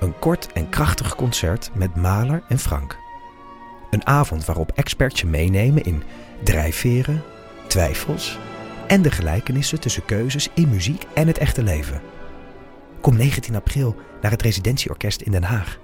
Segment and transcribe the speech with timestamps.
[0.00, 2.96] Een kort en krachtig concert met Maler en Frank.
[3.90, 6.02] Een avond waarop experts je meenemen in
[6.42, 7.22] drijfveren,
[7.66, 8.38] twijfels
[8.86, 12.00] en de gelijkenissen tussen keuzes in muziek en het echte leven.
[13.00, 15.78] Kom 19 april naar het Residentieorkest in Den Haag.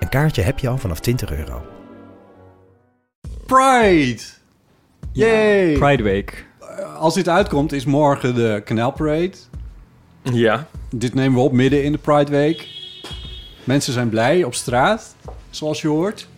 [0.00, 1.66] Een kaartje heb je al vanaf 20 euro.
[3.46, 4.22] Pride!
[5.12, 5.78] Yay!
[5.78, 6.46] Pride Week.
[6.98, 9.32] Als dit uitkomt is morgen de Canal Parade.
[10.22, 10.66] Ja.
[10.90, 12.81] Dit nemen we op midden in de Pride Week.
[13.64, 15.14] Mensen zijn blij op straat,
[15.50, 16.28] zoals je hoort.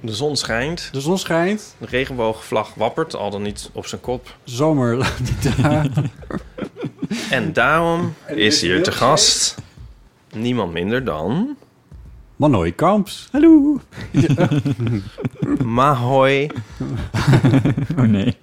[0.00, 0.88] De zon schijnt.
[0.92, 1.76] De zon schijnt.
[1.78, 4.36] De regenboogvlag wappert, al dan niet op zijn kop.
[4.44, 4.98] Zomer.
[7.30, 9.56] En daarom En is hier te gast
[10.32, 11.56] niemand minder dan...
[12.36, 13.28] Manoy Kamps.
[13.32, 13.80] Hallo.
[15.64, 16.50] Mahoy.
[17.98, 18.36] Oh nee.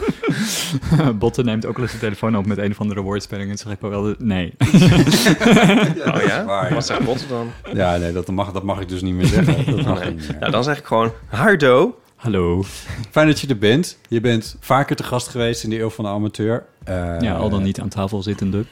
[1.18, 3.72] Botte neemt ook wel eens de telefoon op met een of andere woordspeling en zeg
[3.72, 4.54] ik wel nee.
[6.06, 6.44] Oh ja?
[6.44, 6.74] waar.
[6.74, 7.50] Wat zegt Botte dan?
[7.74, 9.76] Ja, nee, dat mag, dat mag ik dus niet meer zeggen.
[9.76, 10.10] Dat mag Nee.
[10.14, 10.36] niet meer.
[10.40, 11.98] Nou, dan zeg ik gewoon Hardo.
[12.16, 12.64] Hallo.
[13.10, 13.98] Fijn dat je er bent.
[14.08, 16.64] Je bent vaker te gast geweest in de Eeuw van de Amateur.
[16.84, 18.64] Eh, Ja, al dan niet aan tafel zittende.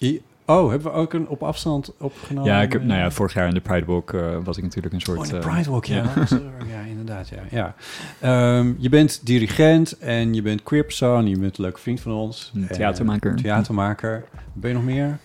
[0.00, 2.50] I- Oh, hebben we ook een op afstand opgenomen?
[2.50, 4.94] Ja, ik heb, nou ja, vorig jaar in de Pride Walk eh, was ik natuurlijk
[4.94, 5.18] een soort...
[5.18, 5.94] Oh, in de eh, Pride Walk, ja.
[5.94, 6.26] ja.
[6.68, 7.42] ja, inderdaad, ja.
[7.50, 7.74] ja.
[8.20, 11.28] Ehm, je bent dirigent en je bent queer persoon.
[11.28, 12.52] Je bent een leuke vriend van ons.
[12.54, 13.36] Een En theatermaker.
[13.36, 14.24] theatermaker.
[14.52, 15.18] Ben je nog meer?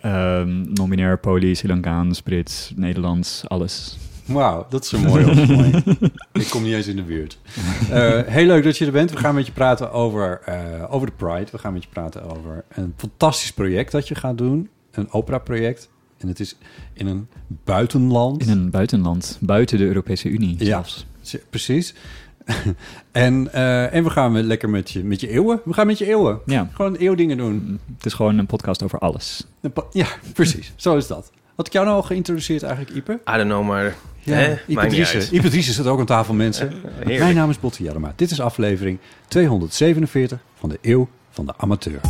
[0.00, 3.98] Ehm, nominair, Poli, Sri Lankaans, Brits, Nederlands, alles.
[4.32, 5.24] Wauw, dat is een mooi
[5.56, 5.82] mooi.
[6.32, 7.38] Ik kom niet eens in de buurt.
[7.90, 9.10] Eh, heel leuk dat je er bent.
[9.10, 10.54] We gaan met je praten over, eh,
[10.94, 11.46] over de Pride.
[11.52, 14.68] We gaan met je praten over een fantastisch project dat je gaat doen.
[14.90, 15.88] Een opera-project.
[16.18, 16.56] En het is
[16.92, 17.28] in een
[17.64, 18.42] buitenland.
[18.46, 20.64] In een buitenland, buiten de Europese Unie Ja.
[20.64, 21.06] zelfs.
[21.20, 21.94] Z- Precies.
[23.12, 25.60] en, eh, en we gaan met, lekker met je, met je eeuwen.
[25.64, 26.40] We gaan met je eeuwen.
[26.46, 27.80] Ja, Gewoon eeuwdingen doen.
[27.96, 29.46] het is gewoon een podcast over alles.
[29.92, 30.72] Ja, precies.
[30.76, 31.30] Zo is dat.
[31.60, 33.12] Had ik jou nou al geïntroduceerd eigenlijk, Ipe?
[33.12, 33.94] I don't know, maar...
[34.20, 35.74] Ja, hè, niet Driessen.
[35.74, 36.72] zit ook aan tafel, mensen.
[36.98, 37.18] Heerlijk.
[37.18, 38.12] Mijn naam is Botte Jellema.
[38.16, 38.98] Dit is aflevering
[39.28, 42.00] 247 van de Eeuw van de Amateur.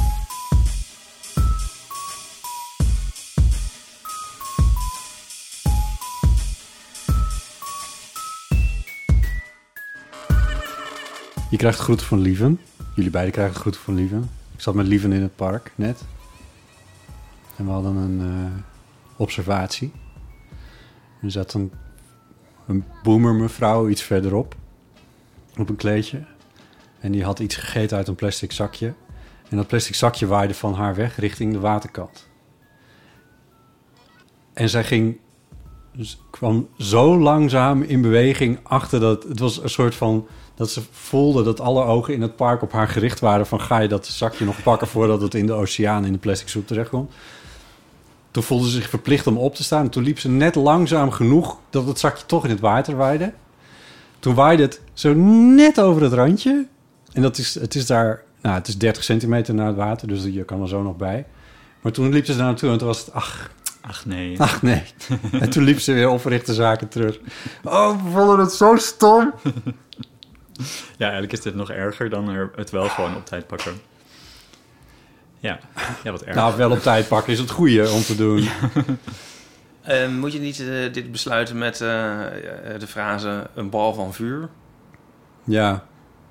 [11.51, 12.61] Je krijgt groeten van Lieven.
[12.95, 14.31] Jullie beiden krijgen groeten van Lieven.
[14.55, 16.03] Ik zat met Lieven in het park net.
[17.57, 18.70] En we hadden een eh,
[19.21, 19.93] observatie.
[21.23, 21.73] Er zat een,
[22.67, 24.55] een boomer mevrouw iets verderop.
[25.59, 26.25] Op een kleedje.
[27.01, 28.95] En die had iets gegeten uit een plastic zakje.
[29.49, 32.29] En dat plastic zakje waaide van haar weg richting de waterkant.
[34.53, 35.19] En zij ging,
[36.31, 39.23] kwam zo langzaam in beweging achter dat...
[39.23, 40.27] Het was een soort van...
[40.55, 43.47] Dat ze voelde dat alle ogen in het park op haar gericht waren...
[43.47, 46.49] van ga je dat zakje nog pakken voordat het in de oceaan in de plastic
[46.49, 47.13] soep terechtkomt.
[48.31, 49.89] Toen voelde ze zich verplicht om op te staan.
[49.89, 53.33] Toen liep ze net langzaam genoeg dat het zakje toch in het water waaide.
[54.19, 55.15] Toen waaide het zo
[55.55, 56.67] net over het randje.
[57.13, 60.25] En dat is, het is daar, nou, het is 30 centimeter naar het water, dus
[60.25, 61.27] je kan er zo nog bij.
[61.81, 64.41] Maar toen liep ze daar naartoe en toen was het, ach, Ach nee.
[64.41, 64.83] ach nee.
[65.41, 67.19] en toen liep ze weer opgerichte zaken terug.
[67.65, 69.33] Oh, we vonden het zo stom.
[70.97, 73.73] Ja, eigenlijk is dit nog erger dan er het wel gewoon op tijd pakken.
[75.41, 75.59] Ja,
[76.05, 76.37] ja wat erg.
[76.37, 78.49] Nou, wel op tijd pakken is het goede om te doen.
[79.81, 81.89] Eh, moet je niet eh, dit besluiten met eh,
[82.79, 84.49] de frase een bal van vuur?
[85.45, 85.85] Ja,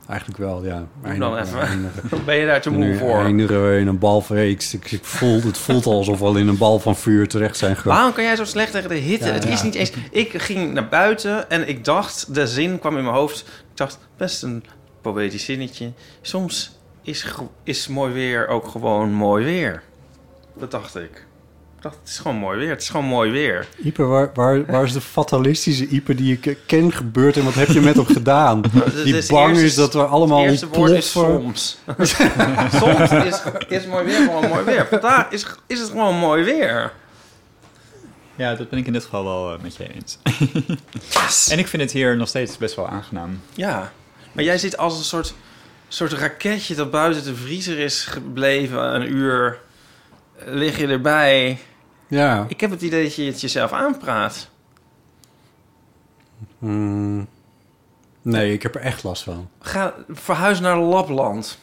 [0.08, 0.88] eigenlijk wel, ja.
[1.04, 1.60] Doe dan even.
[1.62, 3.24] eindigen- Ben je daar te moe Nu voor?
[3.24, 4.38] eindigen we in een bal van...
[4.38, 7.58] Ik, ik, ik voel, het voelt alsof we al in een bal van vuur terecht
[7.58, 7.96] zijn gekomen.
[7.98, 9.28] Waarom kan jij zo slecht tegen de hitte?
[9.28, 9.92] Ja, het is niet eens...
[10.12, 12.34] Ik ging naar buiten en ik dacht...
[12.34, 13.40] De zin kwam in mijn hoofd.
[13.40, 14.64] Ik dacht, best een
[15.02, 15.92] poëtisch zinnetje.
[16.22, 16.79] Soms
[17.10, 17.26] is,
[17.64, 19.84] is mooi weer ook gewoon mooi weer.
[20.54, 21.28] Dat dacht ik.
[21.76, 22.70] Ik dacht, het is gewoon mooi weer.
[22.70, 23.68] Het is gewoon mooi weer.
[23.84, 27.68] Ieper, waar, waar, waar is de fatalistische Ieper die ik ken gebeurd en wat heb
[27.68, 28.64] je met hem gedaan?
[28.74, 31.78] Het Die bang is dat we allemaal Het eerste woord is soms.
[32.80, 34.88] soms is, is mooi weer gewoon mooi weer.
[34.88, 36.92] Vandaag is, is het gewoon mooi weer.
[38.36, 40.18] Ja, dat ben ik in dit geval wel eh, met je eens.
[41.52, 43.42] En ik vind het hier nog steeds best wel aangenaam.
[43.54, 43.92] Ja,
[44.32, 45.34] maar jij zit als een soort,
[45.90, 49.60] soort raketje dat buiten de vriezer is gebleven een uur.
[50.46, 51.60] Lig je erbij
[52.08, 52.46] Ja.
[52.48, 54.50] Ik heb het idee dat je het jezelf aanpraat.
[56.60, 57.28] Hmm.
[58.22, 59.50] Nee, ik heb er echt last van.
[59.60, 61.60] Ga verhuis naar Lapland.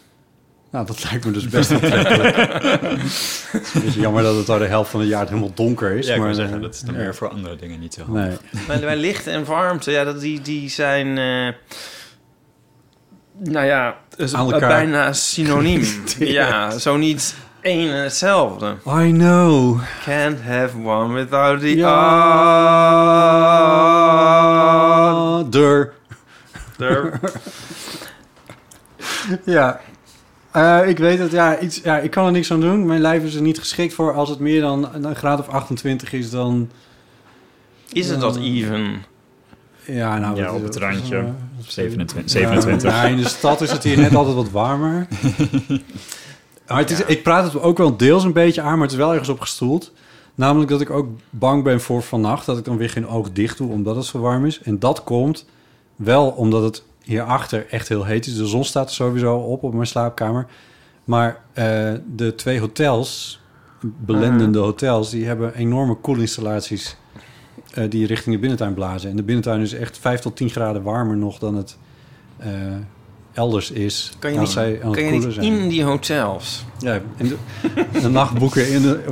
[0.70, 2.36] Nou, dat lijkt me dus best aantrekkelijk.
[2.36, 5.92] Het is een beetje jammer dat het al de helft van het jaar helemaal donker
[5.92, 6.06] is.
[6.06, 7.00] Ja, ik maar, zeggen, eh, dat is dan ja.
[7.00, 8.40] meer voor andere dingen niet zo handig.
[8.52, 8.62] Nee.
[8.66, 11.18] Maar bij licht en warmte, ja, dat, die, die zijn...
[11.18, 11.76] eh,
[13.38, 14.68] nou ja, is elkaar.
[14.68, 15.82] bijna synoniem.
[16.18, 18.76] ja, zo niet één en hetzelfde.
[18.86, 19.80] I know.
[20.04, 21.84] Can't have one without the
[25.44, 25.92] other.
[29.44, 29.80] Ja.
[30.50, 32.86] Eh, ik weet het, ja, iets, ja, ik kan er niks aan doen.
[32.86, 34.12] Mijn lijf is er niet geschikt voor.
[34.12, 36.70] Als het meer dan een graad of 28 is, dan...
[37.92, 39.04] Is het dat even?
[39.86, 41.16] Ja, nou, Ja, op het randje.
[41.16, 41.24] eh,
[41.66, 42.32] 27.
[42.32, 42.90] Ja, 27.
[42.90, 45.06] ja, in de stad is het hier net altijd wat warmer.
[46.68, 48.96] Maar het is, ik praat het ook wel deels een beetje aan, maar het is
[48.96, 49.92] wel ergens op gestoeld.
[50.34, 52.46] Namelijk dat ik ook bang ben voor vannacht.
[52.46, 54.60] Dat ik dan weer geen oog dicht doe, omdat het zo warm is.
[54.62, 55.44] En dat komt
[55.96, 58.36] wel omdat het hierachter echt heel heet is.
[58.36, 60.46] De zon staat er sowieso op op mijn slaapkamer.
[61.04, 63.40] Maar eh, de twee hotels,
[63.80, 65.10] belendende hotels...
[65.10, 66.96] die hebben enorme koelinstallaties...
[67.76, 69.10] eh, die richting de binnentuin blazen.
[69.10, 71.76] En de binnentuin is echt 5 tot 10 graden warmer nog dan het
[72.38, 72.50] eh,
[73.32, 74.12] elders is.
[74.18, 76.64] Kan je niet, zij aan kan het je niet in die hotels?
[76.78, 77.36] Ja, en de,
[78.00, 79.04] de nacht boeken in de,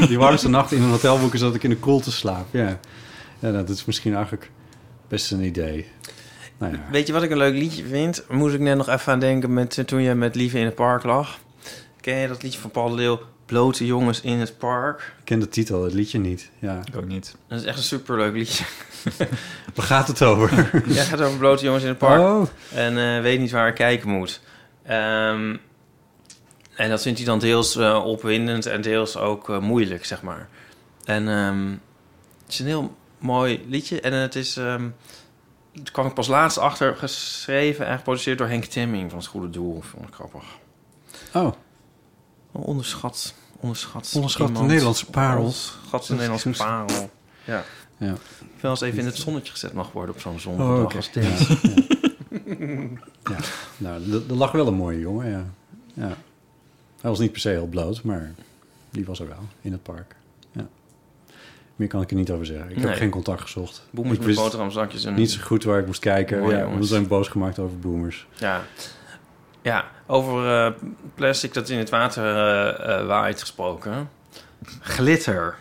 [0.00, 2.46] de- die warmste nacht in een hotel boeken zodat ik in de koelte slaap.
[2.50, 2.78] Ja,
[3.38, 4.50] ja dat is misschien eigenlijk
[5.08, 5.86] best een idee.
[6.58, 8.24] Nou ja, Weet je wat ik een leuk liedje vind?
[8.30, 11.02] Moest ik net nog even aan denken met, toen je met Lieve in het park
[11.04, 11.38] lag.
[12.00, 13.20] Ken je dat liedje van Paul de Leeuw?
[13.46, 15.14] Blote jongens in het park.
[15.18, 16.50] ik ken de titel, het liedje niet.
[16.58, 16.80] Ja.
[16.84, 17.36] Ik ook niet.
[17.48, 18.64] Dat is echt een superleuk liedje.
[19.74, 20.50] Waar gaat het over?
[20.86, 22.20] Ja, het gaat over blote jongens in het park.
[22.20, 24.40] Oh, En eh, weet niet waar ik kijken moet.
[24.82, 25.56] Ehm,
[26.76, 30.48] en dat vindt hij dan deels eh, opwindend en deels ook eh, moeilijk, zeg maar.
[31.04, 31.70] En ehm,
[32.44, 34.00] het is een heel mooi liedje.
[34.00, 34.56] En het is...
[34.56, 34.84] ehm
[35.82, 39.50] daar kwam ik pas laatst achter, geschreven en geproduceerd door Henk Temming van Het Goede
[39.50, 39.80] Doel.
[39.80, 40.42] Vond ik grappig.
[41.32, 41.52] oh,
[42.62, 43.34] Onderschat.
[43.60, 44.12] Onderschat.
[44.14, 44.62] Onderschat de.
[44.62, 45.38] Nederlandse parel.
[45.42, 47.10] Onderschat de Nederlandse parel.
[47.44, 47.64] Ja.
[47.96, 48.14] ja.
[48.60, 50.96] Wel eens even in het zonnetje gezet mag worden op zo'n Oh, zondag oké.
[50.96, 51.48] als Ja, dit.
[53.28, 53.30] ja.
[53.30, 53.36] Ja.
[53.76, 55.44] Nou, er- lag wel een mooie jongen, ja.
[55.94, 56.16] ja.
[57.00, 58.34] Hij was niet per se heel bloot, maar
[58.90, 60.14] die was er wel in het park.
[60.52, 60.66] Ja.
[61.76, 62.70] Meer kan ik er niet over zeggen.
[62.70, 62.86] Ik Nee.
[62.86, 63.82] heb geen contact gezocht.
[63.90, 65.14] Boemers ik met boterhamzakjes en...
[65.14, 66.40] niet zo goed waar ik moest kijken.
[66.40, 68.26] Mooi, ja, we zijn boos gemaakt over boomers.
[68.38, 68.62] Ja.
[69.64, 70.72] Ja, over eh,
[71.14, 74.10] plastic dat in het water eh, eh, waait gesproken.
[74.80, 75.56] Glitter.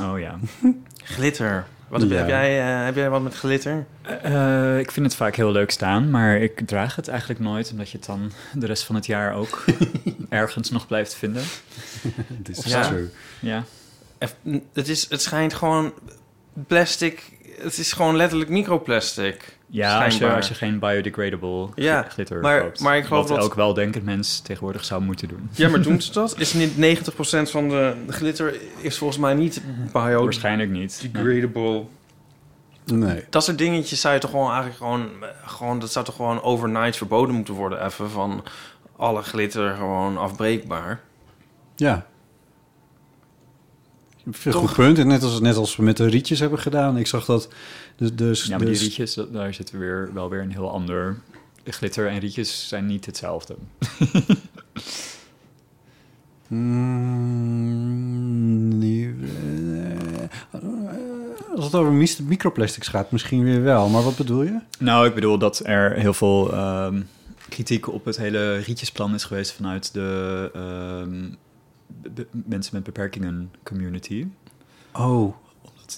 [0.00, 0.38] Oh ja.
[1.14, 1.66] Glitter.
[1.88, 2.16] Wat heb, Ja.
[2.16, 3.86] heb jij, eh, heb jij wat met glitter?
[4.22, 7.90] Eh, ik vind het vaak heel leuk staan, maar ik draag het eigenlijk nooit, omdat
[7.90, 9.64] je het dan de rest van het jaar ook
[10.28, 11.42] ergens nog blijft vinden.
[12.42, 12.82] This is Ja.
[12.88, 13.10] true.
[13.40, 13.64] Ja.
[14.72, 15.92] Het, is, het schijnt gewoon
[16.66, 17.32] plastic...
[17.60, 19.58] Het is gewoon letterlijk microplastic.
[19.74, 22.80] Ja, als je, als je geen biodegradable Ja, glitter maar- koopt.
[22.80, 25.48] maar ik geloof wat dat- elk weldenkend mens tegenwoordig zou moeten doen.
[25.52, 26.34] Ja, maar doen ze dat?
[26.38, 29.62] Is niet 90% van de glitter is volgens mij niet
[29.92, 31.08] Waarschijnlijk niet.
[31.12, 31.84] biodegradable.
[32.84, 33.24] Nee.
[33.30, 35.08] Dat soort dingetjes zou je toch gewoon eigenlijk gewoon,
[35.44, 35.78] gewoon...
[35.78, 38.44] Dat zou toch gewoon overnight verboden moeten worden even van
[38.96, 41.00] alle glitter gewoon afbreekbaar.
[41.76, 42.06] Ja.
[44.30, 44.60] Veel Toch?
[44.60, 44.98] goed punt.
[44.98, 46.96] En net als, net als we met de rietjes hebben gedaan.
[46.96, 47.48] Ik zag dat...
[47.96, 51.18] Dus, dus, Ja, maar die rietjes, dat- daar zit weer, wel weer een heel ander...
[51.64, 53.56] Glitter en rietjes zijn niet hetzelfde.
[57.44, 59.14] Mm, nee,
[60.52, 60.60] eh,
[61.56, 61.92] als het over
[62.26, 63.88] microplastics gaat, misschien weer wel.
[63.88, 64.58] Maar wat bedoel je?
[64.78, 67.00] Nou, ik bedoel dat er heel veel ehm,
[67.48, 71.24] kritiek op het hele rietjesplan is geweest vanuit de ehm,
[72.30, 74.26] mensen met beperkingen community.
[74.92, 75.34] Oh,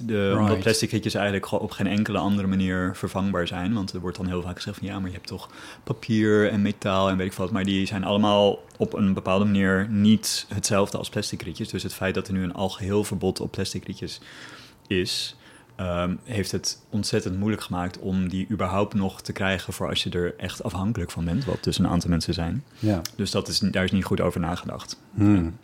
[0.05, 0.41] De, Right.
[0.41, 3.75] Omdat plastic rietjes eigenlijk gewoon op geen enkele andere manier vervangbaar zijn.
[3.75, 5.51] Want er wordt dan heel vaak gezegd van ja, maar je hebt toch
[5.85, 7.51] papier en metaal en weet ik wat.
[7.51, 11.69] Maar die zijn allemaal op een bepaalde manier niet hetzelfde als plastic rietjes.
[11.69, 14.21] Dus het feit dat er nu een algeheel verbod op plastic rietjes
[14.87, 15.37] is,
[15.77, 20.11] ehm, heeft het ontzettend moeilijk gemaakt om die überhaupt nog te krijgen voor als je
[20.11, 21.45] er echt afhankelijk van bent.
[21.45, 22.65] Wat dus een aantal mensen zijn.
[22.79, 23.01] ja.
[23.17, 25.01] Dus dat is, daar is niet goed over nagedacht.
[25.15, 25.57] Hmm.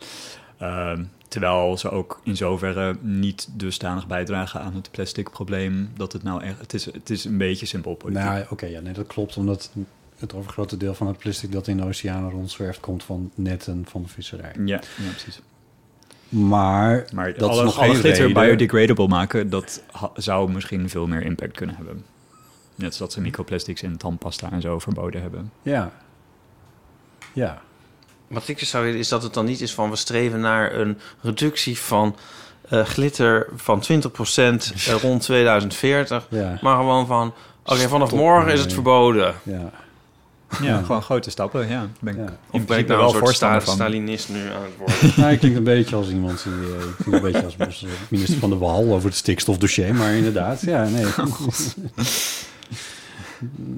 [0.57, 5.89] Ehm, terwijl ze ook in zoverre niet dusdanig bijdragen aan het plastic probleem.
[5.95, 6.59] Dat het nou echt.
[6.59, 8.23] Het is, het is een beetje simpel politiek.
[8.23, 9.37] Nou, oké, ja, nee, dat klopt.
[9.37, 9.71] Omdat
[10.17, 12.79] het overgrote deel van het plastic dat in de oceanen rondzwerft...
[12.79, 14.53] komt van netten van de visserij.
[14.65, 15.41] ja, ja, precies.
[16.33, 18.43] Maar, Maar dat alle, is nog alle glitter reden.
[18.43, 19.83] biodegradable maken, dat
[20.15, 22.05] zou misschien veel meer impact kunnen hebben.
[22.75, 25.51] Net als dat ze microplastics in tandpasta en zo verboden hebben.
[25.61, 25.91] Ja.
[27.33, 27.61] Ja.
[28.27, 30.73] Wat ik dus zou willen is dat het dan niet is van we streven naar
[30.73, 32.15] een reductie van
[32.69, 33.85] eh, glitter van 20%
[34.35, 36.27] eh, rond 2040.
[36.29, 36.57] Ja.
[36.61, 37.33] Maar gewoon van,
[37.65, 39.33] oké, vanaf Stop morgen is het verboden.
[39.43, 39.71] Ja.
[40.61, 41.67] Ja, gewoon grote stappen.
[41.69, 42.25] Ja, ben ik Ja.
[42.25, 43.79] Of in ben ik principe nou wel een soort voorstander sta- van.
[43.79, 45.11] Stalinist nu aan het worden?
[45.21, 46.53] Nou, ik klink een beetje als iemand die...
[46.53, 49.95] eh, ik klink een beetje als, als, minister van de Wal over het stikstofdossier.
[49.95, 51.05] Maar inderdaad, ja, nee.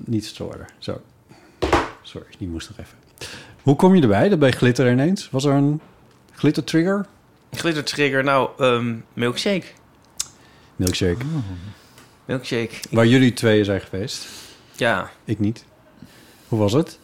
[0.05, 0.65] Niet storen.
[0.77, 1.01] Zo.
[2.01, 2.97] Sorry, die moest nog even.
[3.61, 5.29] Hoe kom je erbij, dat bij glitter ineens?
[5.31, 5.81] Was er een
[6.31, 7.05] glitter trigger?
[7.51, 9.65] Glitter trigger, nou, ehm, milkshake.
[10.75, 11.25] Milkshake.
[12.25, 12.75] Milkshake.
[12.91, 14.27] Waar jullie tweeën zijn geweest.
[14.75, 15.09] Ja.
[15.25, 15.65] Ik niet.
[16.47, 16.99] Hoe was het?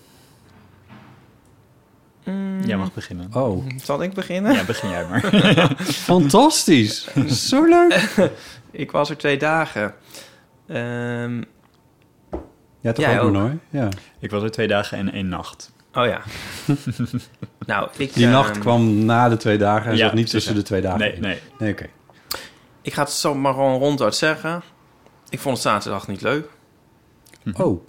[2.66, 3.30] Jij mag beginnen.
[3.34, 4.54] Oh, Zal ik beginnen?
[4.54, 5.22] Ja, begin jij maar.
[6.12, 7.08] fantastisch.
[7.28, 8.32] Zo leuk.
[8.72, 9.94] Ik was er twee dagen.
[10.68, 11.44] Ehm,
[12.80, 13.32] Ja, toch Jij ook, ook?
[13.34, 13.58] Manoy?
[13.70, 13.90] Ja.
[14.20, 15.72] ik was er twee dagen en één nacht.
[15.94, 16.22] oh ja.
[17.66, 18.14] nou, ik...
[18.14, 20.82] Die ehm, nacht kwam na de twee dagen en Ja, zat niet tussen de twee
[20.82, 21.22] dagen Nee, in.
[21.22, 21.40] nee.
[21.60, 21.86] Nee, oké.
[22.82, 24.62] Ik ga het zo maar gewoon ronduit zeggen.
[25.30, 26.48] Ik vond het zaterdag niet leuk.
[27.54, 27.82] Oh.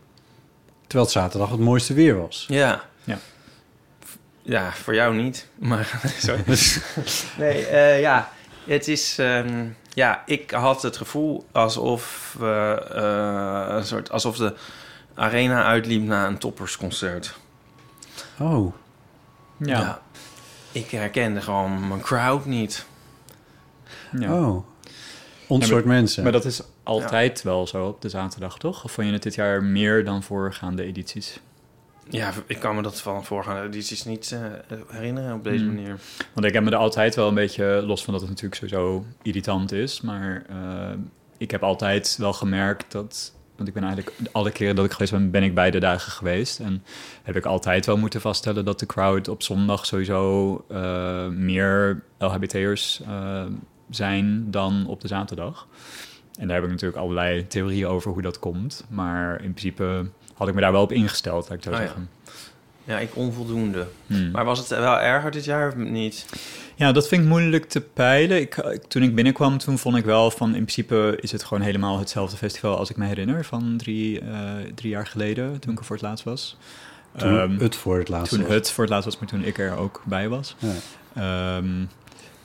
[0.93, 2.45] Terwijl het zaterdag het mooiste weer was.
[2.49, 2.85] Ja.
[3.05, 3.19] Ja.
[4.43, 5.49] Ja, voor jou niet.
[5.59, 6.45] Maar, sorry.
[7.39, 8.31] nee, eh, ja.
[8.65, 9.19] Het is...
[9.19, 12.35] ehm, ja, ik had het gevoel alsof...
[12.39, 14.55] we, eh, een soort, alsof de
[15.15, 17.35] arena uitliep na een toppersconcert.
[18.39, 18.75] Oh.
[19.57, 20.01] Ja.
[20.73, 22.87] Ik herkende gewoon mijn crowd niet.
[24.19, 24.35] ja.
[24.35, 24.65] Oh.
[25.47, 26.23] Ons Ja, soort mensen.
[26.23, 28.85] Maar dat is altijd wel zo op de zaterdag, toch?
[28.85, 31.41] Of vond je het dit jaar meer dan voorgaande edities?
[32.09, 35.75] Ja, ik kan me dat van voorgaande edities niet eh, herinneren op deze Hmm.
[35.75, 35.99] manier.
[36.35, 39.05] Want ik heb me er altijd wel een beetje, los van dat het natuurlijk sowieso
[39.23, 40.91] irritant is, maar eh,
[41.39, 45.13] ik heb altijd wel gemerkt dat, want ik ben eigenlijk alle keren dat ik geweest
[45.13, 46.61] ben, ben ik beide dagen geweest.
[46.61, 46.85] En
[47.23, 53.03] heb ik altijd wel moeten vaststellen dat de crowd op zondag sowieso eh, meer LHBT'ers
[53.91, 55.67] zijn dan op de zaterdag.
[56.39, 58.85] En daar heb ik natuurlijk allerlei theorieën over hoe dat komt.
[58.89, 61.83] Maar in principe had ik me daar wel op ingesteld, laat ik zo Oh ja.
[61.83, 62.09] zeggen.
[62.85, 63.87] Ja, ik onvoldoende.
[64.07, 64.31] Hmm.
[64.31, 66.27] Maar was het wel erger dit jaar of niet?
[66.75, 68.41] Ja, dat vind ik moeilijk te peilen.
[68.41, 68.55] Ik,
[68.89, 70.49] toen ik binnenkwam, toen vond ik wel van...
[70.49, 73.45] in principe is het gewoon helemaal hetzelfde festival als ik me herinner...
[73.45, 76.57] van drie, eh, drie jaar geleden, toen ik er voor het laatst was.
[77.17, 78.55] Toen Ehm, het voor het laatste toen was.
[78.55, 80.57] het voor het laatst was, maar toen ik er ook bij was.
[80.59, 80.73] Ja.
[81.15, 81.67] Ehm,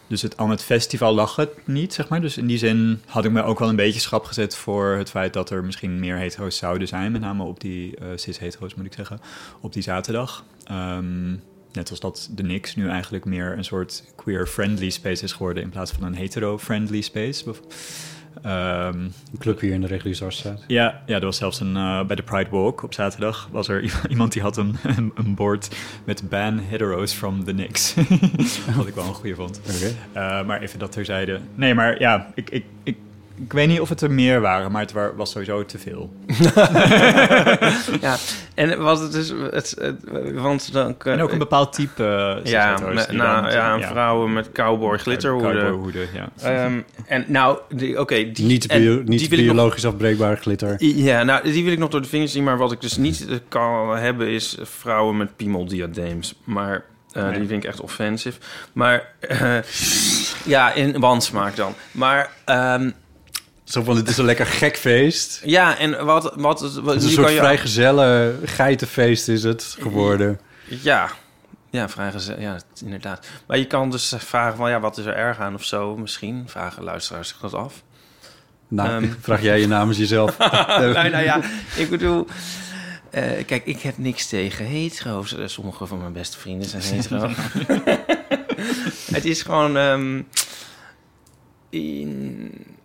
[0.08, 2.22] dus het, aan het festival lag het niet, zeg maar.
[2.22, 5.10] Dus in die zin had ik me ook wel een beetje schrap gezet voor het
[5.10, 7.12] feit dat er misschien meer hetero's zouden zijn.
[7.12, 9.20] Met name op die eh cis-hetero's, moet ik zeggen,
[9.60, 10.44] op die zaterdag.
[10.64, 11.32] Ehm,
[11.72, 15.70] net als dat de Nix nu eigenlijk meer een soort queer-friendly space is geworden in
[15.70, 17.54] plaats van een hetero-friendly space.
[18.41, 20.63] Ehm, Een club hier in de Regulusarstraat.
[20.67, 23.82] ja, ja, er was zelfs een, eh, bij de Pride Walk op zaterdag was er
[24.10, 27.94] iemand die had een, een, een bord met ban hetero's from the Knicks.
[28.77, 29.62] Wat ik wel een goede vond.
[30.13, 31.39] Eh, maar even dat terzijde.
[31.56, 32.98] Nee, maar ja, ik, ik, ik,
[33.46, 36.13] ik weet niet of het er meer waren, maar het wa- was sowieso te veel.
[38.01, 38.15] ja,
[38.56, 39.34] en was het dus...
[39.51, 39.96] Het, het-
[40.34, 40.96] want dan...
[41.03, 42.03] En ook een bepaald type
[42.44, 45.62] uh, Ja, met, nou, ja, vrouwen met cowboy glitterhoeden.
[45.62, 46.29] Cowboyhoeden, ja.
[46.41, 49.86] Ehm, en nou, die- oké, die, Niet, en bio, niet die wil ik nog- biologisch
[49.86, 50.75] afbreekbare glitter.
[50.84, 52.44] Ja, nou, die wil ik nog door de vingers zien.
[52.44, 56.36] Maar wat ik dus niet kan hebben is vrouwen met piemeldiadeems.
[56.44, 57.39] Maar eh, Nee.
[57.39, 58.39] die vind ik echt offensive.
[58.74, 59.56] Maar eh,
[60.46, 61.74] ja, in wansmaak dan.
[61.91, 62.89] Maar ehm,
[63.68, 65.42] Zo van, het is een lekker gek feest.
[65.46, 66.34] ja, en wat...
[66.36, 70.40] wat, wat Het is een soort je- vrijgezelle geitenfeest is het geworden.
[70.66, 71.10] Ja,
[71.70, 73.28] ja, vragen ja, inderdaad.
[73.48, 75.98] Maar je kan dus vragen van, ja, wat is er erg aan of zo?
[75.98, 77.84] Misschien vragen luisteraars zich dat af.
[78.68, 79.12] Nou, Ehm.
[79.22, 80.38] vraag jij je namens jezelf.
[80.78, 81.42] nou, nou ja,
[81.76, 82.28] ik bedoel...
[83.12, 85.36] eh, kijk, ik heb niks tegen hetero's.
[85.38, 87.30] Eh, Sommige van mijn beste vrienden zijn hetero.
[89.12, 89.78] het is gewoon...
[89.78, 90.22] ehm,
[91.70, 92.76] in-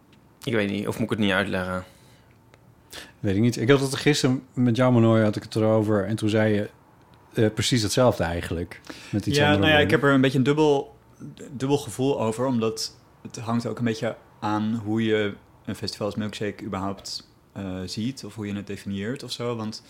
[0.44, 1.84] ik weet niet, of moet ik het niet uitleggen?
[3.20, 3.56] Weet ik niet.
[3.56, 6.06] Ik had het gisteren met jou, Manoy, had ik het erover.
[6.06, 6.70] En toen zei je
[7.32, 8.80] eh, precies hetzelfde eigenlijk.
[9.10, 10.94] Met iets ja, nou ja, ik heb er een beetje een dubbel,
[11.50, 12.46] dubbel gevoel over.
[12.46, 15.34] Omdat het hangt ook een beetje aan hoe je
[15.64, 18.24] een festival als Milkshake überhaupt eh, ziet.
[18.24, 19.56] Of hoe je het definieert of zo.
[19.56, 19.82] Want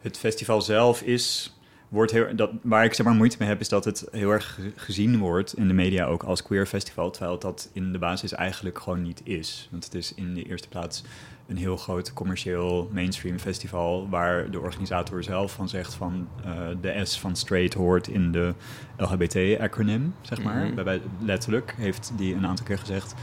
[0.00, 1.54] het festival zelf is...
[1.94, 4.54] Wordt heel, dat, waar ik zeg maar moeite mee heb, is dat het heel erg
[4.54, 7.10] ge- gezien wordt in de media ook als queer festival.
[7.10, 9.68] Terwijl dat in de basis eigenlijk gewoon niet is.
[9.70, 11.02] Want het is in de eerste plaats
[11.48, 17.00] een heel groot commercieel mainstream festival waar de organisator zelf van zegt van eh, de
[17.04, 18.54] S van straight hoort in de
[18.96, 20.66] LGBT-acronym, zeg maar.
[20.66, 20.84] Mhm.
[20.84, 23.14] Bij- letterlijk heeft die een aantal keer gezegd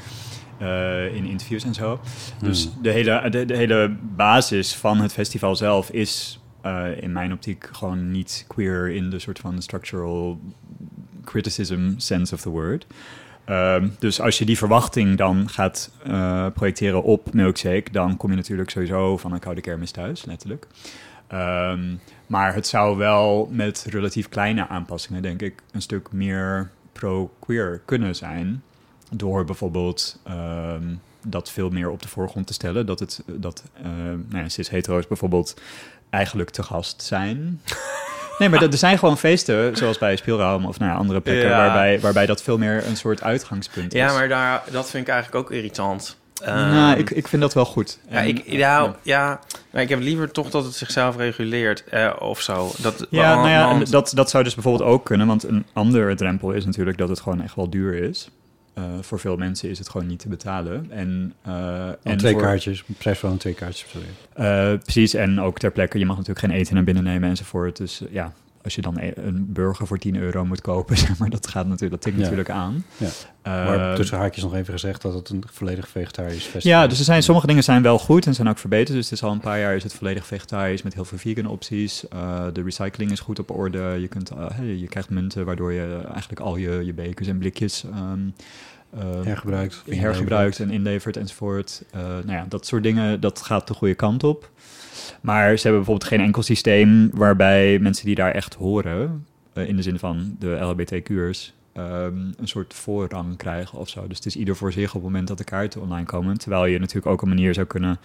[0.58, 2.00] eh, in interviews en zo.
[2.42, 2.82] Dus Hmm.
[2.84, 7.70] de, hele, de, de hele basis van het festival zelf is eh, in mijn optiek
[7.72, 10.40] gewoon niet queer in de soort van structural
[11.24, 12.86] criticism sense of the word.
[13.46, 18.36] Ehm, dus als je die verwachting dan gaat eh, projecteren op Milkshake, dan kom je
[18.36, 20.68] natuurlijk sowieso van een koude kermis thuis, letterlijk.
[21.28, 21.96] Ehm,
[22.28, 28.16] maar het zou wel met relatief kleine aanpassingen, denk ik, een stuk meer pro-queer kunnen
[28.16, 28.64] zijn.
[29.10, 30.84] Door bijvoorbeeld ehm,
[31.28, 32.86] dat veel meer op de voorgrond te stellen.
[32.86, 33.86] Dat, het, dat uh,
[34.30, 35.62] nou ja, cis-hetero's bijvoorbeeld
[36.12, 37.62] eigenlijk te gast zijn.
[38.40, 41.58] Nee, maar er zijn gewoon feesten, zoals bij Speelraam of ja, andere plekken, Ja.
[41.58, 44.00] waarbij, waarbij dat veel meer een soort uitgangspunt is.
[44.00, 46.18] Ja, maar daar, dat vind ik eigenlijk ook irritant.
[46.46, 48.00] nou, Ehm, ik, ik vind dat wel goed.
[48.10, 49.40] Ja, En, ik, ja, ja,
[49.72, 52.72] maar ik heb liever toch dat het zichzelf reguleert eh, of zo.
[52.78, 55.28] Dat, Ja, want- nou ja, dat, dat zou dus bijvoorbeeld ook kunnen.
[55.28, 58.30] Want een andere drempel is natuurlijk dat het gewoon echt wel duur is.
[58.74, 60.86] Eh, voor veel mensen is het gewoon niet te betalen.
[60.90, 63.96] En, eh, En twee voor- kaartjes, prijs van twee kaartjes.
[64.34, 66.00] Eh, precies, en ook ter plekke.
[66.00, 67.78] Je mag natuurlijk geen eten naar binnen nemen enzovoort.
[67.78, 71.30] Dus ja, als je dan e- een burger voor 10 euro moet kopen, zeg maar,
[71.30, 72.22] dat gaat natuurlijk, dat tikt Ja.
[72.22, 72.86] natuurlijk aan.
[72.98, 73.08] Ja.
[73.42, 76.90] Eh, maar tussen haakjes nog even gezegd dat het een volledig vegetarisch festival ja, is.
[76.90, 78.98] dus er zijn, sommige dingen zijn wel goed en zijn ook verbeterd.
[78.98, 81.46] Dus het is al een paar jaar is het volledig vegetarisch met heel veel vegan
[81.46, 82.08] opties.
[82.08, 83.98] Eh, de recycling is goed op orde.
[84.00, 87.84] Je, kunt, eh, je krijgt munten waardoor je eigenlijk al je, je bekers en blikjes
[87.84, 88.20] ehm,
[88.90, 89.84] eh, hergebruikt.
[89.90, 91.84] hergebruikt en inlevert enzovoort.
[91.94, 94.50] Nou ja, dat soort dingen, dat gaat de goede kant op.
[95.22, 99.76] Maar ze hebben bijvoorbeeld geen enkel systeem waarbij mensen die daar echt horen, eh, in
[99.76, 104.08] de zin van de LHBTQ'ers, ehm, een soort voorrang krijgen of zo.
[104.08, 106.38] Dus het is ieder voor zich op het moment dat de kaarten online komen.
[106.38, 108.00] Terwijl je natuurlijk ook een manier zou kunnen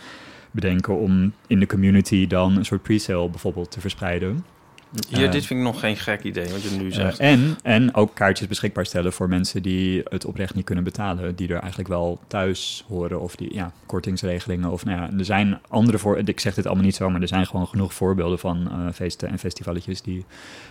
[0.51, 4.45] bedenken om in de community dan een soort pre-sale bijvoorbeeld te verspreiden.
[5.09, 7.19] Hier, eh, dit vind ik nog geen gek idee, wat je nu Eh, zegt.
[7.19, 11.35] en, en ook kaartjes beschikbaar stellen voor mensen die het oprecht niet kunnen betalen.
[11.37, 13.21] Die er eigenlijk wel thuis horen.
[13.21, 14.71] Of die ja, kortingsregelingen.
[14.71, 16.19] Of nou ja, er zijn andere voor.
[16.19, 19.29] Ik zeg dit allemaal niet zo, maar er zijn gewoon genoeg voorbeelden van eh, feesten
[19.29, 20.25] en festivaletjes die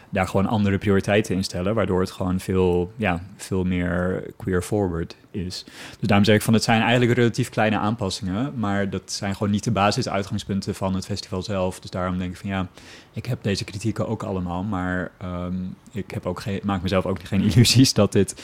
[0.09, 1.75] daar gewoon andere prioriteiten in stellen.
[1.75, 5.63] Waardoor het gewoon veel, ja, veel meer queer forward is.
[5.99, 8.53] Dus daarom zeg ik van het zijn eigenlijk relatief kleine aanpassingen.
[8.55, 11.79] Maar dat zijn gewoon niet de basisuitgangspunten van het festival zelf.
[11.79, 12.67] Dus daarom denk ik van ja,
[13.13, 15.53] ik heb deze kritieken ook allemaal, maar ehm,
[15.91, 18.43] ik heb ook geen, maak mezelf ook geen illusies dat dit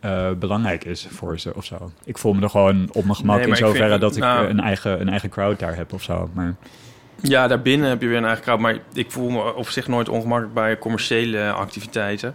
[0.00, 1.90] eh, belangrijk is voor ze of zo.
[2.04, 4.46] Ik voel me er gewoon op mijn gemak Nee, in zoverre vind- dat ik nou-
[4.48, 6.30] een, eigen, een eigen crowd daar heb of zo.
[6.32, 6.54] Maar
[7.22, 8.58] Ja, daarbinnen heb je weer een eigen crowd.
[8.58, 12.34] Maar ik voel me op zich nooit ongemakkelijk bij commerciële activiteiten.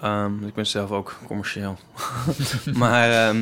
[0.00, 1.78] Ehm, ik ben zelf ook commercieel.
[2.74, 3.38] maar ehm,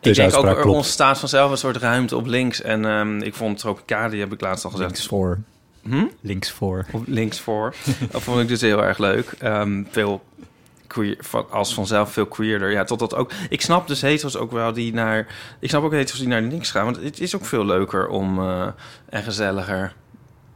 [0.00, 2.62] ik denk ook, er ontstaat vanzelf een soort ruimte op links.
[2.62, 4.90] En ehm, ik vond Tropicali, heb ik laatst al gezegd.
[4.90, 5.38] links voor.
[5.82, 6.06] Hm?
[6.20, 6.86] Links voor.
[6.92, 7.74] Of links voor.
[8.10, 9.36] dat vond ik dus heel erg leuk.
[9.90, 10.22] Veel
[10.86, 11.18] queer,
[11.50, 12.70] als vanzelf veel queerder.
[12.70, 13.30] Ja, totdat ook...
[13.48, 15.26] Ik snap dus hetero's ook wel die naar...
[15.58, 16.84] Ik snap ook hetero's die naar links gaan.
[16.84, 18.38] Want het is ook veel leuker om...
[18.38, 18.66] eh,
[19.08, 19.92] en gezelliger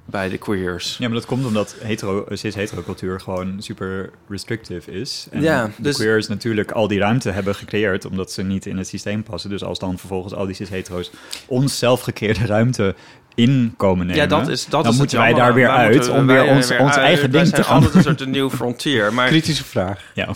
[0.05, 0.97] bij de queers.
[0.99, 5.27] Ja, maar dat komt omdat hetero, cis-hetero cultuur gewoon super restrictive is.
[5.31, 8.77] En Ja, de dus- queers natuurlijk al die ruimte hebben gecreëerd omdat ze niet in
[8.77, 9.51] het systeem passen.
[9.51, 11.11] Dus als dan vervolgens al die cis-hetero's
[11.47, 12.95] ons zelf gecreëerde ruimte
[13.35, 14.23] in komen nemen...
[14.23, 16.27] Ja, dat is, dat dan is het moeten wij daar weer Wij uit moeten- om
[16.27, 16.99] weer er ons, weer ons uit.
[16.99, 19.13] eigen Wij ding zijn te gaan altijd een soort een nieuw frontier.
[19.15, 20.11] Maar Kritische vraag.
[20.15, 20.29] Ja,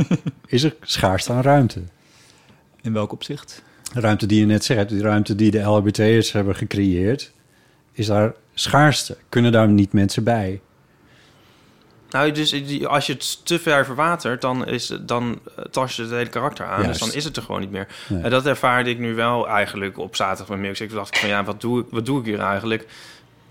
[0.46, 1.80] Is er schaarste aan ruimte?
[2.82, 3.62] in welk opzicht?
[3.94, 7.32] De ruimte die je net zegt, die ruimte die de LHBT'ers hebben gecreëerd,
[7.92, 9.16] is daar schaarste?
[9.28, 10.60] Kunnen daar niet mensen bij?
[12.10, 15.38] Nou, dus als je het te ver verwatert, dan, is, dan
[15.70, 16.82] tast je het hele karakter aan.
[16.82, 16.88] Juist.
[16.88, 17.86] Dus dan is het er gewoon niet meer.
[18.08, 18.22] Nee.
[18.22, 20.90] En dat ervaarde ik nu wel eigenlijk op zaterdag met Milkshake.
[20.90, 22.86] Toen dacht ik van, ja, wat doe ik, wat doe ik hier eigenlijk?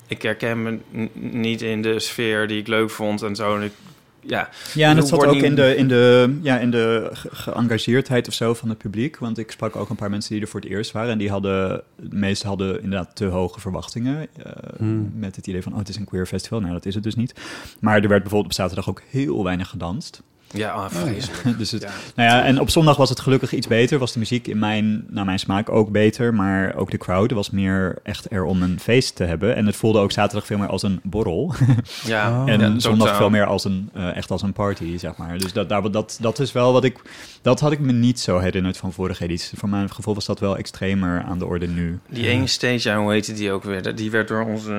[0.07, 0.77] Ik herken me
[1.13, 3.55] niet in de sfeer die ik leuk vond en zo.
[3.55, 3.73] En ik,
[4.21, 7.29] ja, Ja, en het zat Wordt ook in de, in de, ja, in de ge-
[7.31, 9.17] geëngageerdheid of zo van het publiek.
[9.17, 11.11] Want ik sprak ook een paar mensen die er voor het eerst waren.
[11.11, 14.27] En die hadden, de meesten hadden inderdaad te hoge verwachtingen.
[14.43, 15.11] eh, Hmm.
[15.15, 16.59] Met het idee van, oh, het is een queer festival.
[16.59, 17.33] Nou, dat is het dus niet.
[17.79, 20.21] Maar er werd bijvoorbeeld op zaterdag ook heel weinig gedanst.
[20.53, 21.43] Ja ah, vreselijk.
[21.57, 21.89] dus het, Ja.
[22.15, 23.99] nou ja, en op zondag was het gelukkig iets beter.
[23.99, 26.33] Was de muziek in mijn, naar mijn smaak ook beter.
[26.33, 29.55] Maar ook de crowd was meer echt er om een feest te hebben.
[29.55, 31.53] En het voelde ook zaterdag veel meer als een borrel.
[32.05, 32.49] Ja, Oh.
[32.49, 33.15] En ja, zondag totaal.
[33.17, 35.37] veel meer als een, eh, echt als een party, zeg maar.
[35.37, 37.01] Dus dat, daar, dat, dat is wel wat ik...
[37.41, 39.51] Dat had ik me niet zo herinnerd van vorige edities.
[39.55, 41.99] Voor mijn gevoel was dat wel extremer aan de orde nu.
[42.09, 43.95] Die ene stage, hoe heette die ook weer?
[43.95, 44.73] Die werd door onze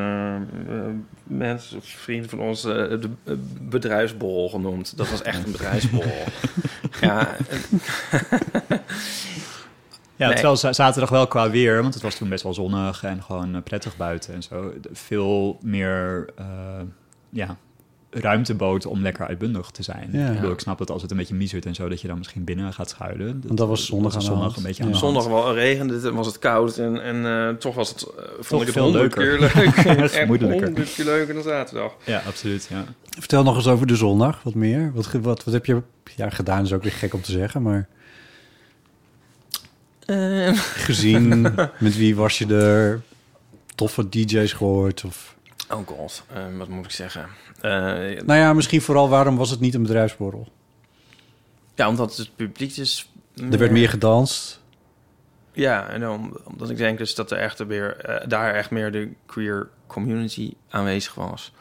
[0.69, 0.75] eh,
[1.25, 3.09] mensen, vrienden van ons, de
[3.61, 4.97] bedrijfsborrel genoemd.
[4.97, 6.25] Dat was echt een bedrijfsborrel.
[7.01, 7.29] ja,
[10.17, 10.35] Ja, Nee.
[10.37, 13.55] terwijl za- zaterdag wel qua weer, want het was toen best wel zonnig en gewoon
[13.55, 14.73] eh, prettig buiten en zo.
[14.93, 16.47] Veel meer, eh,
[17.31, 17.57] ja,
[18.15, 20.09] ruimte bood om lekker uitbundig te zijn.
[20.13, 20.29] Ja.
[20.29, 22.19] Ik, bedoel, ik snap dat als het een beetje miezert en zo, dat je dan
[22.19, 23.43] misschien binnen gaat schuilen.
[23.47, 26.15] Want dat was zondag aan zondag een beetje aan de zondag wel regende het en
[26.15, 26.77] was het koud.
[26.79, 29.23] En, en eh, toch was het, eh, vond Toch ik het veel leuker.
[29.23, 29.55] keer leuk.
[29.55, 31.93] Echt keer leuker dan zaterdag.
[32.05, 32.85] Ja, absoluut, ja.
[33.19, 34.93] Vertel nog eens over de zondag, wat meer.
[34.95, 35.83] Wat, ge- wat, wat heb je
[36.17, 37.89] ja, gedaan, is ook weer gek om te zeggen, maar...
[40.07, 41.41] Eh, gezien?
[41.79, 43.01] Met wie was je er?
[43.75, 45.05] Toffe DJ's gehoord?
[45.05, 45.37] Of...
[45.73, 47.27] oh god, eh, wat moet ik zeggen?
[47.61, 47.71] Eh,
[48.27, 50.49] Nou ja, misschien vooral waarom was het niet een bedrijfsborrel?
[51.75, 53.11] ja, omdat het publiek dus...
[53.51, 54.61] Er werd meer gedanst.
[55.53, 58.93] Ja, en om, omdat ik denk dus dat er echt weer, eh, daar echt meer
[58.93, 61.53] de queer community aanwezig was.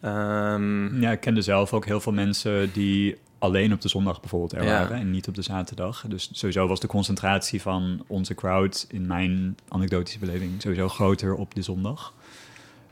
[0.00, 4.52] Ehm, Ja, ik kende zelf ook heel veel mensen die alleen op de zondag bijvoorbeeld
[4.52, 4.70] er Ja.
[4.80, 6.04] waren en niet op de zaterdag.
[6.08, 11.54] Dus sowieso was de concentratie van onze crowd in mijn anekdotische beleving sowieso groter op
[11.54, 12.12] de zondag.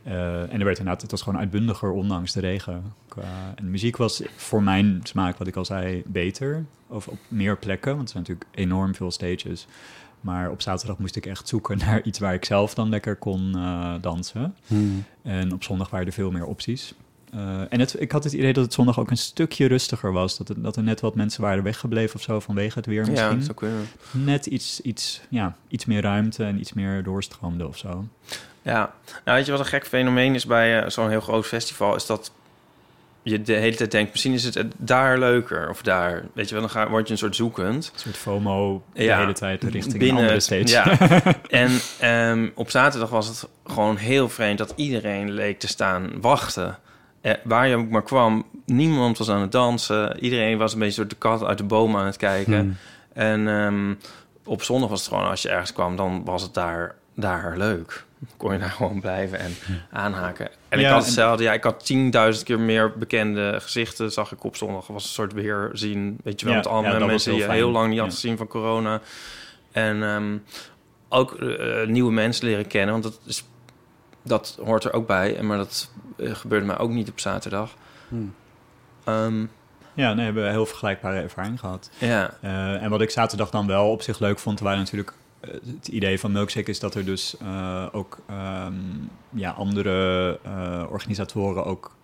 [0.05, 2.93] Eh, en er werd inderdaad, het was gewoon uitbundiger ondanks de regen.
[3.09, 6.65] Qua, en de muziek was voor mijn smaak, wat ik al zei, beter.
[6.87, 9.67] Of op meer plekken, want er zijn natuurlijk enorm veel stages.
[10.21, 13.55] Maar op zaterdag moest ik echt zoeken naar iets waar ik zelf dan lekker kon
[13.55, 14.55] eh, dansen.
[15.23, 16.95] En op zondag waren er veel meer opties.
[17.35, 20.37] Eh, en het, ik had het idee dat het zondag ook een stukje rustiger was.
[20.37, 23.41] Dat, het, dat er net wat mensen waren weggebleven of zo vanwege het weer misschien.
[23.41, 23.87] ja, kunnen.
[24.11, 28.09] Net iets, iets, ja, iets meer ruimte en iets meer doorstroomde of zo.
[28.65, 28.93] Ja,
[29.25, 32.07] nou weet je wat een gek fenomeen is bij eh, zo'n heel groot festival, is
[32.07, 32.33] dat
[33.23, 36.23] je de hele tijd denkt, misschien is het eh, daar leuker of daar.
[36.33, 37.91] Weet je wel, dan ga, word je een soort zoekend.
[37.95, 40.67] Een soort FOMO de Ja, hele tijd richting binnen andere stage.
[40.69, 40.97] ja.
[41.65, 46.79] En ehm, op zaterdag was het gewoon heel vreemd dat iedereen leek te staan wachten.
[47.21, 50.19] Eh, waar je ook maar kwam, niemand was aan het dansen.
[50.21, 52.59] Iedereen was een beetje door de kat uit de boom aan het kijken.
[52.59, 52.77] Hmm.
[53.13, 53.95] En ehm,
[54.45, 58.05] op zondag was het gewoon, als je ergens kwam, dan was het daar, daar leuk.
[58.37, 59.55] Kon je daar gewoon blijven en
[59.91, 60.49] aanhaken.
[60.69, 61.43] En ik had hetzelfde.
[61.43, 61.93] Ja, ik had
[62.37, 64.87] 10.000 keer meer bekende gezichten, zag ik op zondag.
[64.87, 67.51] was een soort weer zien, weet je wel, Ja, met allemaal ja, mensen die je
[67.51, 69.01] heel lang niet had gezien van corona.
[69.73, 70.37] En ehm,
[71.09, 73.45] ook eh, nieuwe mensen leren kennen, want dat, is,
[74.23, 75.37] dat hoort er ook bij.
[75.37, 77.71] En Maar dat eh, gebeurde mij ook niet op zaterdag.
[78.09, 78.35] Hmm.
[79.05, 79.45] Ehm,
[79.95, 81.91] Ja, nee, we hebben heel vergelijkbare ervaring gehad.
[81.99, 85.17] ja, Eh, en wat ik zaterdag dan wel op zich leuk vond, waren natuurlijk eh,
[85.51, 88.73] het idee van Milkshake is dat er dus eh, ook ehm,
[89.35, 91.97] ja, andere eh, organisatoren ook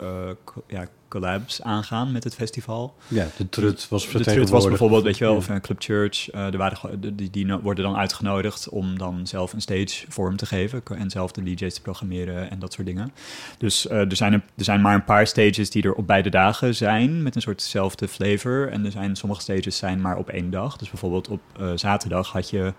[0.45, 2.95] co- ja, collabs aangaan met het festival.
[3.09, 4.69] Ja, de trut was De Trut was vertegenwoordigd.
[4.69, 5.39] bijvoorbeeld, weet je wel, Ja.
[5.39, 6.31] of een Club Church.
[6.31, 10.47] eh, er waren, die, die, worden dan uitgenodigd om dan zelf een stage vorm te
[10.47, 13.13] geven en zelf de DJ's te programmeren en dat soort dingen.
[13.59, 17.23] Dus er, zijn er zijn maar een paar stages die er op beide dagen zijn
[17.23, 18.69] met een soortzelfde flavor.
[18.69, 20.77] En er zijn sommige stages zijn maar op één dag.
[20.77, 21.41] Dus bijvoorbeeld op
[21.75, 22.73] zaterdag had je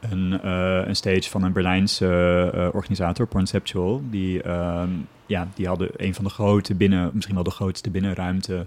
[0.00, 0.46] een,
[0.88, 3.81] een stage van een Berlijnse organisator, Conceptual.
[4.10, 4.90] Die, ehm,
[5.26, 8.66] ja, die hadden een van de grote binnen, misschien wel de grootste binnenruimte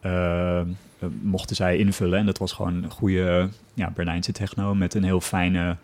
[0.00, 0.66] eh, eh,
[1.22, 2.18] mochten zij invullen.
[2.18, 5.76] En dat was gewoon een goede ja, Berlijnse techno met een heel fijne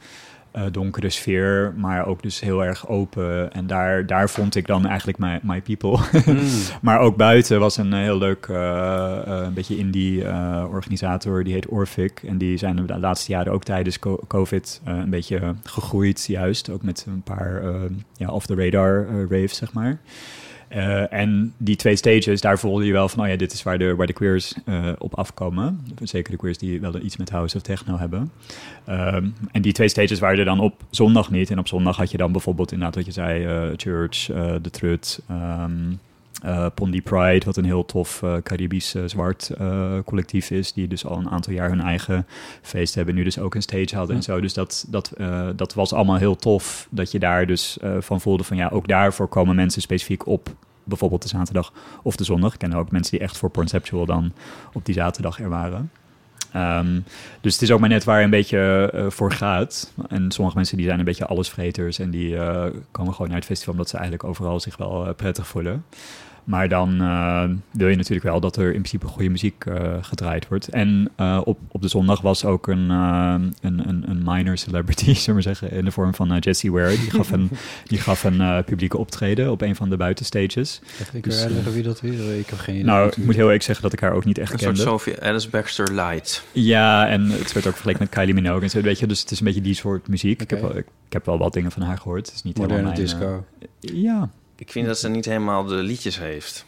[0.53, 3.53] eh, donkere sfeer, maar ook dus heel erg open.
[3.53, 5.99] En daar, daar vond ik dan eigenlijk my, my people.
[6.83, 8.57] maar ook buiten was een heel leuk, eh,
[9.19, 12.23] eh, een beetje indie eh, organisator, die heet Orphic.
[12.27, 16.71] En die zijn de laatste jaren ook tijdens co- COVID eh, een beetje gegroeid, juist.
[16.71, 17.75] Ook met een paar eh,
[18.17, 19.99] ja, off-the-radar eh, raves, zeg maar.
[20.72, 23.78] Eh, en die twee stages, daar voelde je wel van, oh ja, dit is waar
[23.78, 25.87] de, waar de queers eh, op afkomen.
[26.02, 28.32] Zeker de queers die wel iets met house of techno hebben.
[28.85, 31.50] Ehm, en die twee stages waren er dan op zondag niet.
[31.50, 34.24] En op zondag had je dan bijvoorbeeld inderdaad wat je zei, eh, Church,
[34.62, 35.92] The Trut, ehm
[36.42, 39.50] eh, Pondy Pride, wat een heel tof eh, Caribisch eh, zwart
[40.05, 42.26] collectief is, die dus al een aantal jaar hun eigen
[42.62, 44.40] feest hebben, nu dus ook een stage hadden en zo.
[44.40, 45.12] Dus dat, dat,
[45.57, 49.28] dat was allemaal heel tof, dat je daar dus van voelde van ja, ook daarvoor
[49.28, 52.52] komen mensen specifiek op bijvoorbeeld de zaterdag of de zondag.
[52.52, 54.33] Ik ken ook mensen die echt voor Conceptual dan
[54.72, 55.90] op die zaterdag er waren.
[56.52, 57.00] Ehm,
[57.40, 59.92] dus het is ook maar net waar je een beetje voor gaat.
[60.09, 62.37] En sommige mensen die zijn een beetje allesvreters en die
[62.90, 65.85] komen gewoon naar het festival omdat ze eigenlijk overal zich wel prettig voelen.
[66.44, 70.48] Maar dan eh, wil je natuurlijk wel dat er in principe goede muziek eh, gedraaid
[70.48, 70.68] wordt.
[70.68, 75.24] En eh, op, op de zondag was ook een, een, een, een minor celebrity, zullen
[75.26, 76.88] we maar zeggen, in de vorm van Jessie Ware.
[76.88, 77.50] Die gaf een,
[77.85, 80.81] die gaf een publieke optreden op een van de buitenstages.
[81.00, 82.38] Echt, ik Dus, wie dat is.
[82.38, 82.87] Ik heb geen idee.
[82.87, 84.90] Nou, ik moet heel eerlijk zeggen dat ik haar ook niet echt een soort kende.
[84.90, 86.46] Sophie Alice Baxter Light.
[86.52, 89.07] Ja, en het werd ook vergeleken met Kylie Minogue en zo, weet je.
[89.07, 90.42] Dus het is een beetje die soort muziek.
[90.42, 92.26] Ik, heb wel, ik, ik heb wel wat dingen van haar gehoord.
[92.26, 93.44] Het is niet Moderne helemaal mijn, disco.
[93.81, 94.31] ja,
[94.62, 96.66] Ik vind dat ze niet helemaal de liedjes heeft.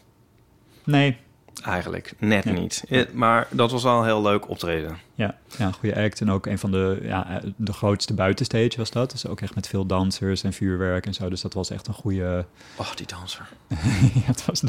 [0.85, 1.17] nee.
[1.65, 2.51] Eigenlijk, net Ja.
[2.53, 2.85] niet.
[3.13, 4.99] Maar dat was wel een heel leuk optreden.
[5.15, 6.21] Ja, ja, een goede act.
[6.21, 9.11] En ook een van de, ja, de grootste buitenstage was dat.
[9.11, 11.29] Dus ook echt met veel dansers en vuurwerk en zo.
[11.29, 12.47] Dus dat was echt een goede...
[12.77, 13.49] Oh, die danser.
[14.15, 14.61] ja, het was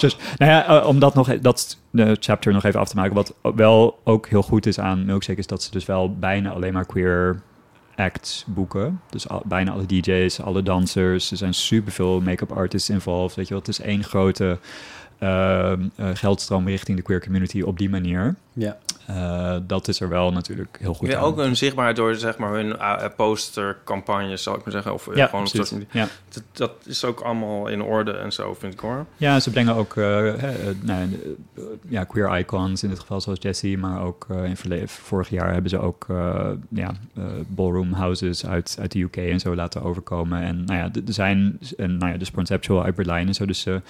[0.00, 2.96] dus, nou ja, eh, om dat, nog, e- dat de chapter nog even af te
[2.96, 3.14] maken.
[3.14, 5.38] Wat wel ook heel goed is aan Milkshake...
[5.38, 7.40] is dat ze dus wel bijna alleen maar queer
[7.96, 9.00] acts boeken.
[9.10, 11.30] Dus bijna alle DJ's, alle dansers.
[11.30, 13.36] Er zijn superveel make-up artists involved.
[13.36, 14.58] Weet je wel, het is één grote
[15.18, 18.34] eh, eh, geldstroom richting de queer community op die manier.
[18.56, 18.78] Ja.
[19.06, 21.24] Eh, dat is er wel natuurlijk heel goed Ja, aan.
[21.24, 24.92] ook hun zichtbaarheid door zeg maar hun uh, postercampagnes, zal ik maar zeggen.
[24.92, 25.68] Of eh, ja, gewoon een precies.
[25.68, 26.08] soort, ja.
[26.28, 29.06] dat, dat is ook allemaal in orde en zo, vind ik hoor.
[29.16, 31.08] ja, ze brengen ook eh, hè, eh, nou,
[31.56, 35.28] eh, ja, queer icons, in dit geval zoals Jessie, maar ook eh, in verle- vorig
[35.28, 39.54] jaar hebben ze ook eh, ja, eh, ballroom houses uit, uit de UK en zo
[39.54, 40.40] laten overkomen.
[40.42, 43.60] En nou ja, er zijn en, nou ja, de Conceptual uit Berlijn en zo, dus
[43.60, 43.80] ze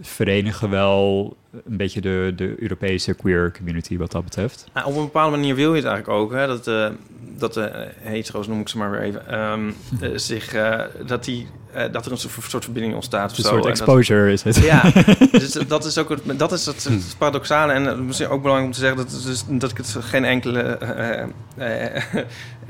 [0.00, 4.64] verenigen wel een beetje de, de Europese queer community wat dat betreft.
[4.74, 6.46] Nou, op een bepaalde manier wil je het eigenlijk ook, hè?
[6.46, 6.88] Dat, eh,
[7.36, 9.68] dat de hetero's, noem ik ze maar weer even, ehm,
[10.00, 13.30] eh, zich, eh, dat, die, eh, dat er een soort, verbinding ontstaat.
[13.30, 13.48] Of Een zo.
[13.50, 14.56] soort dat- exposure is het.
[14.56, 14.82] Ja,
[15.32, 17.72] dus dat is ook het, dat is het, het paradoxale.
[17.72, 20.60] En eh, misschien ook belangrijk om te zeggen dat, dus, dat ik het geen enkele
[20.62, 22.22] eh, eh, eh,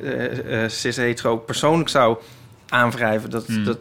[0.02, 2.16] eh, eh, cis-hetero persoonlijk zou
[2.68, 3.30] aanwrijven.
[3.30, 3.64] Dat, Hmm.
[3.64, 3.78] dat,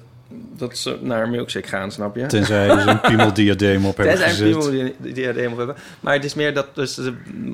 [0.58, 2.26] dat ze naar een milkshake gaan, snap je?
[2.26, 4.52] Tenzij ze een piemeldiadeem op hebben Tenzij gezet.
[4.52, 5.76] people die, die diadeem op hebben.
[6.00, 7.13] Maar het is meer dat dus de,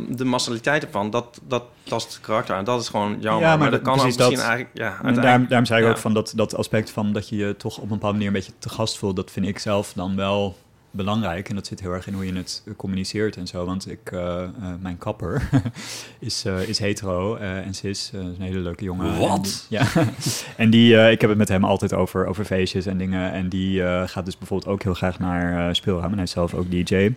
[0.09, 2.63] de massaliteit ervan, dat, dat tast het karakter aan.
[2.63, 3.41] Dat is gewoon jammer.
[3.43, 4.69] Ja, maar maar, dat kan ook misschien dat- eigenlijk...
[4.73, 5.91] Ja, uiteindelijk- daarom, daarom zei ik ja.
[5.91, 8.33] ook van dat, dat aspect van dat je je toch op een bepaalde manier een
[8.33, 9.15] beetje te gast voelt.
[9.15, 10.57] Dat vind ik zelf dan wel
[10.93, 11.49] belangrijk.
[11.49, 13.65] En dat zit heel erg in hoe je het communiceert en zo.
[13.65, 15.49] Want ik, eh, eh, mijn kapper
[16.19, 18.11] is, eh, is hetero en cis.
[18.13, 19.17] is een hele leuke jongen.
[19.19, 19.65] Wat?
[19.69, 19.87] Ja.
[20.57, 23.31] en die, ik heb het met hem altijd over, over feestjes en dingen.
[23.31, 26.09] En die gaat dus bijvoorbeeld ook heel graag naar speelruim.
[26.09, 27.13] En hij is zelf ook DJ.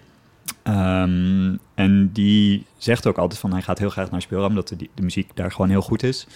[0.62, 4.76] Ehm, en die zegt ook altijd van hij gaat heel graag naar speelruim, omdat de,
[4.76, 6.26] de muziek daar gewoon heel goed is.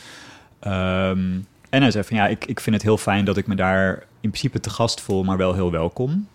[0.60, 1.38] Ehm,
[1.70, 4.06] en hij zei van ja, ik, ik vind het heel fijn dat ik me daar
[4.20, 6.28] in principe te gast voel, maar wel heel welkom.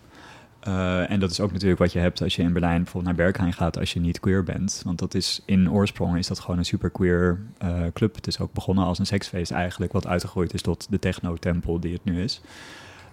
[0.66, 3.26] Eh, en dat is ook natuurlijk wat je hebt als je in Berlijn bijvoorbeeld naar
[3.26, 4.82] Berghain gaat als je niet queer bent.
[4.84, 8.14] Want dat is in oorsprong is dat gewoon een super queer eh, club.
[8.14, 11.92] Het is ook begonnen als een seksfeest eigenlijk, wat uitgegroeid is tot de techno-tempel die
[11.92, 12.40] het nu is.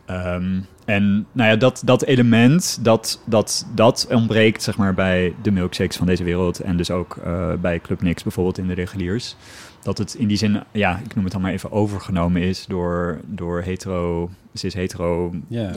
[0.06, 5.52] Ehm, en nou ja, dat, dat element, dat, dat, dat ontbreekt zeg maar bij de
[5.52, 6.60] milkshakes van deze wereld.
[6.60, 9.36] En dus ook eh, bij Club Nix bijvoorbeeld in de reguliers.
[9.84, 13.19] Dat het in die zin, ja, ik noem het dan maar even overgenomen is door,
[13.26, 15.34] door hetero, cis-hetero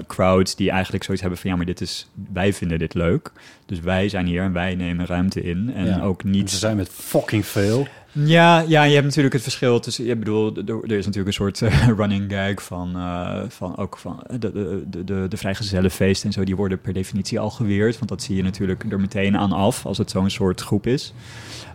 [0.07, 3.33] crowds die eigenlijk zoiets hebben van ja, maar dit is, wij vinden dit leuk.
[3.67, 5.73] Dus wij zijn hier en wij nemen ruimte in.
[5.75, 6.01] En Ja.
[6.01, 7.87] ook En niet Ze zijn met fucking veel.
[8.13, 10.09] ja, ja, je hebt natuurlijk het verschil tussen.
[10.09, 14.23] Ik bedoel, er is natuurlijk een soort eh, running gag van, eh, van ook van
[14.31, 16.45] de, de, de, de, de vrijgezellenfeest en zo.
[16.45, 17.97] Die worden per definitie al geweerd.
[17.99, 21.13] Want dat zie je natuurlijk er meteen aan af als het zo'n soort groep is.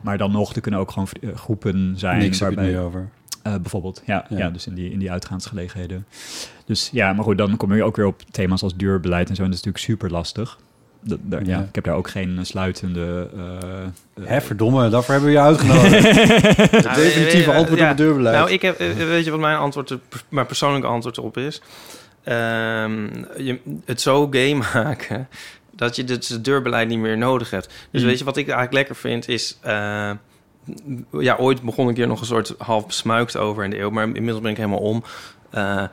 [0.02, 2.18] Maar dan nog, er kunnen ook gewoon eh, groepen zijn.
[2.20, 3.10] Niks heb je het waarbij, nu over.
[3.44, 4.38] eh, bijvoorbeeld, ja, Ja.
[4.38, 4.50] ja.
[4.50, 6.06] dus in die, in die uitgaansgelegenheden.
[6.66, 9.42] Dus ja, maar goed, dan kom je ook weer op thema's als duurbeleid en zo.
[9.44, 10.58] En dat is natuurlijk super lastig.
[11.04, 11.58] Dat, daar, ja.
[11.58, 11.64] Ja.
[11.64, 13.30] ik heb daar ook geen eh, sluitende.
[13.36, 13.84] eh,
[14.24, 16.04] eh, Hè, verdomme, daarvoor hebben we je uitgenodigd.
[16.72, 17.84] Het Nou, definitieve antwoord ja.
[17.84, 18.36] op het deurbeleid.
[18.36, 19.98] Nou, ik heb, weet je wat mijn antwoord,
[20.30, 21.62] mijn persoonlijke antwoord op is?
[22.24, 25.28] Ehm, je, het zo gay maken
[25.82, 27.74] dat je dus het deurbeleid niet meer nodig hebt.
[27.92, 28.08] Dus Mm.
[28.08, 29.58] weet je wat ik eigenlijk lekker vind is...
[29.62, 30.12] eh,
[31.20, 34.04] ja, ooit begon ik keer nog een soort half besmuikt over in de eeuw, maar
[34.04, 35.04] inmiddels ben ik helemaal om.
[35.50, 35.84] Eh,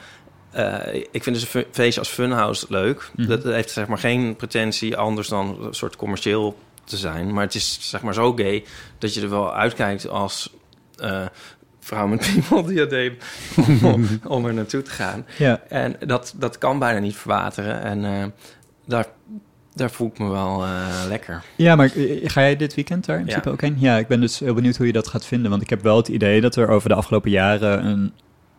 [0.50, 3.10] eh, ik vind dus een fe- feestje als Funhouse leuk.
[3.16, 3.28] Mhm.
[3.28, 7.32] Dat heeft zeg maar geen pretentie anders dan een soort commercieel te zijn.
[7.32, 8.64] Maar het is zeg maar zo gay
[8.98, 10.54] dat je er wel uitkijkt als
[11.80, 13.16] vrouw met piemeldiadeem
[13.82, 15.26] om, om er naartoe te gaan.
[15.38, 15.60] ja.
[15.68, 17.80] En dat, dat kan bijna niet verwateren.
[17.82, 18.24] En eh,
[18.86, 19.06] daar,
[19.78, 21.42] daar voel ik me wel eh, lekker.
[21.56, 23.26] Ja, maar eh, ga jij dit weekend daar in Ja.
[23.28, 23.76] principe ook heen?
[23.78, 25.50] Ja, ik ben dus heel benieuwd hoe je dat gaat vinden.
[25.50, 28.12] Want ik heb wel het idee dat er over de afgelopen jaren een,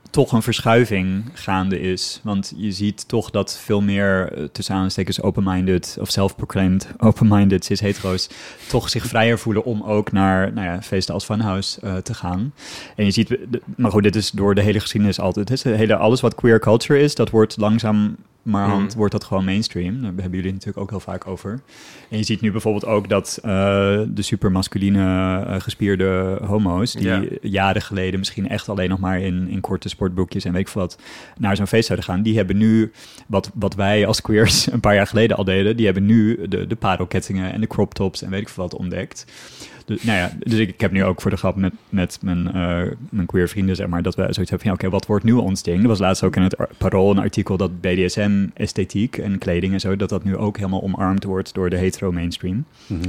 [0.10, 2.20] toch een verschuiving gaande is.
[2.24, 8.30] Want je ziet toch dat veel meer, eh, tussen aanstekens open-minded of self-proclaimed open-minded cis-hetero's...
[8.68, 12.54] toch zich vrijer voelen om ook naar nou ja, feesten als Funhouse eh, te gaan.
[12.96, 13.38] En je ziet,
[13.76, 15.50] maar goed, dit is door de hele geschiedenis altijd.
[15.50, 18.16] Het hele, alles wat queer culture is, dat wordt langzaam
[18.50, 18.98] maar hand Mhm.
[18.98, 19.94] wordt dat gewoon mainstream.
[19.94, 21.62] Daar hebben jullie het natuurlijk ook heel vaak over.
[22.10, 23.52] En je ziet nu bijvoorbeeld ook dat eh,
[24.08, 25.00] de supermasculine
[25.46, 26.92] eh, gespierde homo's...
[26.94, 27.24] die Ja.
[27.42, 30.46] jaren geleden misschien echt alleen nog maar in, in korte sportbroekjes...
[30.46, 30.98] en weet ik veel wat,
[31.38, 32.22] naar zo'n feest zouden gaan...
[32.22, 32.92] die hebben nu,
[33.28, 35.76] wat, wat wij als queers een paar jaar geleden al deden...
[35.76, 38.76] die hebben nu de, de parelkettingen en de crop tops en weet ik veel wat
[38.76, 39.26] ontdekt...
[39.90, 42.48] Dus, nou ja, dus ik, ik heb nu ook voor de grap met, met mijn,
[42.54, 45.24] eh, mijn queer vrienden, zeg maar, dat we zoiets hebben van, ja, oké, wat wordt
[45.24, 45.82] nu ons ding?
[45.82, 49.80] Er was laatst ook in het ar- Parool een artikel dat BDSM-esthetiek en kleding en
[49.80, 52.66] zo, dat dat nu ook helemaal omarmd wordt door de hetero-mainstream.
[52.88, 53.00] Mhm.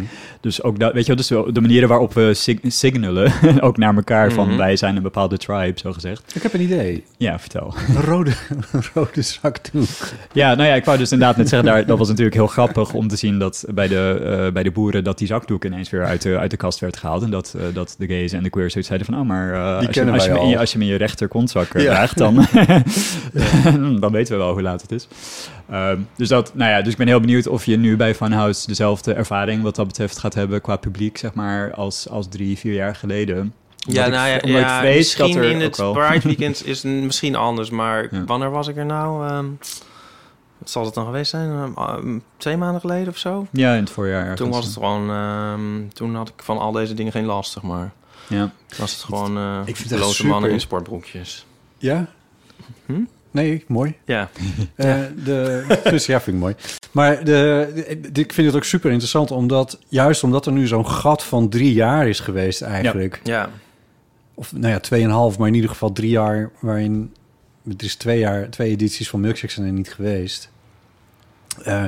[0.40, 3.94] Dus ook dat, weet je wel, dus de manieren waarop we sig- signalen, ook naar
[3.96, 4.56] elkaar, van Mhm.
[4.56, 6.32] wij zijn een bepaalde tribe, zo gezegd.
[6.36, 7.04] Ik heb een idee.
[7.16, 7.74] Ja, vertel.
[7.88, 8.30] Een rode,
[8.72, 9.84] een rode zakdoek.
[10.32, 12.92] Ja, nou ja, ik wou dus inderdaad net zeggen, daar, dat was natuurlijk heel grappig
[12.92, 16.04] om te zien dat bij de, eh, bij de boeren dat die zakdoek ineens weer
[16.04, 17.22] uit de, uit de kast werd gehaald.
[17.22, 19.87] En dat, eh, dat de gays en de queers zoiets zeiden van, oh, maar eh,
[19.87, 21.90] als, je, als, je, als je me in je rechter kontzak eh, Ja.
[21.90, 22.35] draagt, dan,
[24.00, 25.09] dan weten we wel hoe laat het is.
[25.70, 28.66] Ehm, dus, dat, nou ja, dus ik ben heel benieuwd of je nu bij Funhouse
[28.66, 32.74] dezelfde ervaring wat dat betreft gaat hebben qua publiek, zeg maar, als, als drie, vier
[32.74, 33.52] jaar geleden.
[33.76, 35.92] Ja, Omdat nou ja, ik, omdat ja ik vrees misschien dat er in het wel-
[35.92, 38.24] Pride Weekend is misschien anders, maar Ja.
[38.24, 39.28] wanneer was ik er nou?
[39.28, 39.44] Ehm,
[40.61, 41.51] wat zal het dan geweest zijn?
[41.51, 43.46] Ehm, ehm, twee maanden geleden of zo?
[43.51, 44.40] Ja, in het voorjaar ergens.
[44.40, 47.62] Toen was het gewoon, ehm, toen had ik van al deze dingen geen last, zeg
[47.62, 47.92] maar.
[48.29, 48.51] Ja.
[48.66, 51.46] Toen was het gewoon eh Ik vind het mannen in sportbroekjes.
[51.79, 52.07] Ja?
[52.87, 53.01] Hm?
[53.31, 53.94] Nee, mooi.
[54.05, 54.29] Ja,
[54.75, 54.94] Eh,
[55.25, 56.55] de, dus ja, vind ik mooi.
[56.92, 57.70] Maar de,
[58.12, 61.49] de- ik vind het ook super interessant, omdat juist omdat er nu zo'n gat van
[61.49, 63.20] drie jaar is geweest eigenlijk.
[63.25, 63.51] ja.
[64.35, 67.14] Of nou ja, tweeënhalf, maar in ieder geval drie jaar waarin...
[67.78, 70.50] Er is twee jaar, twee edities van Milkshakes zijn er niet geweest.
[71.62, 71.85] Eh,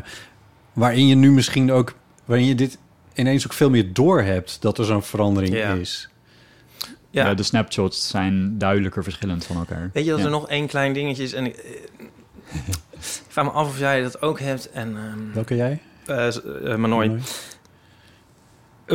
[0.72, 1.94] waarin je nu misschien ook...
[2.24, 2.78] Waarin je dit
[3.14, 5.72] ineens ook veel meer door hebt dat er zo'n verandering Ja.
[5.72, 6.08] is.
[7.10, 7.26] Ja.
[7.26, 7.34] Ja.
[7.34, 9.90] de snapshots zijn duidelijker verschillend van elkaar.
[9.92, 10.24] Weet je dat Ja.
[10.24, 11.32] er nog één klein dingetje is?
[11.32, 11.70] En ik, eh,
[12.90, 14.70] ik vraag me af of jij dat ook hebt.
[14.70, 15.80] En, ehm Welke jij?
[16.06, 17.12] eh, s- eh, Manoy, Eh,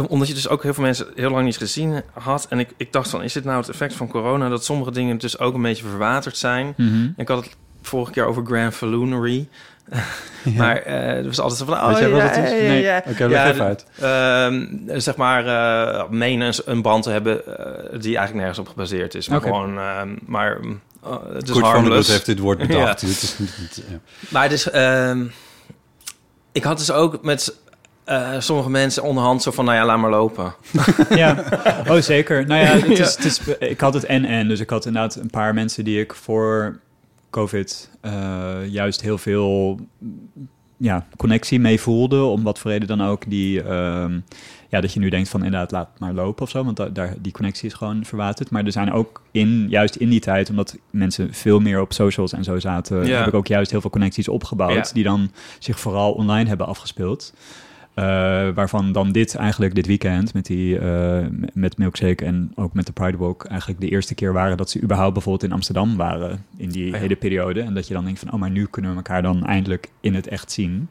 [0.08, 2.46] Omdat je dus ook heel veel mensen heel lang niet gezien had.
[2.50, 4.50] En ik, ik dacht van, is dit nou het effect van corona...
[4.50, 6.74] dat sommige dingen dus ook een beetje verwaterd zijn?
[6.78, 7.08] Mhm.
[7.18, 9.48] Ik had het vorige keer over Grand Falloonery.
[10.44, 10.54] Ja.
[10.58, 11.74] Maar eh er was altijd zo van...
[11.74, 12.52] Oh, Weet jij wat ja, het is?
[12.52, 12.82] Nee.
[12.82, 13.04] ja.
[13.08, 13.86] Oké, leg Ja, even uit.
[14.00, 19.16] Ehm, zeg maar, eh menen een band te hebben eh, die eigenlijk nergens op gebaseerd
[19.16, 19.28] is.
[19.30, 20.60] Maar gewoon, ehm, maar
[21.34, 22.10] het is der harmless.
[22.10, 23.02] Heeft dit woord bedacht.
[23.02, 23.08] Ja.
[23.08, 24.00] Dit is niet, niet- ja.
[24.30, 25.26] Maar ehm,
[26.52, 27.56] ik had dus ook met
[28.08, 30.54] eh, sommige mensen onderhand zo van, nou ja, laat maar lopen.
[31.10, 31.44] Ja,
[31.90, 32.46] oh zeker.
[32.46, 34.48] Nou ja, het is, het is, ik had het en-en.
[34.48, 36.80] Dus ik had inderdaad een paar mensen die ik voor
[37.30, 39.80] COVID eh, juist heel veel
[40.78, 42.24] ja, connectie mee voelde.
[42.24, 43.30] Om wat voor reden dan ook.
[43.30, 44.20] Die, ehm,
[44.70, 46.64] ja, dat je nu denkt van inderdaad, laat maar lopen of zo.
[46.64, 48.50] Want da- daar, die connectie is gewoon verwaterd.
[48.50, 52.34] Maar er zijn ook in, juist in die tijd, omdat mensen veel meer op socials
[52.34, 53.18] en zo zaten, Ja.
[53.18, 54.88] heb ik ook juist heel veel connecties opgebouwd.
[54.88, 54.94] Ja.
[54.94, 57.34] Die dan zich vooral online hebben afgespeeld.
[57.98, 62.86] Eh, waarvan dan dit eigenlijk dit weekend met, die, eh, met Milkshake en ook met
[62.86, 66.46] de Pride Walk eigenlijk de eerste keer waren dat ze überhaupt bijvoorbeeld in Amsterdam waren
[66.58, 66.98] in die Oh ja.
[66.98, 67.62] hele periode.
[67.62, 70.16] En dat je dan denkt van, oh, maar nu kunnen we elkaar dan eindelijk in
[70.16, 70.90] het echt zien.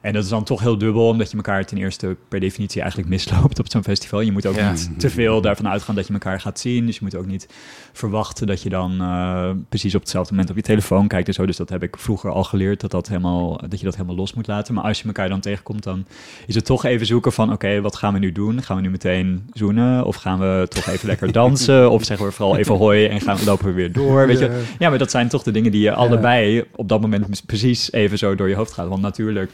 [0.00, 3.10] En dat is dan toch heel dubbel, omdat je elkaar ten eerste per definitie eigenlijk
[3.10, 4.20] misloopt op zo'n festival.
[4.20, 4.70] Je moet ook Ja.
[4.70, 6.86] niet te veel daarvan uitgaan dat je elkaar gaat zien.
[6.86, 7.48] Dus je moet ook niet
[7.92, 11.46] verwachten dat je dan eh, precies op hetzelfde moment op je telefoon kijkt en zo.
[11.46, 14.34] Dus dat heb ik vroeger al geleerd, dat, dat, helemaal, dat je dat helemaal los
[14.34, 14.74] moet laten.
[14.74, 16.06] Maar als je elkaar dan tegenkomt, dan
[16.46, 17.52] is het toch even zoeken van...
[17.52, 18.62] oké, wat gaan we nu doen?
[18.62, 20.04] Gaan we nu meteen zoenen?
[20.04, 21.90] Of gaan we toch even lekker dansen?
[21.90, 24.26] Of zeggen we vooral even hoi en gaan, lopen we weer door?
[24.26, 24.62] Weet je?
[24.78, 28.18] Ja, maar dat zijn toch de dingen die je allebei op dat moment precies even
[28.18, 28.88] zo door je hoofd gaat.
[28.88, 29.50] Want natuurlijk,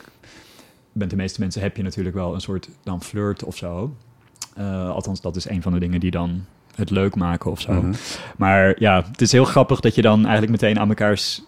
[0.96, 3.96] met de meeste mensen heb je natuurlijk wel een soort dan flirt of zo.
[4.54, 7.72] Eh, althans, dat is een van de dingen die dan het leuk maken of zo.
[7.72, 7.92] Mhm.
[8.37, 11.42] Maar ja, het is heel grappig dat je dan eigenlijk meteen aan mekaars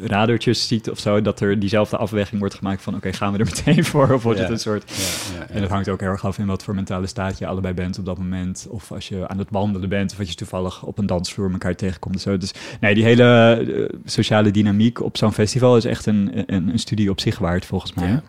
[0.00, 3.44] radertjes ziet of zo, dat er diezelfde afweging wordt gemaakt van oké, gaan we er
[3.44, 4.44] meteen voor of wordt Ja.
[4.44, 4.90] het een soort...
[5.34, 7.46] Ja, ja, En dat hangt ook heel erg af in wat voor mentale staat je
[7.46, 8.66] allebei bent op dat moment.
[8.70, 11.74] Of als je aan het wandelen bent of als je toevallig op een dansvloer elkaar
[11.74, 12.36] tegenkomt en zo.
[12.38, 13.24] Dus nee, die hele
[13.54, 17.64] eh, sociale dynamiek op zo'n festival is echt een, een, een studie op zich waard
[17.66, 18.20] volgens mij.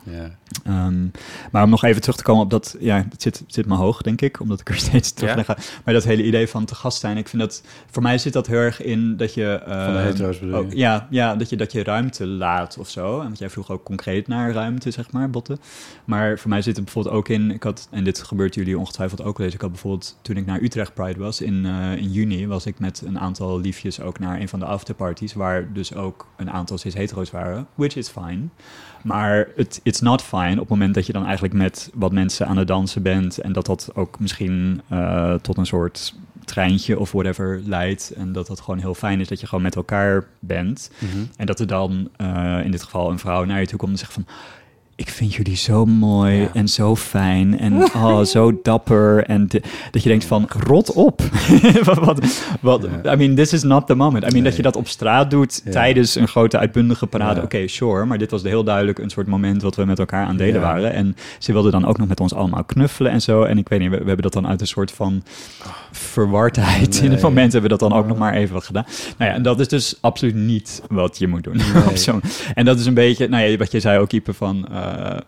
[0.63, 1.06] Ehm,
[1.52, 3.76] maar om nog even terug te komen op dat, ja, het zit, het zit me
[3.76, 5.58] hoog, denk ik, omdat ik er steeds terug naar ga.
[5.86, 8.47] Maar dat hele idee van te gast zijn, ik vind dat, voor mij zit dat
[8.47, 9.62] heel erg in dat je...
[9.65, 10.65] Van de ehm, hetero's bedoel je?
[10.65, 13.19] ook- ja, ja dat, je, dat je ruimte laat of zo.
[13.19, 15.59] En want jij vroeg ook concreet naar ruimte, zeg maar, botten.
[16.05, 19.23] Maar voor mij zit het bijvoorbeeld ook in, ik had, en dit gebeurt jullie ongetwijfeld
[19.23, 22.11] ook wel eens, ik had bijvoorbeeld, toen ik naar Utrecht Pride was, in, eh, in
[22.11, 25.95] juni, was ik met een aantal liefjes ook naar een van de afterparties, waar dus
[25.95, 28.41] ook een aantal cis-hetero's waren, which is fine.
[29.03, 32.47] Maar het it's not fine op het moment dat je dan eigenlijk met wat mensen
[32.47, 37.12] aan het dansen bent en dat dat ook misschien eh, tot een soort treintje of
[37.12, 40.91] whatever leidt en dat dat gewoon heel fijn is dat je gewoon met elkaar bent.
[40.99, 41.23] Mhm.
[41.38, 43.97] En dat er dan eh, in dit geval een vrouw naar je toe komt en
[43.97, 44.25] zegt van...
[44.95, 46.49] Ik vind jullie zo mooi Ja.
[46.53, 49.25] en zo fijn en oh, zo dapper.
[49.25, 51.21] En de- dat je denkt van, rot op.
[51.84, 52.19] wat, wat,
[52.62, 53.13] wat- Ja.
[53.13, 54.23] I mean, this is not the moment.
[54.25, 55.71] I mean, dat je dat op straat doet Ja.
[55.71, 57.41] tijdens een grote uitbundige parade.
[57.41, 58.06] Oké, sure.
[58.06, 60.67] Maar dit was heel duidelijk een soort moment wat we met elkaar aan deden Ja.
[60.67, 60.93] waren.
[60.93, 63.44] En ze wilden dan ook nog met ons allemaal knuffelen en zo.
[63.44, 65.23] En ik weet niet, we, we hebben dat dan uit een soort van
[65.91, 67.00] verwardheid.
[67.04, 68.85] In het moment hebben we dat dan ook nog maar even wat gedaan.
[69.17, 71.56] Nou ja, en dat is dus absoluut niet wat je moet doen.
[71.58, 72.21] Nee.
[72.54, 74.67] En dat is een beetje, nou ja, wat je zei ook, Ipe, van...
[74.84, 75.19] eh,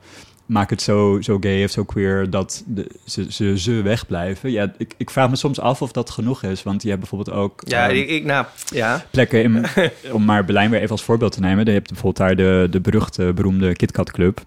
[0.46, 4.52] maak het zo, zo gay of zo queer dat de, ze, ze, ze wegblijven.
[4.52, 6.64] Ja, ik, ik vraag me soms af of dat genoeg is.
[6.64, 9.06] Want je hebt bijvoorbeeld ook Ja, ehm, ik, ik, nou, ja.
[9.12, 9.66] plekken, in,
[10.12, 11.66] om maar Berlijn weer even als voorbeeld te nemen.
[11.66, 14.42] Je hebt bijvoorbeeld daar de, de beruchte, beroemde KitKat Club.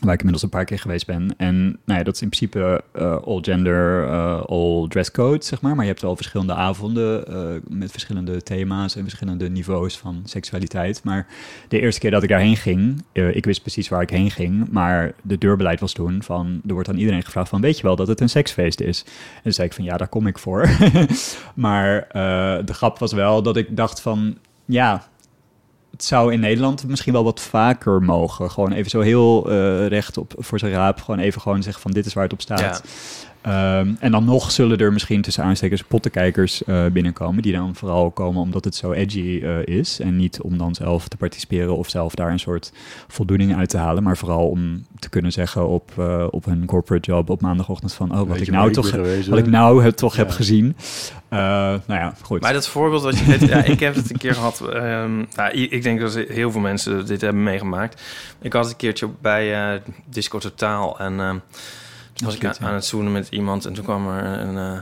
[0.00, 1.34] Waar ik inmiddels een paar keer geweest ben.
[1.36, 5.60] En nou ja, dat is in principe eh, all gender, eh, all dress code, zeg
[5.60, 5.74] maar.
[5.74, 11.04] Maar je hebt wel verschillende avonden eh, met verschillende thema's en verschillende niveaus van seksualiteit.
[11.04, 11.26] Maar
[11.68, 14.68] de eerste keer dat ik daarheen ging, ik wist precies waar ik heen ging.
[14.70, 17.96] Maar de deurbeleid was toen van, er wordt aan iedereen gevraagd van, weet je wel
[17.96, 19.04] dat het een seksfeest is?
[19.36, 20.68] En toen zei ik van, ja, daar kom ik voor.
[21.54, 22.08] maar
[22.64, 25.08] de grap was wel dat ik dacht van, ja,
[26.00, 28.50] het zou in Nederland misschien wel wat vaker mogen.
[28.50, 31.00] Gewoon even zo heel eh, recht op voor zijn raap.
[31.00, 32.82] Gewoon even gewoon zeggen van dit is waar het op staat.
[33.42, 37.42] Ehm, en dan nog zullen er misschien tussen aanstekers pottenkijkers eh, binnenkomen.
[37.42, 40.00] Die dan vooral komen omdat het zo edgy eh, is.
[40.00, 42.72] En niet om dan zelf te participeren of zelf daar een soort
[43.08, 44.02] voldoening uit te halen.
[44.02, 48.18] Maar vooral om te kunnen zeggen op, eh, op hun corporate job op maandagochtend van...
[48.18, 50.76] Oh, wat ik nou toch, geweest, wat ik nou heb, toch heb gezien.
[51.28, 52.40] Eh, nou ja, goed.
[52.40, 53.40] Maar dat voorbeeld wat je net...
[53.40, 54.60] ja, ik heb het een keer gehad...
[54.72, 58.02] ehm, nou, ik denk dat heel veel mensen dit hebben meegemaakt.
[58.40, 60.98] Ik had het een keertje bij eh, Disco Totaal.
[60.98, 61.36] En ehm,
[62.20, 63.66] was ik aan, het zoenen met iemand.
[63.66, 64.78] En toen kwam er een eh,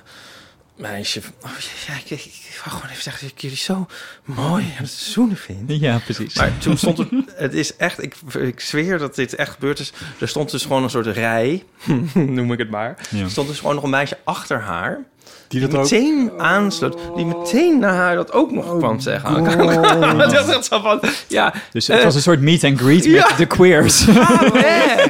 [0.76, 1.20] meisje...
[1.42, 1.50] Oh,
[1.86, 3.86] ja, ik, ik, ik wou gewoon even zeggen dat ik jullie zo
[4.24, 5.70] mooi aan het zoenen vind.
[5.80, 6.34] Ja, precies.
[6.34, 7.08] Maar toen stond er...
[7.34, 8.02] Het is echt...
[8.02, 9.92] Ik, ik zweer dat dit echt gebeurd is.
[10.20, 11.64] Er stond dus gewoon een soort rij,
[12.14, 13.08] noem ik het maar.
[13.10, 13.22] Ja.
[13.22, 15.04] Er stond dus gewoon nog een meisje achter haar...
[15.48, 15.82] Die Die dat ook...
[15.82, 16.98] meteen aansloot.
[17.16, 19.44] Die meteen naar haar dat ook nog kwam zeggen.
[20.18, 21.00] dat is echt zo van...
[21.28, 23.26] Ja, Dus het was een soort meet and greet ja.
[23.28, 24.00] met de queers.
[24.00, 25.08] ga weg.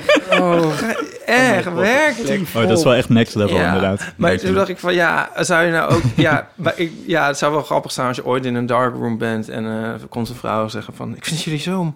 [1.27, 2.43] Echt, werkelijk.
[2.55, 4.13] Oh, dat is wel echt next level Ja, inderdaad.
[4.17, 6.03] Maar toen dacht ik van, ja, zou je nou ook...
[6.17, 9.19] Ja, maar ik, ja, het zou wel grappig zijn als je ooit in een darkroom
[9.19, 9.49] bent...
[9.49, 11.17] en eh, er komt een vrouw zeggen van...
[11.17, 11.95] Ik vind jullie zo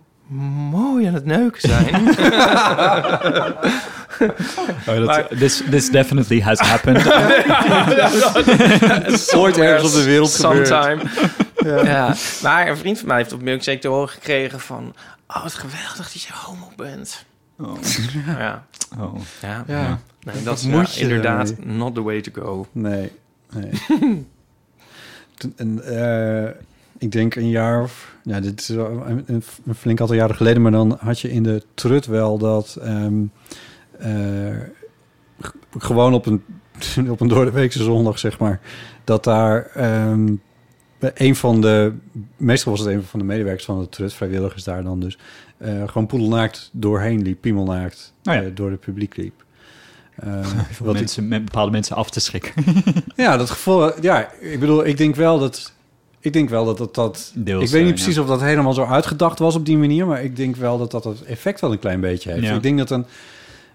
[0.71, 1.95] mooi aan het neuken zijn.
[4.87, 7.07] Oh, dat, Maar- this, this definitely has happened.
[9.37, 10.67] Ooit ergens op de wereld gebeurd.
[10.69, 11.03] Sometime.
[11.85, 12.15] Ja.
[12.43, 14.95] Maar een vriend van mij heeft op Milkshake te horen gekregen van...
[15.29, 17.25] Oh, wat geweldig dat je homo bent.
[17.59, 17.77] Oh.
[18.27, 18.65] Ja,
[18.99, 19.15] Oh.
[19.41, 19.65] ja.
[19.67, 19.99] Ja.
[20.23, 22.67] Nee, dat is ja, inderdaad not the way to go.
[22.73, 23.13] Nee,
[23.53, 23.71] nee.
[25.57, 26.51] En, eh,
[26.99, 28.12] ik denk een jaar of...
[28.23, 30.63] Ja, dit is een, een, een flink aantal jaren geleden...
[30.63, 32.79] maar dan had je in de trut wel dat...
[32.83, 33.23] ehm,
[33.99, 34.57] eh,
[35.79, 36.43] gewoon op een,
[37.11, 38.61] op een doordeweekse zondag, zeg maar...
[39.05, 40.35] dat daar ehm,
[40.99, 41.93] een van de...
[42.37, 44.15] meestal was het een van de medewerkers van de trut...
[44.15, 45.19] vrijwilligers daar dan dus...
[45.59, 48.13] eh, gewoon poedelnaakt doorheen liep, piemelnaakt...
[48.25, 48.43] Oh ja.
[48.43, 49.45] eh, door het publiek liep.
[50.71, 52.53] Ik- mensen, met bepaalde mensen af te schrikken.
[53.17, 54.03] ja, dat gevoel.
[54.03, 55.73] Ja, ik bedoel, ik denk wel dat.
[56.23, 56.95] Ik denk wel dat dat.
[56.95, 58.23] dat Deels, ik weet niet eh, precies ja.
[58.23, 61.05] of dat helemaal zo uitgedacht was op die manier, maar ik denk wel dat dat
[61.05, 62.45] het effect wel een klein beetje heeft.
[62.47, 62.55] Ja.
[62.55, 63.07] Ik denk dat een.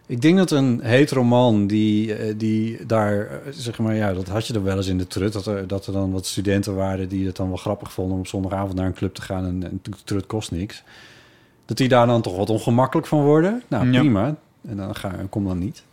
[0.06, 4.28] Ik denk dat een hetero man die, eh, die daar, eh, zeg maar, ja, dat
[4.28, 5.34] had je er wel eens in de trut.
[5.34, 8.20] Dat er, dat er dan wat studenten waren die het dan wel grappig vonden om
[8.20, 10.84] op zondagavond naar een club te gaan en, en de trut kost niks.
[11.66, 13.64] Dat die daar dan toch wat ongemakkelijk van worden.
[13.68, 14.00] Nou, Ja.
[14.00, 14.36] prima.
[14.68, 15.84] En dan ga, kom dan niet.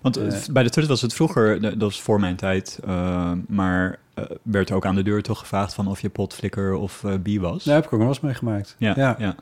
[0.00, 3.98] Want eh, bij de Trut was het vroeger, dat was voor mijn tijd, eh, maar
[4.14, 7.64] eh, werd ook aan de deur toch gevraagd van of je potflikker of bi was.
[7.64, 8.76] Daar heb ik ook nog wel eens meegemaakt.
[8.78, 9.16] Ja, ja.
[9.18, 9.34] ja.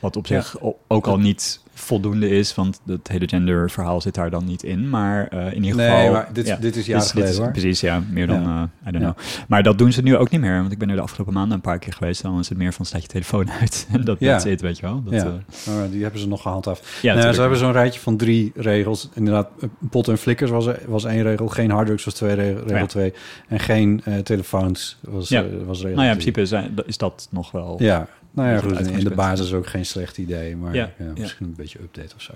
[0.00, 4.44] Wat op zich ook al niet voldoende is, want het hele genderverhaal zit daar dan
[4.44, 4.88] niet in.
[4.90, 6.12] Maar eh, in ieder Nee, geval...
[6.12, 7.50] maar dit- ja, dit is jaren dit geleden, is hoor.
[7.50, 8.02] Precies, ja.
[8.10, 8.70] Meer dan, Ja.
[8.84, 9.12] eh, I don't Ja.
[9.12, 9.44] know.
[9.48, 11.54] Maar dat doen ze nu ook niet meer, want ik ben er de afgelopen maanden
[11.54, 12.22] een paar keer geweest.
[12.22, 13.86] Dan is het meer van, staat je telefoon uit.
[13.92, 14.36] En dat Ja.
[14.36, 15.02] is het, weet je wel.
[15.04, 15.24] Dat, ja,
[15.66, 16.86] eh, maar die hebben ze nog gehandhaafd.
[17.02, 19.08] ja, nou, ze hebben zo'n rijtje van drie regels.
[19.14, 19.48] Inderdaad,
[19.90, 21.48] pot en flikkers was, was één regel.
[21.48, 23.12] Geen harddrugs was twee regel, twee.
[23.48, 25.30] En geen telefoons was,
[25.66, 27.76] was regel Nou ja, in principe zijn- is dat nog wel...
[27.78, 28.06] Ja,
[28.38, 30.56] nou ja, goed, in de basis ook geen slecht idee.
[30.56, 32.32] Maar Ja, misschien een beetje update of zo.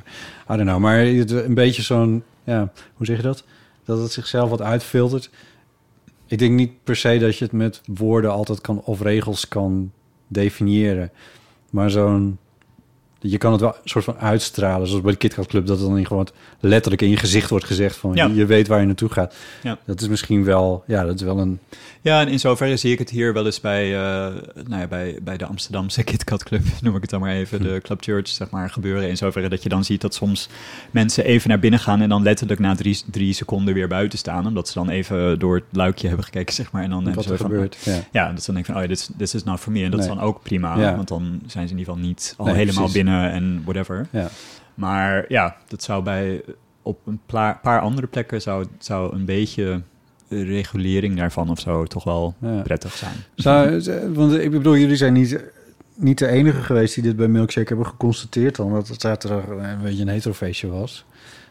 [0.53, 2.23] I don't know, maar een beetje zo'n...
[2.45, 3.45] Ja, hoe zeg je dat?
[3.85, 5.31] Dat het zichzelf wat uitfiltert.
[6.27, 8.81] Ik denk niet per se dat je het met woorden altijd kan...
[8.85, 9.93] of regels kan
[10.27, 11.11] definiëren.
[11.71, 12.39] Maar zo'n...
[13.19, 15.67] Je kan het wel een soort van uitstralen, zoals bij de KitKat Club...
[15.67, 16.29] dat het dan in gewoon
[16.61, 17.97] letterlijk in je gezicht wordt gezegd...
[17.97, 18.27] van Ja.
[18.27, 19.35] je, je weet waar je naartoe gaat.
[19.63, 19.79] Ja.
[19.85, 20.85] Dat is misschien wel...
[20.87, 21.59] Ja, dat is wel een...
[22.05, 24.35] Ja, en in zoverre zie ik het hier wel eens bij, eh,
[24.67, 27.65] nou ja, bij, bij de Amsterdamse KitKat Club, noem ik het dan maar even, Hm.
[27.65, 29.09] de Club Church, zeg maar, gebeuren.
[29.09, 30.49] In zoverre dat je dan ziet dat soms
[30.91, 34.47] mensen even naar binnen gaan en dan letterlijk na drie, drie seconden weer buiten staan,
[34.47, 36.83] omdat ze dan even door het luikje hebben gekeken, zeg maar.
[36.83, 37.77] En dan hebben wat ze er van, gebeurt.
[37.85, 37.99] Ja.
[38.13, 39.85] Ja, dat ze dan denken van, oh ja, dit, this is not for me.
[39.85, 40.97] En dat is dan ook prima, Ja.
[40.97, 43.03] want dan zijn ze in ieder geval niet al Nee, helemaal precies.
[43.03, 44.07] binnen en whatever.
[44.13, 44.29] Ja.
[44.75, 46.43] Maar ja, dat zou bij
[46.83, 47.21] op een
[47.63, 49.83] paar andere plekken zou, zou een beetje
[50.41, 52.61] regulering daarvan of zo toch wel Ja.
[52.61, 53.15] prettig zijn.
[53.35, 53.81] Zou,
[54.13, 55.41] want ik bedoel, jullie zijn niet,
[55.95, 58.57] niet de enige geweest die dit bij Milkshake hebben geconstateerd.
[58.57, 61.05] Dan dat het zaterdag een beetje een heterofeestje was.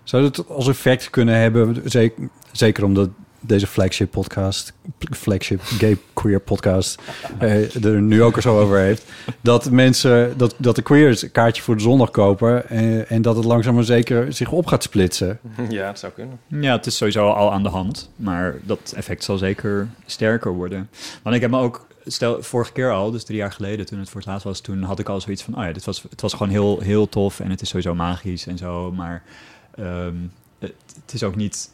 [0.04, 3.10] Zou het als effect kunnen hebben, zeker, zeker omdat
[3.42, 4.74] deze flagship podcast,
[5.12, 7.02] flagship gay queer podcast,
[7.40, 9.12] eh, er nu ook er zo over heeft.
[9.42, 13.36] Dat mensen, dat, dat de queers een kaartje voor de zondag kopen eh, en dat
[13.36, 15.40] het langzaam maar zeker zich op gaat splitsen.
[15.70, 16.40] Ja, het zou kunnen.
[16.48, 18.10] Ja, het is sowieso al aan de hand.
[18.16, 20.90] Maar dat effect zal zeker sterker worden.
[21.24, 21.90] Want ik heb me ook...
[22.06, 24.60] Stel, vorige keer al, dus drie jaar geleden, toen het voor het laatst was...
[24.60, 25.58] toen had ik al zoiets van...
[25.58, 28.48] oh ja, dit was, het was gewoon heel, heel tof en het is sowieso magisch
[28.48, 28.92] en zo.
[28.92, 29.24] Maar
[29.76, 30.16] ehm,
[30.60, 31.70] het, het is ook niet...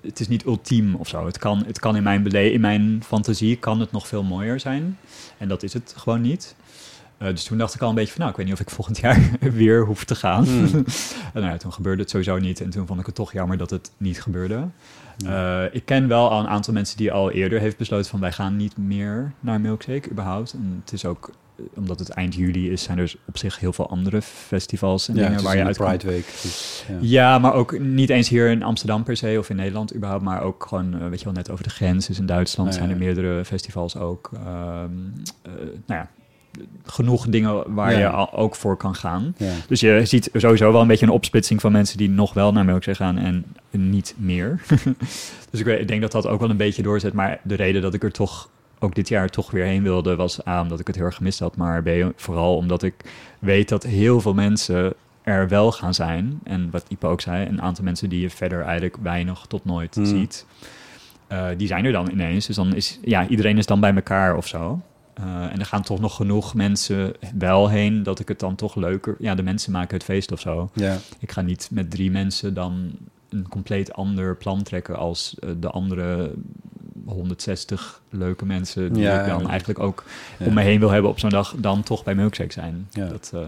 [0.00, 1.26] Het is niet ultiem of zo.
[1.26, 4.60] Het kan, het kan in, mijn bele- in mijn fantasie kan het nog veel mooier
[4.60, 4.98] zijn.
[5.38, 6.54] En dat is het gewoon niet.
[7.18, 8.18] Eh, dus toen dacht ik al een beetje van...
[8.20, 10.46] nou, ik weet niet of ik volgend jaar weer hoef te gaan.
[11.34, 12.60] en nou ja, toen gebeurde het sowieso niet.
[12.60, 14.68] En toen vond ik het toch jammer dat het niet gebeurde.
[15.26, 18.32] Eh, ik ken wel al een aantal mensen die al eerder heeft besloten van wij
[18.32, 20.52] gaan niet meer naar Milkshake überhaupt.
[20.52, 21.30] En het is ook,
[21.76, 25.28] omdat het eind juli is, zijn er op zich heel veel andere festivals en Ja,
[25.28, 25.76] dingen waar je uit.
[25.76, 26.24] Pride Week.
[26.42, 26.96] Dus, ja.
[27.00, 30.42] Ja, maar ook niet eens hier in Amsterdam per se of in Nederland überhaupt, maar
[30.42, 32.06] ook gewoon, eh, weet je wel, net over de grens.
[32.06, 34.30] Dus in Duitsland Ja, zijn er meerdere festivals ook.
[34.34, 34.46] Ehm,
[35.42, 35.52] eh,
[35.86, 36.08] nou ja,
[36.84, 37.98] genoeg dingen waar Ja.
[38.20, 39.34] je ook voor kan gaan.
[39.36, 39.52] Ja.
[39.68, 42.64] Dus je ziet sowieso wel een beetje een opsplitsing van mensen die nog wel naar
[42.64, 44.60] Milkshake gaan en niet meer.
[45.50, 47.12] dus ik denk dat dat ook wel een beetje doorzet.
[47.12, 48.48] Maar de reden dat ik er toch
[48.78, 51.38] ook dit jaar toch weer heen wilde, was A, omdat ik het heel erg gemist
[51.38, 51.56] had.
[51.56, 52.94] Maar B, vooral omdat ik
[53.38, 56.40] weet dat heel veel mensen er wel gaan zijn.
[56.44, 59.94] En wat Ipe ook zei, een aantal mensen die je verder eigenlijk weinig tot nooit
[59.94, 60.04] Hmm.
[60.06, 60.46] ziet.
[61.28, 62.46] eh, die zijn er dan ineens.
[62.46, 64.80] Dus dan is, ja, iedereen is dan bij elkaar of zo.
[65.14, 68.74] Eh, en er gaan toch nog genoeg mensen wel heen dat ik het dan toch
[68.74, 69.16] leuker...
[69.18, 70.70] Ja, de mensen maken het feest of zo.
[70.74, 70.96] Ja.
[71.18, 72.90] Ik ga niet met drie mensen dan
[73.28, 76.32] een compleet ander plan trekken als eh, de andere
[77.06, 80.04] 160 leuke mensen die Ja, ik dan eigenlijk ook
[80.38, 82.88] om me heen wil hebben op zo'n dag, dan toch bij Milkshake zijn.
[82.90, 83.06] Ja.
[83.06, 83.40] Dat, eh,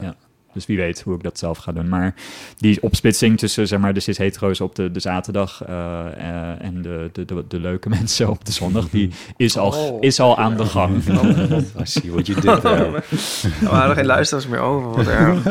[0.00, 0.14] Ja.
[0.52, 1.88] Dus wie weet hoe ik dat zelf ga doen.
[1.88, 2.14] Maar
[2.56, 7.10] die opsplitsing tussen zeg maar, de cis-hetero's op de, de zaterdag eh, eh, en de,
[7.12, 9.96] de, de, de leuke mensen op de zondag, die is al, Oh.
[10.02, 11.02] is al aan de gang.
[11.80, 13.02] I see what you did there.
[13.62, 14.90] Er waren geen luisteraars meer over.
[14.90, 15.42] Wat erg.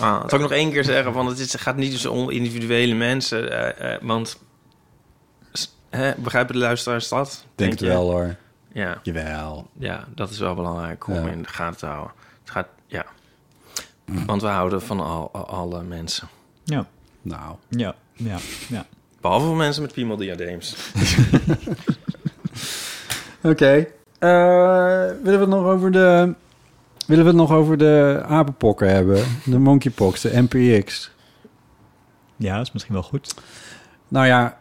[0.00, 3.50] Zal ik nog één keer zeggen, van het is, gaat niet dus om individuele mensen.
[3.78, 4.38] eh, eh, want
[5.90, 7.44] hè, begrijpen de luisteraars dat?
[7.54, 7.86] Denk het je?
[7.86, 8.36] wel hoor.
[8.72, 9.66] Ja, Jawel.
[9.78, 11.26] ja, dat is wel belangrijk om Ja.
[11.30, 12.12] in de gaten te houden.
[12.42, 12.66] Het gaat.
[14.26, 16.28] Want we houden van al, al- alle mensen.
[16.64, 16.86] Ja,
[17.22, 17.54] Nou.
[17.68, 18.36] ja, ja,
[18.68, 18.86] ja.
[19.20, 20.76] Behalve voor mensen met piemeldiadeems.
[23.42, 23.86] Oké.
[24.18, 24.30] Eh,
[25.22, 26.34] willen we het nog over de...
[27.06, 29.24] Willen we het nog over de apenpokken hebben?
[29.44, 31.10] De monkeypox, de MPX.
[32.36, 33.34] Ja, dat is misschien wel goed.
[34.08, 34.58] Nou ja...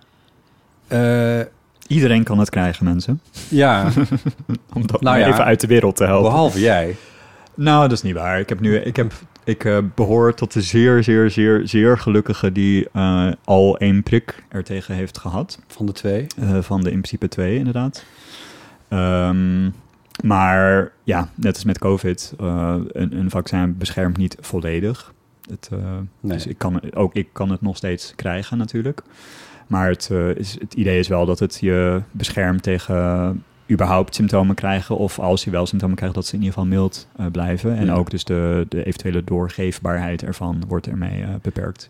[0.87, 1.39] eh,
[1.87, 3.21] Iedereen kan het krijgen, mensen.
[3.49, 3.83] ja,
[4.73, 6.29] Om dat Nou maar ja, even uit de wereld te helpen.
[6.31, 6.95] behalve jij.
[7.55, 8.39] Nou, dat is niet waar.
[8.39, 9.13] Ik heb nu, ik heb,
[9.49, 14.43] ik eh, behoor tot de zeer, zeer, zeer, zeer gelukkige die eh, al één prik
[14.49, 15.59] ertegen heeft gehad.
[15.67, 16.27] Van de twee.
[16.39, 18.05] Eh, van de in principe twee, inderdaad.
[18.87, 19.69] Ehm,
[20.23, 25.13] maar ja, net als met COVID, een, een vaccin beschermt niet volledig.
[25.49, 25.69] Het,
[26.19, 26.33] Nee.
[26.33, 29.01] Dus ik kan, ook ik kan het nog steeds krijgen natuurlijk.
[29.67, 34.97] Maar het, is, het idee is wel dat het je beschermt tegen überhaupt symptomen krijgen.
[34.97, 37.75] Of als je wel symptomen krijgt, dat ze in ieder geval mild eh, blijven.
[37.77, 37.93] En Ja.
[37.93, 41.89] ook dus de, de eventuele doorgeefbaarheid ervan wordt ermee eh, beperkt.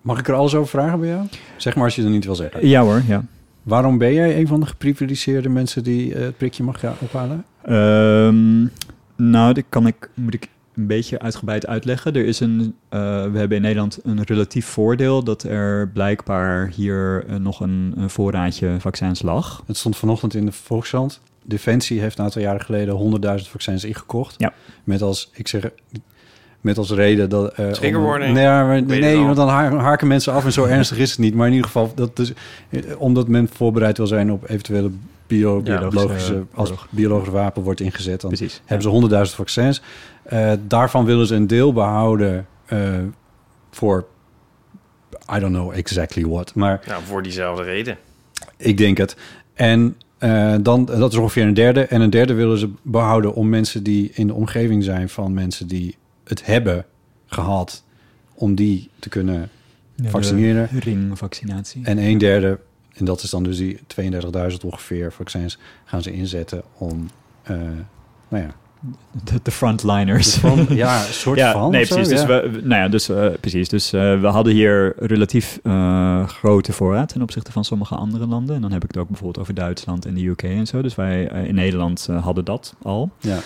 [0.00, 1.26] Mag ik er alles over vragen bij jou?
[1.56, 2.68] Zeg maar als je er niet wil zeggen.
[2.68, 3.24] Ja hoor, ja.
[3.62, 7.44] Waarom ben jij een van de geprivilegeerde mensen die eh, het prikje mag ophalen?
[7.64, 8.60] Ehm,
[9.30, 12.14] nou, dat kan ik, moet ik een beetje uitgebreid uitleggen.
[12.14, 13.00] Er is een, eh,
[13.32, 18.10] we hebben in Nederland een relatief voordeel dat er blijkbaar hier eh, nog een, een
[18.10, 19.62] voorraadje vaccins lag.
[19.66, 21.20] Het stond vanochtend in de Volkskrant.
[21.44, 24.34] Defensie heeft een aantal jaren geleden 100.000 vaccins ingekocht.
[24.38, 24.52] Ja.
[24.84, 25.70] Met als, ik zeg,
[26.60, 27.52] met als reden dat...
[27.54, 28.34] eh, Trigger om- warning.
[28.34, 31.34] Nee, maar, nee want dan ha- haken mensen af en zo ernstig is het niet.
[31.34, 32.32] Maar in ieder geval, dat dus,
[32.98, 34.90] omdat men voorbereid wil zijn op eventuele
[35.26, 38.60] bio, Biologische biologische, als biologisch wapen wordt ingezet, dan Precies.
[38.64, 39.82] hebben ze 100.000 vaccins.
[40.22, 42.98] Eh, daarvan willen ze een deel behouden eh,
[43.70, 44.06] voor,
[45.36, 47.96] I don't know exactly what, maar Nou, voor diezelfde reden.
[48.56, 49.16] ik denk het.
[49.54, 51.80] En eh, dan, dat is ongeveer een derde.
[51.86, 55.66] En een derde willen ze behouden om mensen die in de omgeving zijn van mensen
[55.66, 56.86] die het hebben
[57.26, 57.84] gehad,
[58.34, 59.50] om die te kunnen
[59.94, 60.68] Ja, vaccineren.
[60.80, 61.84] Ringvaccinatie.
[61.84, 62.58] En een derde,
[62.92, 63.78] en dat is dan dus die
[64.50, 67.10] 32.000 ongeveer vaccins, gaan ze inzetten om,
[67.42, 67.56] eh,
[68.28, 68.54] nou ja,
[69.24, 70.34] de, de frontliners.
[70.34, 71.70] van, ja, een soort ja, van.
[71.70, 72.12] nee, zo, precies.
[72.12, 72.26] Dus, ja.
[72.26, 73.68] we, nou ja, dus, eh, precies.
[73.68, 78.56] Dus eh, we hadden hier relatief eh, grote voorraad ten opzichte van sommige andere landen.
[78.56, 80.82] En dan heb ik het ook bijvoorbeeld over Duitsland en de UK en zo.
[80.82, 83.10] Dus wij in Nederland hadden dat al.
[83.18, 83.38] Ja.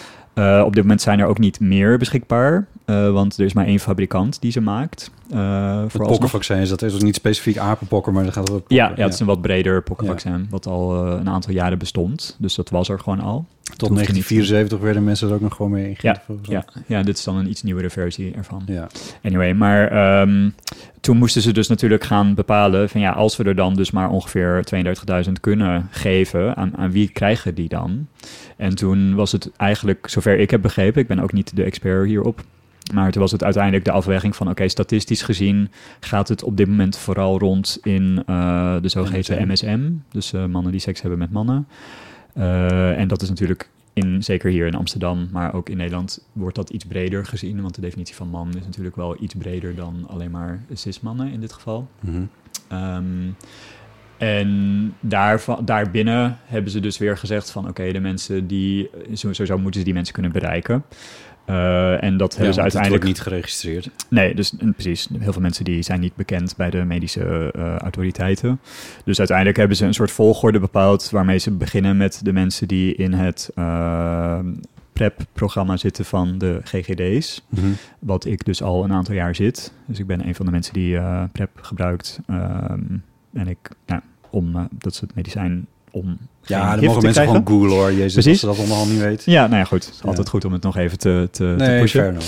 [0.62, 2.66] Op dit moment zijn er ook niet meer beschikbaar.
[2.84, 5.10] Want er is maar één fabrikant die ze maakt.
[5.34, 9.04] Het pokkenvaccin is dat is dus niet specifiek apenpokken, maar dan gaat het ja, ja,
[9.04, 12.36] het is een wat breder pokkenvaccin, wat al een aantal jaren bestond.
[12.38, 13.46] Dus dat was er gewoon al.
[13.66, 15.96] Tot 1974 werden mensen er ook nog gewoon mee.
[16.00, 18.62] Ja, ja, ja, dit is dan een iets nieuwere versie ervan.
[18.66, 18.86] Ja.
[19.22, 20.54] Anyway, maar um,
[21.00, 24.10] toen moesten ze dus natuurlijk gaan bepalen van ja, als we er dan dus maar
[24.10, 24.64] ongeveer
[25.26, 28.06] 32.000 kunnen geven, aan, aan wie krijgen die dan?
[28.56, 32.06] En toen was het eigenlijk, zover ik heb begrepen, ik ben ook niet de expert
[32.06, 32.44] hierop,
[32.94, 36.68] maar toen was het uiteindelijk de afweging van: oké, statistisch gezien gaat het op dit
[36.68, 39.90] moment vooral rond in uh, de zogeheten MSM.
[40.10, 41.66] Dus uh, mannen die seks hebben met mannen.
[42.38, 46.56] Uh, en dat is natuurlijk in, zeker hier in Amsterdam, maar ook in Nederland wordt
[46.56, 47.62] dat iets breder gezien.
[47.62, 51.40] Want de definitie van man is natuurlijk wel iets breder dan alleen maar cis-mannen in
[51.40, 51.88] dit geval.
[52.00, 52.12] Mm
[52.68, 52.78] -hmm.
[52.78, 53.36] um,
[54.16, 57.68] en daar, daarbinnen hebben ze dus weer gezegd van...
[57.68, 58.90] oké, de mensen die...
[59.12, 60.84] Sowieso moeten ze die mensen kunnen bereiken.
[61.50, 63.90] Uh, en dat hebben ze uiteindelijk niet geregistreerd.
[64.08, 65.08] Nee, dus precies.
[65.18, 68.60] Heel veel mensen die zijn niet bekend bij de medische uh, autoriteiten.
[69.04, 72.94] Dus uiteindelijk hebben ze een soort volgorde bepaald waarmee ze beginnen met de mensen die
[72.94, 74.38] in het uh,
[74.92, 77.44] PrEP-programma zitten van de GGD's.
[77.48, 77.76] Mm -hmm.
[77.98, 79.72] Wat ik dus al een aantal jaar zit.
[79.86, 81.00] Dus ik ben een van de mensen die
[81.32, 82.20] PrEP gebruikt.
[82.30, 87.46] Um, en ik, nou, om dat is het medicijn om ja, dan mogen mensen gewoon
[87.46, 87.92] googlen hoor.
[87.92, 88.44] Jezus, Precies.
[88.44, 89.22] als ze dat allemaal niet weet.
[89.24, 89.92] Ja, nou ja, goed.
[90.02, 90.08] Ja.
[90.08, 92.14] Altijd goed om het nog even te, te, nee, te pushen.
[92.14, 92.20] Uh,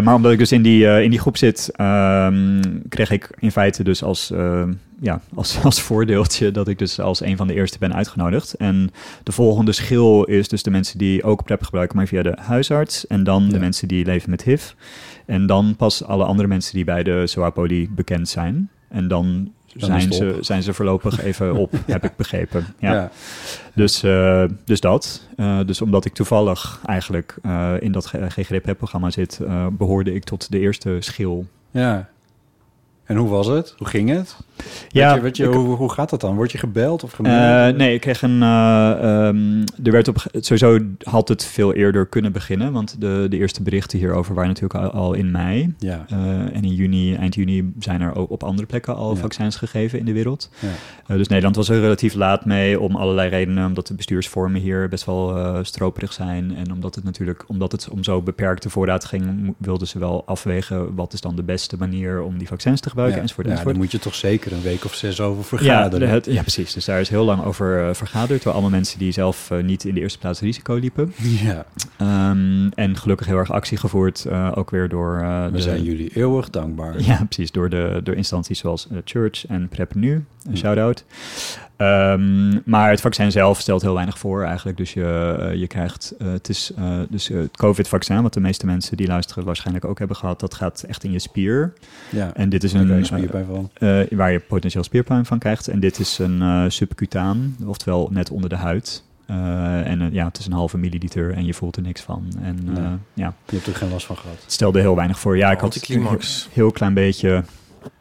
[0.00, 3.52] maar omdat ik dus in die, uh, in die groep zit, um, kreeg ik in
[3.52, 4.62] feite dus als, uh,
[5.00, 8.54] ja, als, als voordeeltje dat ik dus als een van de eerste ben uitgenodigd.
[8.54, 8.90] En
[9.22, 13.06] de volgende schil is dus de mensen die ook PrEP gebruiken, maar via de huisarts.
[13.06, 13.50] En dan ja.
[13.50, 14.70] de mensen die leven met HIV.
[15.26, 18.70] En dan pas alle andere mensen die bij de SOAPOLI bekend zijn.
[18.88, 22.66] En dan zijn ze, zijn ze voorlopig even op, heb ik begrepen.
[22.78, 22.92] Ja.
[22.92, 23.10] ja.
[23.74, 25.22] Dus, uh, dus dat.
[25.36, 29.40] Uh, dus omdat ik toevallig eigenlijk uh, in dat GGDP-programma zit,
[29.72, 31.46] behoorde ik tot de eerste schil.
[31.70, 32.08] Ja.
[33.08, 33.74] En hoe was het?
[33.78, 34.36] Hoe ging het?
[34.88, 36.36] Ja, je, je, hoe, hoe gaat dat dan?
[36.36, 37.72] Word je gebeld of gemaild?
[37.72, 38.40] Uh, nee, ik kreeg een.
[38.40, 40.26] Uh, um, er werd op.
[40.32, 42.72] Sowieso had het veel eerder kunnen beginnen.
[42.72, 45.74] Want de, de eerste berichten hierover waren natuurlijk al, al in mei.
[45.78, 46.04] Ja.
[46.12, 49.20] Uh, en in juni, eind juni, zijn er ook op andere plekken al ja.
[49.20, 50.50] vaccins gegeven in de wereld.
[51.06, 51.16] Ja.
[51.16, 53.66] dus Nederland was er relatief laat mee om allerlei redenen.
[53.66, 56.56] Omdat de bestuursvormen hier best wel stroperig zijn.
[56.56, 60.94] En omdat het natuurlijk, omdat het om zo beperkte voorraad ging, wilden ze wel afwegen
[60.94, 62.96] wat is dan de beste manier om die vaccins te gebruiken.
[63.06, 63.74] Enzovoort, ja, enzovoort.
[63.74, 66.08] dan moet je toch zeker een week of zes over vergaderen.
[66.08, 66.72] Ja, het, ja precies.
[66.72, 69.84] Dus daar is heel lang over uh, vergaderd door allemaal mensen die zelf uh, niet
[69.84, 71.12] in de eerste plaats risico liepen.
[71.18, 71.66] Ja.
[72.30, 75.18] Um, en gelukkig heel erg actie gevoerd, uh, ook weer door...
[75.18, 77.02] We de, zijn jullie eeuwig dankbaar.
[77.02, 77.50] Ja, precies.
[77.50, 80.24] Door, de, door instanties zoals Church en PrEP Nu.
[80.50, 81.04] Een shout-out.
[81.80, 84.76] Um, maar het vaccin zelf stelt heel weinig voor eigenlijk.
[84.76, 88.66] Dus je, uh, je krijgt, uh, het is uh, dus het COVID-vaccin, wat de meeste
[88.66, 91.72] mensen die luisteren waarschijnlijk ook hebben gehad, dat gaat echt in je spier.
[92.10, 93.70] Ja, en dit is een spierpijn van.
[94.10, 95.68] waar je potentieel spierpijn van krijgt.
[95.68, 99.04] En dit is een subcutaan, oftewel net onder de huid.
[99.26, 102.26] en ja, het is een halve milliliter en je voelt er niks van.
[102.42, 102.98] En, ja.
[103.14, 103.34] ja.
[103.48, 104.36] Je hebt er geen last van gehad.
[104.42, 105.36] Het stelde heel weinig voor.
[105.36, 106.20] Ja, ik had een
[106.52, 107.44] heel klein beetje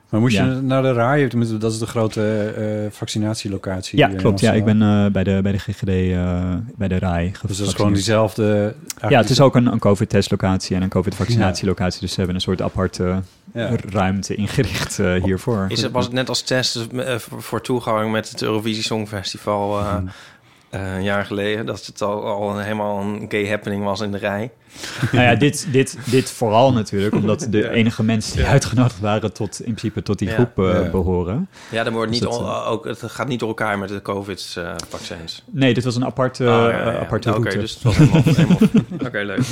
[0.09, 0.45] maar moest ja.
[0.45, 1.27] je naar de RAI?
[1.57, 3.97] Dat is de grote uh, vaccinatielocatie.
[3.97, 4.39] Ja, klopt.
[4.39, 7.67] Ja, ik ben uh, bij, de, bij de GGD, uh, bij de RAI Dus dat
[7.67, 8.75] is gewoon diezelfde...
[9.07, 11.93] Ja, het is ook een, een COVID-testlocatie en een COVID-vaccinatielocatie.
[11.93, 11.99] Ja.
[11.99, 13.21] Dus ze hebben een soort aparte
[13.53, 13.69] ja.
[13.89, 15.65] ruimte ingericht hiervoor.
[15.69, 16.87] Is het, was het net als test
[17.37, 19.83] voor toegang met het Eurovisie Songfestival...
[19.83, 20.09] Hmm.
[20.69, 24.51] een jaar geleden, dat het al, al helemaal een gay happening was in de rij.
[25.11, 29.59] nou ja, dit, dit, dit vooral natuurlijk, omdat de enige mensen die uitgenodigd waren tot
[29.59, 31.49] in principe tot die groep uh, behoren.
[31.71, 34.01] Ja, dan wordt dus niet het, al, ook, het gaat niet door elkaar met de
[34.01, 35.43] COVID-vaccins.
[35.51, 38.21] nee, dit was een aparte, uh, aparte Oké, okay, dus het was helemaal...
[38.23, 38.57] helemaal
[38.93, 39.43] Oké, okay, leuk.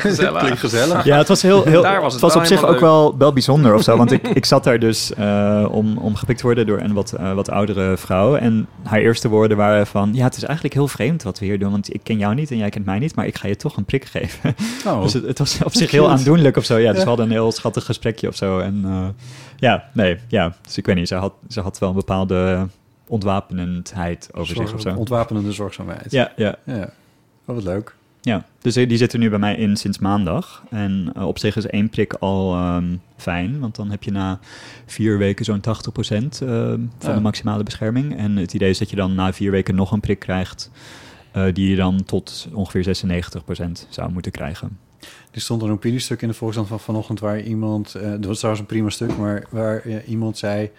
[0.00, 0.40] gezellig.
[0.40, 1.04] Klinkt gezellig.
[1.04, 2.70] Ja, het was heel, heel daar was het, het was op zich leuk.
[2.70, 6.14] ook wel, wel bijzonder of zo, want ik, ik zat daar dus uh, om, om
[6.14, 10.10] gepikt te worden door een wat, wat oudere vrouw en haar eerste woorden waren van,
[10.12, 12.50] ja, het is eigenlijk heel vreemd wat we hier doen, want ik ken jou niet
[12.50, 14.54] en jij kent mij niet, maar ik ga je toch een prik geven.
[14.86, 15.02] Oh.
[15.02, 16.76] Dus het, het, was op zich heel aandoenlijk of zo.
[16.76, 18.58] Ja, dus we hadden een heel schattig gesprekje of zo.
[18.58, 19.08] En uh,
[19.56, 20.56] ja, nee, ja.
[20.62, 22.68] Dus ik weet niet, ze had, ze had wel een bepaalde
[23.06, 24.94] ontwapenendheid over Zorg, zich of zo.
[24.94, 26.10] Ontwapenende zorgzaamheid.
[26.10, 26.56] Ja, ja.
[26.64, 26.90] ja.
[27.44, 27.94] Oh, wat leuk.
[28.20, 30.62] Ja, dus die zitten nu bij mij in sinds maandag.
[30.70, 34.38] En uh, op zich is één prik al um, fijn, want dan heb je na
[34.86, 37.14] vier weken zo'n 80% uh, van ja.
[37.14, 38.16] de maximale bescherming.
[38.16, 40.70] En het idee is dat je dan na vier weken nog een prik krijgt
[41.52, 44.78] die je dan tot ongeveer 96% zou moeten krijgen.
[45.30, 48.60] Er stond een opiniestuk in de Volkskrant van vanochtend waar iemand, uh, dat was trouwens
[48.60, 50.70] een prima stuk, maar waar uh, iemand zei: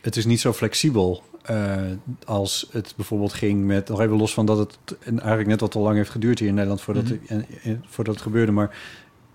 [0.00, 1.80] Het is niet zo flexibel uh,
[2.24, 5.78] als het bijvoorbeeld ging met, nog even los van dat het eigenlijk net wat te
[5.78, 7.44] lang heeft geduurd hier in Nederland voordat, mm -hmm.
[7.60, 8.76] het, voordat het gebeurde, maar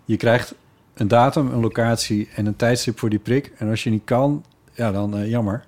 [0.05, 0.55] je krijgt
[0.93, 3.51] een datum, een locatie en een tijdstip voor die prik.
[3.57, 5.65] En als je niet kan, ja, dan eh, jammer.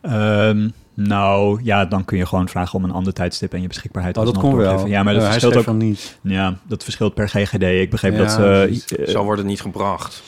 [0.00, 0.68] Ehm,
[1.08, 4.24] nou, ja, dan kun je gewoon vragen om een ander tijdstip en je beschikbaarheid Oh,
[4.24, 4.86] dat alsnog kon wel.
[4.86, 5.64] Ja, maar dat verschilt ook.
[5.64, 6.18] van niet.
[6.22, 7.62] Ja, dat verschilt per GGD.
[7.62, 10.22] Ik begreep Ja, dat eh, Zo wordt het niet gebracht.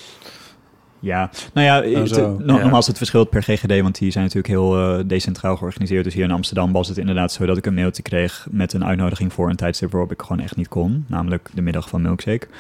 [1.03, 2.37] Ja, nou ja, Oh, het, zo.
[2.45, 2.63] no- Ja.
[2.63, 6.05] nogmaals, het verschilt per GGD, want die zijn natuurlijk heel eh, decentraal georganiseerd.
[6.05, 8.85] Dus hier in Amsterdam was het inderdaad zo dat ik een mailtje kreeg met een
[8.85, 11.05] uitnodiging voor een tijdstip waarop ik gewoon echt niet kon.
[11.09, 12.47] Namelijk de middag van Milkshake.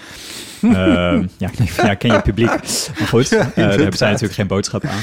[0.62, 2.48] Ehm, ja, ja, ken je publiek.
[2.98, 5.00] Maar goed, eh, daar hebben zij natuurlijk geen boodschap aan.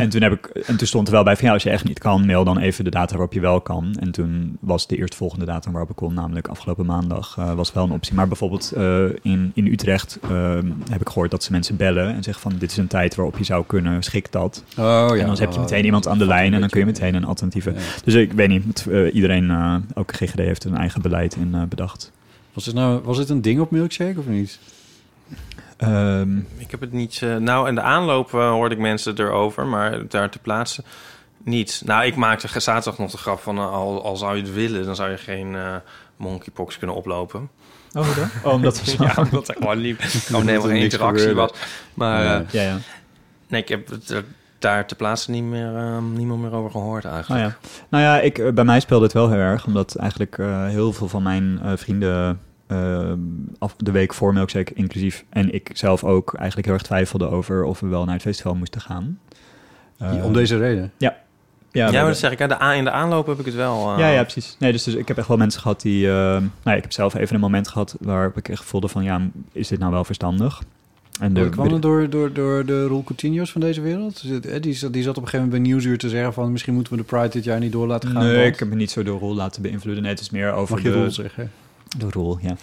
[0.00, 1.84] En, toen heb ik, en toen stond er wel bij van ja, als je echt
[1.84, 3.96] niet kan, mail dan even de data waarop je wel kan.
[4.00, 7.90] En toen was de eerstvolgende datum waarop ik kon, namelijk afgelopen maandag, was wel een
[7.90, 8.14] optie.
[8.14, 8.72] Maar bijvoorbeeld
[9.22, 10.18] in, in Utrecht
[10.90, 13.38] heb ik gehoord dat ze mensen bellen en zeggen van dit is een tijd waarop
[13.38, 14.64] je zou kunnen, schik dat.
[14.78, 15.14] Oh ja.
[15.16, 17.24] en dan heb je meteen iemand aan de lijn en dan kun je meteen een
[17.24, 17.70] alternatieve.
[17.72, 17.78] Ja.
[18.04, 21.54] Dus ik weet niet, het, eh, iedereen, eh, ook GGD heeft een eigen beleid in
[21.54, 22.12] eh, bedacht.
[22.52, 24.58] Was het, nou, was het een ding op Milkshake of niet?
[25.76, 27.20] Ehm, Ik heb het niet...
[27.22, 30.84] eh, nou, in de aanloop hoorde ik mensen erover, maar daar te plaatsen
[31.44, 31.82] niet.
[31.84, 33.58] Nou, ik maakte zaterdag nog de grap van...
[33.58, 35.74] al, al zou je het willen, dan zou je geen eh,
[36.16, 37.48] monkeypox kunnen oplopen.
[37.98, 38.08] Oh,
[38.44, 39.04] oh, omdat we zo...
[39.04, 39.96] ja, omdat er gewoon, niet,
[40.26, 41.40] gewoon helemaal geen interactie gebeurde.
[41.52, 41.52] was.
[41.94, 42.38] Maar Ja.
[42.38, 42.78] eh, Ja, ja.
[43.48, 44.24] nee, ik heb het er
[44.58, 47.42] daar te plaatsen niet meer, eh, niemand meer over gehoord eigenlijk.
[47.42, 50.38] Nou ja, nou ja ik, eh, bij mij speelde het wel heel erg, omdat eigenlijk
[50.38, 53.12] eh, heel veel van mijn eh, vrienden eh,
[53.58, 57.64] af, de week voor Milkshake inclusief en ik zelf ook eigenlijk heel erg twijfelden over
[57.64, 59.18] of we wel naar het festival moesten gaan.
[59.98, 60.92] Eh, Om deze reden?
[60.96, 61.16] ja,
[61.72, 62.38] Ja, we- maar dat zeg ik.
[62.38, 63.92] hè, De a in de aanloop heb ik het wel.
[63.92, 64.56] eh, ja, ja, precies.
[64.58, 66.06] Nee, dus, dus ik heb echt wel mensen gehad die...
[66.08, 69.02] eh, nou, ja, ik heb zelf even een moment gehad waarop ik echt voelde van...
[69.04, 69.20] ja,
[69.52, 70.62] is dit nou wel verstandig?
[71.20, 74.22] En De, kwam het door, door, door de Roel Coutinho's van deze wereld?
[74.44, 76.52] Eh, Die, zat- die zat op een gegeven moment bij Nieuwsuur te zeggen van...
[76.52, 78.22] misschien moeten we de Pride dit jaar niet door laten gaan.
[78.24, 80.02] Nee, want- ik heb me niet zo door Roel laten beïnvloeden.
[80.02, 80.96] Nee, het is meer over Mag je de...
[81.00, 81.50] Roel zeggen?
[81.98, 82.56] De rol, ja.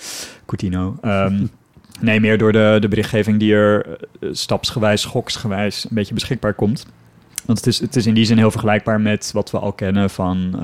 [0.45, 0.97] Coutinho.
[1.01, 1.45] Ehm,
[2.01, 3.85] nee, meer door de, de berichtgeving die er
[4.19, 6.85] eh, stapsgewijs, schoksgewijs een beetje beschikbaar komt.
[7.45, 10.09] Want het is, het is in die zin heel vergelijkbaar met wat we al kennen
[10.09, 10.61] van, eh,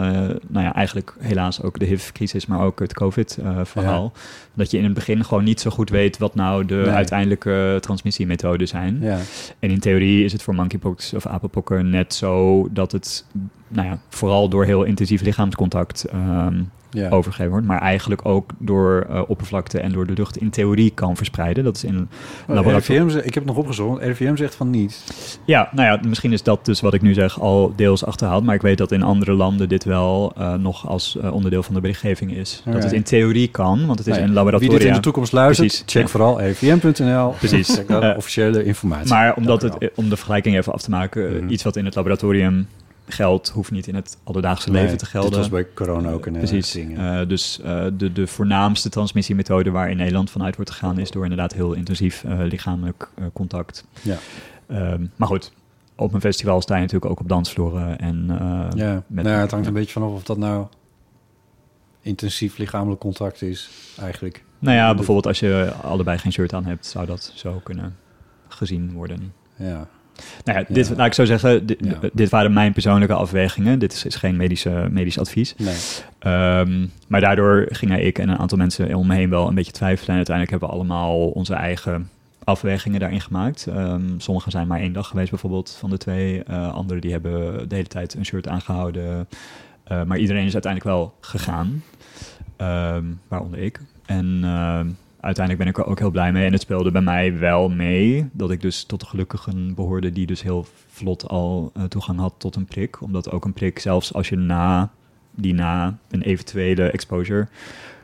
[0.48, 4.12] nou ja, eigenlijk helaas ook de HIV-crisis, maar ook het COVID-verhaal.
[4.54, 6.90] Dat je in het begin gewoon niet zo goed weet wat nou de Nee.
[6.90, 8.98] uiteindelijke transmissiemethoden zijn.
[9.02, 9.18] Ja.
[9.60, 13.26] En in theorie is het voor monkeypox of apenpokken net zo dat het,
[13.68, 16.62] nou ja, vooral door heel intensief lichaamscontact ehm,
[16.92, 17.10] ja.
[17.10, 21.16] overgegeven wordt, maar eigenlijk ook door eh, oppervlakte en door de lucht in theorie kan
[21.16, 21.64] verspreiden.
[21.64, 22.10] Dat is in
[22.48, 23.08] Oh, laboratorium.
[23.08, 24.02] RIVM, ik heb het nog opgezocht.
[24.04, 25.04] RIVM zegt van niet.
[25.46, 28.56] Ja, nou ja, misschien is dat dus wat ik nu zeg al deels achterhaald, maar
[28.56, 31.82] ik weet dat in andere landen dit wel eh, nog als eh, onderdeel van de
[31.82, 32.62] berichtgeving is.
[32.66, 34.78] Dat het in theorie kan, want het is Nou ja, in Wie laboratoria.
[34.78, 36.08] dit in de toekomst luistert, Precies, check ja.
[36.08, 37.30] vooral rivm.nl.
[37.30, 37.70] Precies.
[37.88, 39.10] Check officiële informatie.
[39.14, 41.50] Maar omdat het, om de vergelijking even af te maken, Mhm.
[41.50, 42.68] iets wat in het laboratorium
[43.12, 45.30] geldt, hoeft niet in het alledaagse leven te gelden.
[45.30, 46.76] Dit was bij corona ook een eh, Precies.
[46.76, 51.24] Eh, dus eh, de, de voornaamste transmissiemethode waar in Nederland vanuit wordt gegaan, is door
[51.24, 53.86] inderdaad heel intensief lichamelijk contact.
[54.02, 54.18] Ja.
[54.68, 55.52] Ehm, maar goed,
[55.96, 58.26] op een festival sta je natuurlijk ook op dansvloeren en
[58.76, 60.66] ja, met- nou het hangt een beetje vanaf of dat nou
[62.02, 64.44] intensief lichamelijk contact is, eigenlijk.
[64.60, 67.96] nou ja, bijvoorbeeld als je allebei geen shirt aan hebt, zou dat zo kunnen
[68.48, 69.34] gezien worden.
[69.56, 69.88] Ja.
[70.44, 70.96] Nou ja, dit, Ja.
[70.96, 72.10] laat ik zo zeggen, dit, Ja.
[72.14, 73.80] dit waren mijn persoonlijke afwegingen.
[73.80, 75.56] Dit is, is geen medische, medisch advies.
[75.58, 75.76] Nee.
[76.20, 79.72] Ehm, maar daardoor gingen ik en een aantal mensen om me heen wel een beetje
[79.72, 80.10] twijfelen.
[80.10, 82.10] En uiteindelijk hebben we allemaal onze eigen
[82.44, 83.68] afwegingen daarin gemaakt.
[83.68, 86.44] Ehm sommigen zijn maar één dag geweest bijvoorbeeld van de twee.
[86.50, 89.28] Uh, anderen die hebben de hele tijd een shirt aangehouden.
[89.92, 91.84] Uh, maar iedereen is uiteindelijk wel gegaan.
[92.58, 93.80] Um, waaronder ik.
[94.06, 94.80] En uh,
[95.22, 96.46] uiteindelijk ben ik er ook heel blij mee.
[96.46, 100.12] En het speelde bij mij wel mee dat ik dus tot de gelukkigen behoorde...
[100.12, 103.02] die dus heel vlot al uh, toegang had tot een prik.
[103.02, 104.92] Omdat ook een prik, zelfs als je na
[105.36, 107.48] die na een eventuele exposure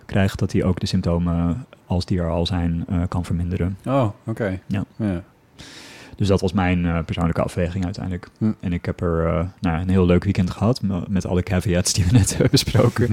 [0.06, 3.78] krijgt, dat die ook de symptomen, als die er al zijn, uh, kan verminderen.
[3.86, 4.30] Oh, oké.
[4.30, 4.62] Okay.
[4.66, 4.84] Ja.
[4.96, 5.24] ja.
[6.18, 8.30] Dus dat was mijn uh, persoonlijke afweging uiteindelijk.
[8.38, 8.52] Hm.
[8.60, 12.06] En ik heb er uh, nou, een heel leuk weekend gehad, met alle caveats die
[12.06, 13.10] we net hebben besproken.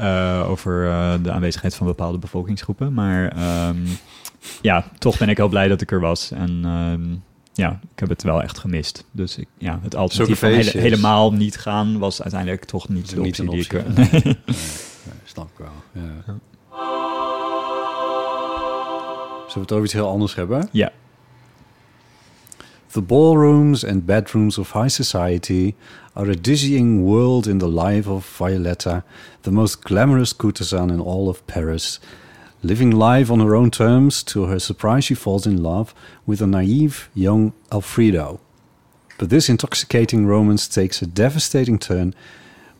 [0.00, 0.84] uh, over
[1.22, 2.94] de aanwezigheid van bepaalde bevolkingsgroepen.
[2.94, 3.32] Maar
[3.68, 3.84] um,
[4.62, 6.30] ja, toch ben ik heel blij dat ik er was.
[6.30, 7.22] En um,
[7.52, 9.04] ja, ik heb het wel echt gemist.
[9.10, 13.22] Dus ik, ja, het alternatief van hele, helemaal niet gaan was uiteindelijk toch niet de
[13.22, 14.10] optie, niet die optie, ik...
[14.12, 14.22] Nee.
[15.04, 16.40] nee, snap ik wel, ja.
[19.46, 20.68] Zullen we het over iets heel anders hebben?
[20.70, 20.92] Ja.
[22.92, 25.76] The ballrooms and bedrooms of high society
[26.14, 29.02] are a dizzying world in the life of Violetta,
[29.44, 32.00] the most glamorous courtesan in all of Paris.
[32.62, 35.94] Living life on her own terms, to her surprise, she falls in love
[36.26, 38.40] with a naive young Alfredo.
[39.16, 42.14] But this intoxicating romance takes a devastating turn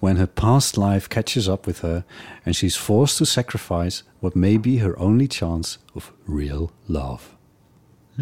[0.01, 2.05] when her past life catches up with her
[2.45, 7.35] and she's forced to sacrifice what may be her only chance of real love.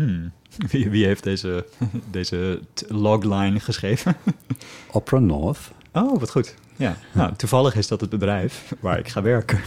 [0.00, 0.32] Hmm.
[0.70, 1.66] Wie, wie heeft deze,
[2.10, 4.16] deze logline geschreven?
[4.92, 5.70] Opera North.
[5.92, 6.54] Oh, wat goed.
[6.76, 9.60] Ja, nou, toevallig is dat het bedrijf waar ik ga werken.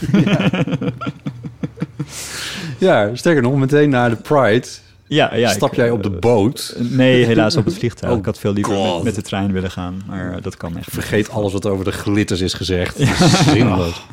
[2.78, 4.66] Ja, sterker nog, meteen na de Pride
[5.06, 5.48] Ja, ja.
[5.48, 6.76] stap ik, jij eh, op de boot.
[6.78, 8.12] Nee, helaas op het vliegtuig.
[8.12, 10.68] Oh, ik had veel liever met, met de trein willen gaan, maar eh, dat kan
[10.68, 10.76] echt.
[10.78, 10.94] niet.
[10.94, 12.98] Vergeet alles wat over de glitters is gezegd.
[12.98, 13.08] Is
[13.52, 14.06] zinloos.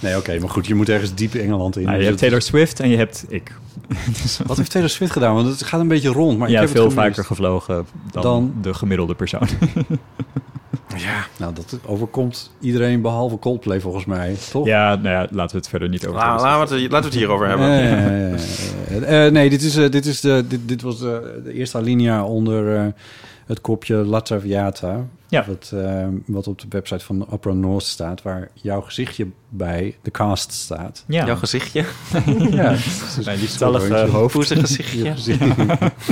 [0.00, 1.82] Nee, oké, maar goed, je moet ergens diep Engeland in.
[1.82, 3.52] Nou, je Dus hebt Taylor Swift en je hebt ik.
[4.22, 5.34] Dus- Wat heeft Taylor Swift gedaan?
[5.34, 8.54] Want het gaat een beetje rond, maar ik ja, heb veel vaker gevlogen dan, Dan-
[8.62, 9.48] de gemiddelde persoon.
[10.96, 14.66] Ja, nou, dat overkomt iedereen behalve Coldplay volgens mij, toch?
[14.66, 16.42] ja, nou ja, laten we het verder niet over La- hebben.
[16.44, 17.66] laten, we het, laten we het hierover hebben.
[17.68, 21.78] Eh, eh, nee, dit, is, eh, dit, is de, dit, dit was de, de eerste
[21.78, 22.86] alinea onder eh,
[23.46, 25.04] het kopje La Traviata.
[25.32, 25.44] Ja.
[25.46, 30.10] Wat, eh, wat op de website van Opera North staat, waar jouw gezichtje bij de
[30.10, 31.04] cast staat.
[31.06, 31.80] Ja, Jouw gezichtje.
[32.50, 32.76] ja,
[33.58, 34.06] rondje.
[34.06, 34.32] hoofd.
[34.32, 35.04] Poezig gezichtje.
[35.04, 35.56] Je gezicht.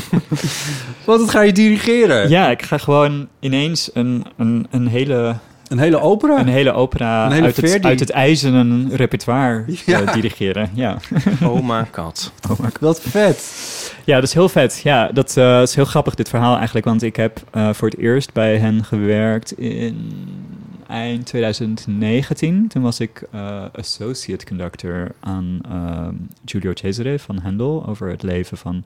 [1.07, 2.29] Want dat ga je dirigeren.
[2.29, 5.37] Ja, ik ga gewoon ineens een, een, een, hele,
[5.71, 6.39] Een hele opera?
[6.39, 10.01] een hele opera Een hele uit, het, uit het ijzeren repertoire Ja.
[10.01, 10.71] eh, dirigeren.
[10.75, 10.97] Ja.
[11.45, 12.33] Oma kat.
[12.81, 13.95] Wat vet.
[14.05, 14.81] ja, dat is heel vet.
[14.85, 16.87] Ja, dat eh, is heel grappig dit verhaal eigenlijk.
[16.87, 20.13] Want ik heb eh, voor het eerst bij hen gewerkt in
[20.89, 22.69] eind 2019.
[22.69, 26.15] Toen was ik eh, associate conductor aan ehm,
[26.45, 27.87] Giulio Cesare van Handel...
[27.87, 28.85] over het leven van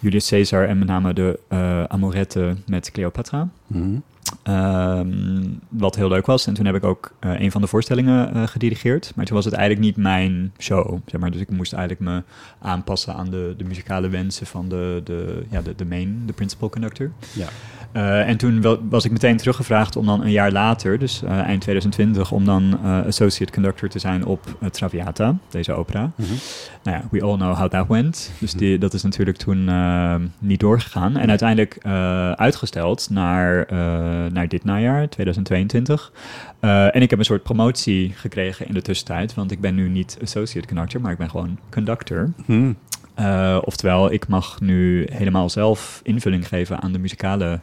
[0.00, 3.48] Julius Caesar en met name de eh amorette met Cleopatra.
[3.66, 3.96] Mhm.
[4.44, 6.46] Ehm, wat heel leuk was.
[6.46, 9.12] En toen heb ik ook eh, een van de voorstellingen eh, gedirigeerd.
[9.14, 10.98] Maar toen was het eigenlijk niet mijn show.
[11.06, 11.30] Zeg maar.
[11.30, 12.22] Dus ik moest eigenlijk me
[12.58, 16.68] aanpassen aan de, de muzikale wensen van de, de, ja, de, de main, de principal
[16.68, 17.10] conductor.
[17.32, 17.48] Ja.
[17.94, 21.60] Eh, en toen was ik meteen teruggevraagd om dan een jaar later, dus eh, eind
[21.60, 26.10] 2020, om dan eh, associate conductor te zijn op Traviata, deze opera.
[26.16, 26.28] Mhm.
[26.82, 28.32] Nou ja, we all know how that went.
[28.38, 29.70] Dus die, dat is natuurlijk toen
[30.38, 31.16] niet doorgegaan.
[31.16, 31.78] En uiteindelijk
[32.36, 33.66] uitgesteld naar,
[34.32, 36.12] naar dit najaar, 2022.
[36.64, 39.34] Eh, en ik heb een soort promotie gekregen in de tussentijd.
[39.34, 42.32] Want ik ben nu niet associate conductor, maar ik ben gewoon conductor.
[42.46, 42.72] Mhm.
[43.60, 47.60] Oftewel, ik mag nu helemaal zelf invulling geven aan de muzikale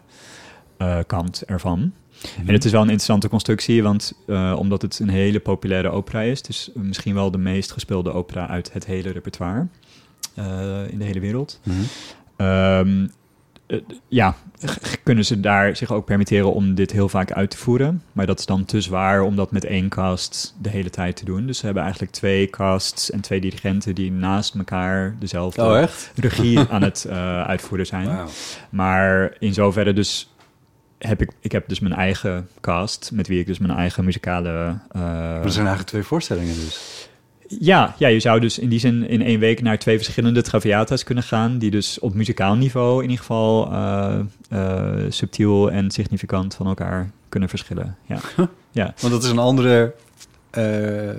[1.08, 1.92] kant ervan.
[2.46, 6.22] En het is wel een interessante constructie, want eh, omdat het een hele populaire opera
[6.22, 9.68] is, het is misschien wel de meest gespeelde opera uit het hele repertoire
[10.36, 11.60] eh, in de hele wereld.
[11.64, 11.80] Mhm.
[12.36, 13.08] Ehm,
[13.72, 14.36] eh, ja,
[15.04, 18.04] kunnen ze daar zich ook permitteren om dit heel vaak uit te voeren.
[18.12, 21.26] Maar dat is dan te zwaar om dat met één cast de hele tijd te
[21.26, 21.46] doen.
[21.46, 25.84] Dus ze hebben eigenlijk twee casts en twee dirigenten die naast elkaar dezelfde Oh,
[26.16, 28.28] regie aan het eh, uitvoeren zijn.
[28.70, 30.31] Maar in zoverre dus
[31.08, 34.50] heb ik, ik heb dus mijn eigen cast, met wie ik dus mijn eigen muzikale...
[34.92, 37.08] eh, Maar er zijn eigenlijk twee voorstellingen dus.
[37.48, 41.04] ja, ja, je zou dus in die zin in één week naar twee verschillende Traviata's
[41.04, 46.56] kunnen gaan, die dus op muzikaal niveau in ieder geval eh, eh, subtiel en significant
[46.56, 47.98] van elkaar kunnen verschillen.
[48.06, 48.20] Ja,
[48.72, 48.94] ja.
[49.00, 49.94] Want dat is een andere
[50.50, 51.10] eh,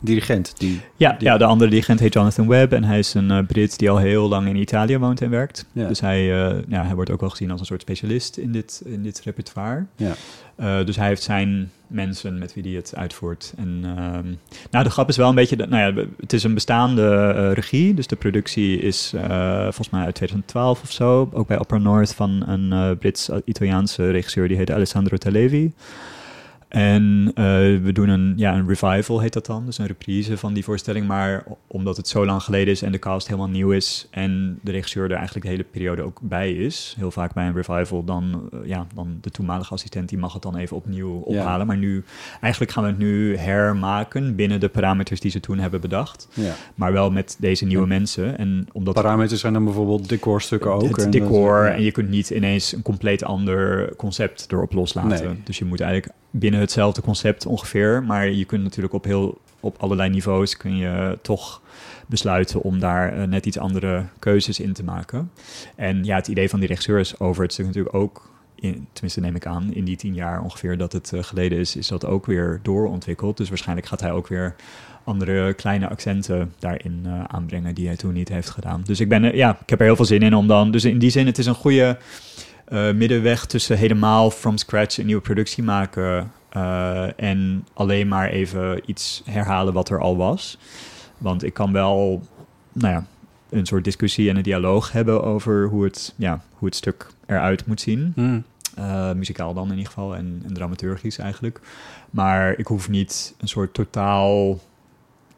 [0.00, 0.54] dirigent.
[0.58, 3.38] Die, Ja, Die- ja, de andere dirigent heet Jonathan Webb en hij is een eh,
[3.46, 5.66] Brit die al heel lang in Italië woont en werkt.
[5.72, 5.88] Ja.
[5.88, 8.82] Dus hij, eh, ja, hij wordt ook wel gezien als een soort specialist in dit,
[8.84, 9.84] in dit repertoire.
[9.96, 10.12] Ja.
[10.56, 13.52] Eh, dus hij heeft zijn mensen met wie hij het uitvoert.
[13.56, 14.26] En ehm,
[14.70, 17.94] nou, de grap is wel een beetje, dat, nou ja, het is een bestaande regie.
[17.94, 19.12] Dus de productie is
[19.62, 21.28] volgens mij uit 2012 of zo.
[21.32, 25.72] Ook bij Opera North van een Brits-Italiaanse regisseur die heet Alessandro Talevi.
[26.68, 27.44] En eh,
[27.82, 29.64] we doen een, ja, een revival, heet dat dan.
[29.66, 31.06] Dus een reprise van die voorstelling.
[31.06, 34.08] Maar omdat het zo lang geleden is en de cast helemaal nieuw is...
[34.10, 36.94] en de regisseur er eigenlijk de hele periode ook bij is...
[36.98, 40.08] heel vaak bij een revival, dan, eh, ja, dan de toenmalige assistent...
[40.08, 41.38] die mag het dan even opnieuw Ja.
[41.40, 41.66] ophalen.
[41.66, 42.04] Maar nu,
[42.40, 44.34] eigenlijk gaan we het nu hermaken...
[44.34, 46.28] binnen de parameters die ze toen hebben bedacht.
[46.34, 46.54] ja.
[46.74, 47.88] Maar wel met deze nieuwe Ja.
[47.88, 48.38] mensen.
[48.38, 50.82] En omdat Parameters zijn dan bijvoorbeeld decorstukken ook.
[50.82, 55.26] het en decor dat- en je kunt niet ineens een compleet ander concept erop loslaten.
[55.26, 55.40] Nee.
[55.44, 59.76] Dus je moet eigenlijk binnen hetzelfde concept ongeveer, maar je kunt natuurlijk op heel op
[59.78, 61.62] allerlei niveaus kun je toch
[62.06, 65.30] besluiten om daar eh, net iets andere keuzes in te maken.
[65.74, 69.20] En ja, het idee van die regisseur is over het stuk natuurlijk ook in, tenminste
[69.20, 72.04] neem ik aan, in die tien jaar ongeveer dat het eh, geleden is, is dat
[72.04, 73.36] ook weer doorontwikkeld.
[73.36, 74.54] Dus waarschijnlijk gaat hij ook weer
[75.04, 78.82] andere kleine accenten daarin eh, aanbrengen die hij toen niet heeft gedaan.
[78.84, 80.98] Dus ik ben, ja, ik heb er heel veel zin in om dan, dus in
[80.98, 81.98] die zin, het is een goede
[82.68, 88.80] eh, middenweg tussen helemaal from scratch een nieuwe productie maken eh, en alleen maar even
[88.86, 90.58] iets herhalen wat er al was.
[91.18, 92.22] Want ik kan wel,
[92.72, 93.06] nou ja,
[93.50, 97.66] een soort discussie en een dialoog hebben over hoe het, ja, hoe het stuk eruit
[97.66, 98.12] moet zien.
[98.14, 98.44] Hmm.
[98.74, 101.60] Eh, muzikaal dan in ieder geval en, en dramaturgisch eigenlijk.
[102.10, 104.60] Maar ik hoef niet een soort totaal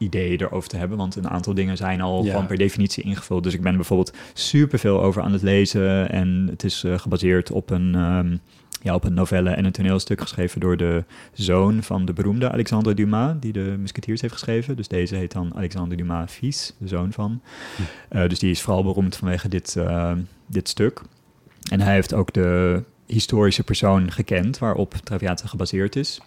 [0.01, 0.97] idee erover te hebben.
[0.97, 2.31] Want een aantal dingen zijn al Ja.
[2.31, 3.43] gewoon per definitie ingevuld.
[3.43, 6.09] Dus ik ben er bijvoorbeeld super veel over aan het lezen.
[6.09, 8.37] En het is eh, gebaseerd op een, ehm,
[8.81, 12.93] ja, op een novelle en een toneelstuk geschreven door de zoon van de beroemde Alexandre
[12.93, 14.75] Dumas, die de Musketeers heeft geschreven.
[14.75, 17.41] Dus deze heet dan Alexandre Dumas fils, de zoon van.
[18.09, 20.11] Eh, dus die is vooral beroemd vanwege dit, eh,
[20.47, 21.01] dit stuk.
[21.71, 26.21] En hij heeft ook de historische persoon gekend waarop Traviata gebaseerd is.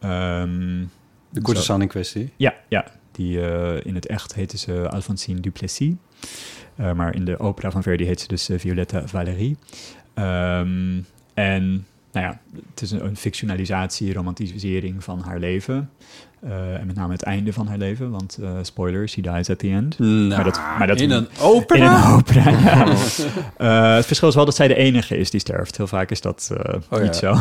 [0.00, 0.84] Ehm,
[1.30, 2.32] De courtesan in kwestie.
[2.36, 2.84] ja, ja.
[3.12, 5.92] Die, eh, in het echt heette ze Alphonsine Duplessis.
[6.76, 9.56] Eh, maar in de opera van Verdi heet ze dus eh, Violetta Valérie.
[10.14, 10.98] Ehm,
[11.34, 12.40] en nou ja,
[12.70, 15.90] het is een, een fictionalisatie, romantisering van haar leven.
[16.40, 19.68] En met name het einde van haar leven, want eh spoiler, she dies at the
[19.68, 19.98] end.
[19.98, 21.78] maar dat, maar dat in een opera?
[21.78, 22.88] In een opera, ja.
[23.96, 25.76] Het verschil is wel dat zij de enige is die sterft.
[25.76, 26.50] Heel vaak is dat
[26.90, 27.04] Oh ja.
[27.04, 27.36] niet zo.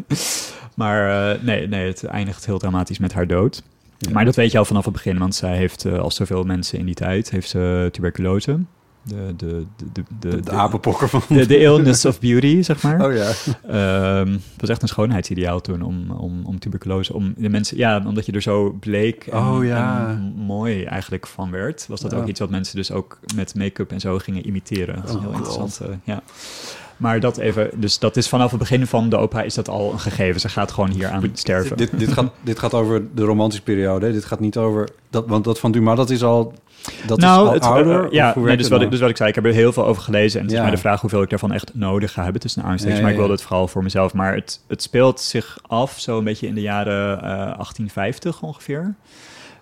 [0.80, 3.62] maar nee, nee, het eindigt heel dramatisch met haar dood.
[4.06, 4.12] Ja.
[4.12, 6.78] Maar dat weet je al vanaf het begin, want zij heeft, eh, als zoveel mensen
[6.78, 8.58] in die tijd, heeft ze tuberculose.
[9.06, 11.22] De, de, de, de, De, de apenpokker van...
[11.28, 13.04] de, de illness of beauty, zeg maar.
[13.06, 13.30] Oh ja.
[13.68, 17.14] Ehm, het was echt een schoonheidsideaal toen om, om, om tuberculose.
[17.14, 20.08] Om de mensen, ja, omdat je er zo bleek en, Oh, ja.
[20.08, 22.16] en mooi eigenlijk van werd, was dat Ja.
[22.16, 24.94] ook iets wat mensen dus ook met make-up en zo gingen imiteren.
[24.96, 25.80] Dat is Oh, heel interessant.
[26.04, 26.22] ja.
[26.96, 29.92] Maar dat even, dus dat is vanaf het begin van de opera is dat al
[29.92, 30.40] een gegeven.
[30.40, 31.76] Ze gaat gewoon hier aan sterven.
[31.76, 34.12] Dit, dit, gaat, dit gaat over de romantische periode.
[34.12, 34.88] Dit gaat niet over...
[35.10, 36.54] Dat, want dat van Dumas, dat is al...
[37.06, 38.12] Dat is al het, eh, ouder?
[38.12, 38.84] ja, nee, werkt dus, wat, nou?
[38.84, 40.38] ik- dus wat ik zei, ik heb er heel veel over gelezen.
[40.40, 40.58] En het Ja.
[40.60, 42.96] is maar de vraag hoeveel ik daarvan echt nodig ga hebben tussen aanstekens.
[42.96, 43.38] Ja, maar ik ja, wilde ja.
[43.40, 44.14] het vooral voor mezelf.
[44.14, 48.94] Maar het, het speelt zich af zo een beetje in de jaren eh, 1850 ongeveer.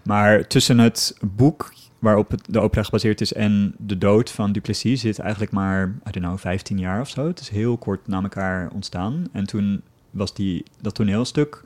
[0.03, 1.73] Maar tussen het boek
[2.03, 6.11] waarop het, de opera gebaseerd is en de dood van Duplessis zit eigenlijk maar, I
[6.11, 7.27] don't know, 15 jaar of zo.
[7.27, 9.27] Het is heel kort na elkaar ontstaan.
[9.33, 11.63] En toen was die, dat toneelstuk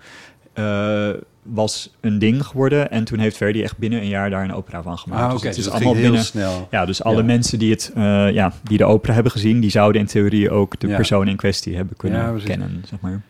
[0.53, 1.09] eh,
[1.43, 2.91] was een ding geworden.
[2.91, 5.23] En toen heeft Verdi echt binnen een jaar daar een opera van gemaakt.
[5.23, 5.47] Ah, Dus oké.
[5.47, 6.27] het Dus is het ging allemaal heel binnen...
[6.57, 6.69] snel.
[6.71, 7.23] Ja, dus alle Ja.
[7.25, 10.81] mensen die, het, eh, ja, die de opera hebben gezien, die zouden in theorie ook
[10.81, 10.97] de Ja.
[10.97, 13.23] persoon in kwestie hebben kunnen Ja, kennen, zeg maar.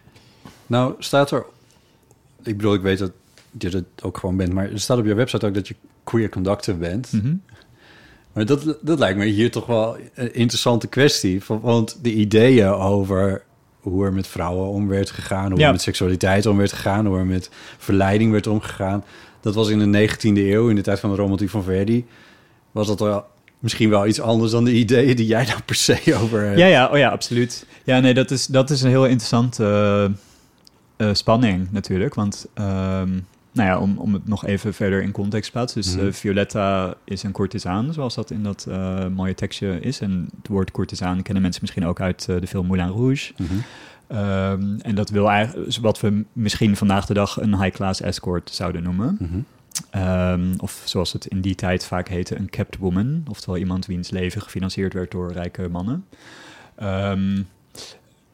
[0.67, 1.45] Nou, staat er...
[2.43, 3.13] Ik bedoel, ik weet dat
[3.59, 4.53] je dat ook gewoon bent.
[4.53, 5.75] Maar er staat op je website ook dat je
[6.07, 7.13] queer conductor bent.
[7.13, 7.35] Mhm.
[8.33, 11.45] Maar dat, dat lijkt me hier toch wel een interessante kwestie.
[11.45, 13.43] Van- Want de ideeën over
[13.81, 15.51] hoe er met vrouwen om werd gegaan...
[15.51, 15.67] hoe Ja.
[15.67, 17.07] er met seksualiteit om werd gegaan...
[17.07, 19.05] hoe er met verleiding werd omgegaan...
[19.41, 22.07] dat was in de 19e eeuw, in de tijd van de romantiek van Verdi...
[22.73, 23.25] was dat wel
[23.59, 26.59] misschien wel iets anders dan de ideeën die jij daar per se over hebt.
[26.59, 27.67] Ja, ja, oh ja, absoluut.
[27.85, 29.65] Ja, nee, dat is, dat is een heel interessante
[30.97, 32.15] eh, eh, spanning natuurlijk.
[32.15, 33.09] Want, ehm,
[33.57, 35.81] nou ja, om, om het nog even verder in context te plaatsen.
[35.83, 36.07] Dus Mhm.
[36.07, 40.01] eh, Violetta is een courtisaan, zoals dat in dat eh, mooie tekstje is.
[40.01, 43.33] En het woord courtisaan kennen mensen misschien ook uit eh, de film Moulin Rouge.
[43.37, 43.53] Mhm.
[44.07, 48.51] Ehm, en dat wil eigenlijk, dus wat we misschien vandaag de dag een high-class escort
[48.51, 49.17] zouden noemen.
[49.21, 49.39] Mhm.
[49.91, 53.23] Ehm, of zoals het in die tijd vaak heette, een kept woman.
[53.29, 56.05] Oftewel iemand wiens leven gefinancierd werd door rijke mannen.
[56.77, 57.43] Ehm,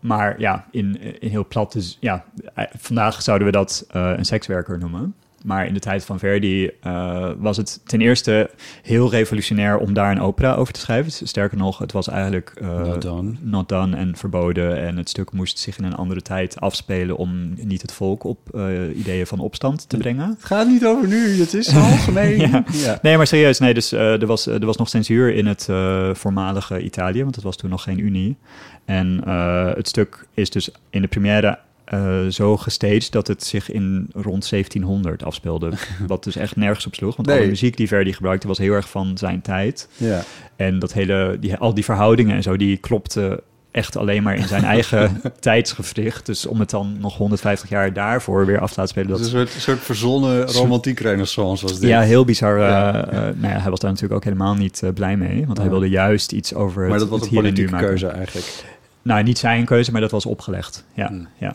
[0.03, 2.25] maar ja, in, in heel plat, dus ja,
[2.55, 5.15] eh, vandaag zouden we dat eh, een sekswerker noemen.
[5.45, 8.51] Maar in de tijd van Verdi eh, was het ten eerste
[8.83, 11.29] heel revolutionair om daar een opera over te schrijven.
[11.29, 13.33] Sterker nog, het was eigenlijk eh, Not done.
[13.41, 14.83] not done en verboden.
[14.83, 18.39] En het stuk moest zich in een andere tijd afspelen om niet het volk op
[18.55, 20.29] eh, ideeën van opstand te brengen.
[20.29, 22.39] Het gaat niet over nu, het is algemeen.
[22.39, 22.65] Ja.
[22.73, 22.99] ja.
[23.03, 25.69] Nee, maar serieus, nee, dus er, was, er was nog censuur in het
[26.13, 28.37] voormalige Italië, want het was toen nog geen Unie.
[28.85, 29.29] En
[29.75, 31.59] het stuk is dus in de première
[31.93, 35.71] eh, zo gestaged dat het zich in rond 1700 afspeelde.
[36.07, 37.39] wat dus echt nergens op sloeg, want Nee.
[37.39, 39.89] alle muziek die Verdi gebruikte was heel erg van zijn tijd.
[39.97, 40.23] ja.
[40.57, 43.41] En dat hele, die, al die verhoudingen en zo, die klopten
[43.71, 46.27] echt alleen maar in zijn eigen tijdsgevricht.
[46.27, 49.33] Dus om het dan nog 150 jaar daarvoor weer af te laten spelen, Dat is
[49.33, 51.89] een soort, soort verzonnen romantiek renaissance was dit.
[51.89, 52.57] ja, heel bizar.
[52.57, 55.47] eh, Ja, eh, nou ja, hij was daar natuurlijk ook helemaal niet blij mee.
[55.47, 58.65] Want hij wilde juist iets over maar het, dat was het een politieke keuze eigenlijk.
[59.03, 60.85] Nou, niet zijn keuze, maar dat was opgelegd.
[60.95, 61.29] Ja, Hmm.
[61.39, 61.55] ja.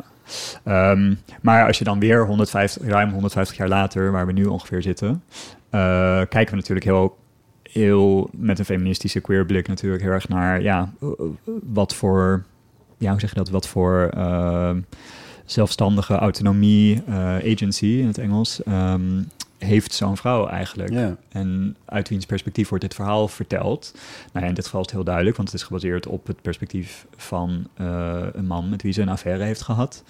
[0.64, 4.82] Ehm, maar als je dan weer 150, ruim 150 jaar later, waar we nu ongeveer
[4.82, 5.24] zitten,
[5.70, 7.18] eh, kijken we natuurlijk heel,
[7.64, 10.92] heel met een feministische queer blik natuurlijk heel erg naar, ja,
[11.64, 12.44] wat voor,
[12.98, 14.80] ja, hoe zeg je dat, wat voor ehm,
[15.46, 19.22] zelfstandige autonomie, eh, agency in het Engels, ehm,
[19.58, 21.18] heeft zo'n vrouw eigenlijk.
[21.30, 23.92] En uit wiens perspectief wordt dit verhaal verteld?
[24.34, 26.42] Nou ja, in dit geval is het heel duidelijk, want het is gebaseerd op het
[26.42, 30.04] perspectief van eh, een man met wie ze een affaire heeft gehad.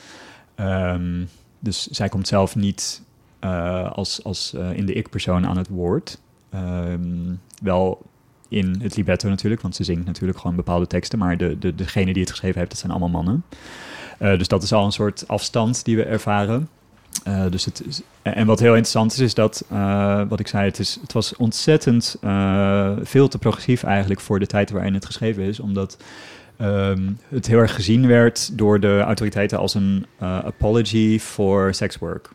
[0.55, 1.25] Ehm,
[1.59, 3.01] dus zij komt zelf niet
[3.39, 6.19] eh, als, als eh, in de ik-persoon aan het woord.
[6.49, 8.01] Ehm, wel
[8.49, 12.13] in het libretto natuurlijk, want ze zingt natuurlijk gewoon bepaalde teksten, maar de, de, degene
[12.13, 13.43] die het geschreven heeft, dat zijn allemaal mannen.
[14.19, 16.69] Dus dat is al een soort afstand die we ervaren.
[17.27, 20.65] Uh, dus het is, en wat heel interessant is, is dat, uh, wat ik zei,
[20.65, 25.05] het, is, het was ontzettend uh, veel te progressief eigenlijk voor de tijd waarin het
[25.05, 25.97] geschreven is, omdat
[26.61, 32.29] um, het heel erg gezien werd door de autoriteiten als een apology for sex work.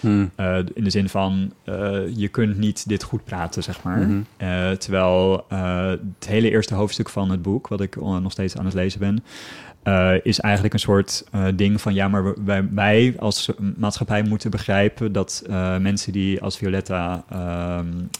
[0.00, 0.30] Hmm.
[0.36, 3.96] Uh, in de zin van, uh, je kunt niet dit goed praten, zeg maar.
[3.96, 4.26] Mm -hmm.
[4.48, 8.74] uh, terwijl het hele eerste hoofdstuk van het boek, wat ik nog steeds aan het
[8.74, 9.24] lezen ben,
[9.84, 14.50] uh, is eigenlijk een soort uh, ding van ja, maar wij, wij, als maatschappij moeten
[14.50, 17.24] begrijpen dat uh, mensen die als Violetta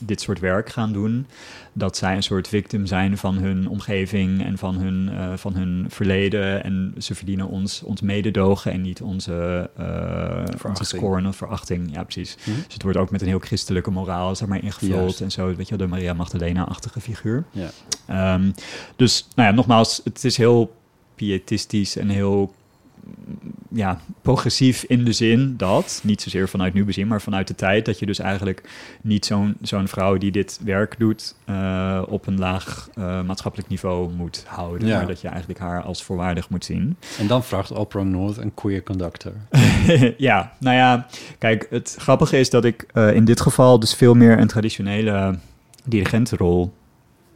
[0.01, 1.27] dit soort werk gaan doen,
[1.73, 6.65] dat zij een soort victim zijn van hun omgeving en van hun, van hun verleden.
[6.65, 9.71] En ze verdienen ons, ons mededogen en niet onze,
[10.67, 11.95] onze scoren of verachting.
[11.95, 12.37] Ja, precies.
[12.45, 12.51] Hm?
[12.51, 15.21] Dus het wordt ook met een heel christelijke moraal zeg maar, ingevuld Juist.
[15.21, 15.55] en zo.
[15.55, 17.45] Weet je, de Maria Magdalena-achtige figuur.
[17.51, 18.35] Ja.
[18.35, 18.55] Um,
[18.97, 20.79] dus, nou ja, nogmaals, het is heel
[21.21, 22.55] pietistisch en heel
[23.71, 27.85] ja, progressief in de zin dat, niet zozeer vanuit nu bezien, maar vanuit de tijd,
[27.85, 28.69] dat je dus eigenlijk
[29.03, 34.13] niet zo'n zo'n vrouw die dit werk doet uh, op een laag uh, maatschappelijk niveau
[34.13, 34.97] moet houden, ja.
[34.97, 36.97] maar dat je eigenlijk haar als voorwaardig moet zien.
[37.19, 39.33] En dan vraagt Opera North een queer conductor.
[40.17, 41.07] ja, nou ja,
[41.39, 45.39] kijk, het grappige is dat ik uh, in dit geval dus veel meer een traditionele
[45.85, 46.73] dirigentenrol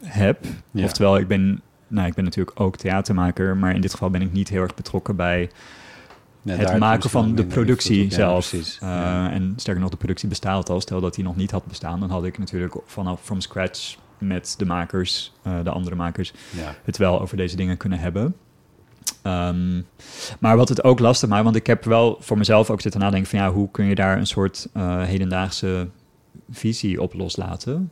[0.03, 0.45] heb.
[0.71, 0.83] Ja.
[0.83, 1.61] Oftewel, ik ben
[1.95, 4.75] nou, ik ben natuurlijk ook theatermaker, maar in dit geval ben ik niet heel erg
[4.75, 5.49] betrokken bij
[6.41, 8.53] ja, het maken van de productie ja, zelf.
[8.53, 9.31] Uh, ja.
[9.31, 10.81] En sterker nog, de productie bestaat al.
[10.81, 14.55] Stel dat die nog niet had bestaan, dan had ik natuurlijk vanaf from scratch met
[14.57, 16.33] de makers, uh, de andere makers,
[16.83, 18.35] het wel over deze dingen kunnen hebben.
[19.23, 19.85] Um,
[20.39, 23.29] maar wat het ook lastig maakt, want ik heb wel voor mezelf ook zitten nadenken
[23.29, 25.87] van ja, hoe kun je daar een soort uh, hedendaagse
[26.49, 27.91] visie op loslaten?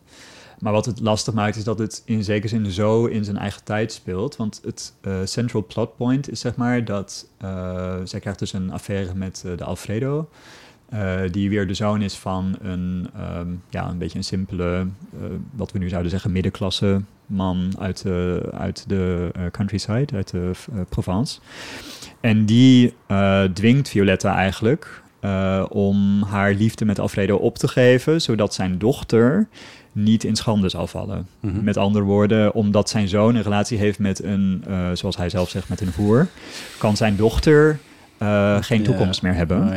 [0.63, 3.63] Maar wat het lastig maakt is dat het in zekere zin zo in zijn eigen
[3.63, 4.35] tijd speelt.
[4.35, 8.71] Want het uh, central plot point is zeg maar dat uh, zij krijgt dus een
[8.71, 10.29] affaire met uh, de Alfredo.
[11.31, 14.87] die weer de zoon is van een, um, ja, een beetje een simpele,
[15.51, 18.05] wat we nu zouden zeggen, middenklasse man uit
[18.51, 20.51] uit de countryside, uit de
[20.89, 21.39] Provence.
[22.21, 22.93] En die
[23.53, 25.01] dwingt Violetta eigenlijk
[25.69, 29.47] om haar liefde met Alfredo op te geven, zodat zijn dochter
[29.93, 31.27] niet in schande zal vallen.
[31.39, 31.63] Mm -hmm.
[31.63, 35.49] Met andere woorden, omdat zijn zoon een relatie heeft met een, uh, zoals hij zelf
[35.49, 36.27] zegt, met een voer,
[36.77, 37.79] kan zijn dochter
[38.19, 39.67] uh, geen toekomst meer hebben.
[39.67, 39.75] Oh,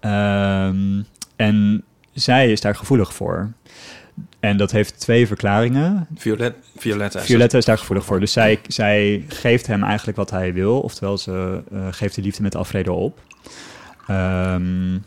[0.00, 0.66] ja.
[0.68, 1.06] um,
[1.36, 1.82] en
[2.12, 3.52] zij is daar gevoelig voor.
[4.40, 6.06] En dat heeft twee verklaringen.
[6.16, 8.20] Violet, Violetta, is, Violetta is daar gevoelig voor.
[8.20, 10.80] Dus zij, zij geeft hem eigenlijk wat hij wil.
[10.80, 13.20] Oftewel, ze uh, geeft de liefde met Alfredo op.
[14.10, 15.04] Um,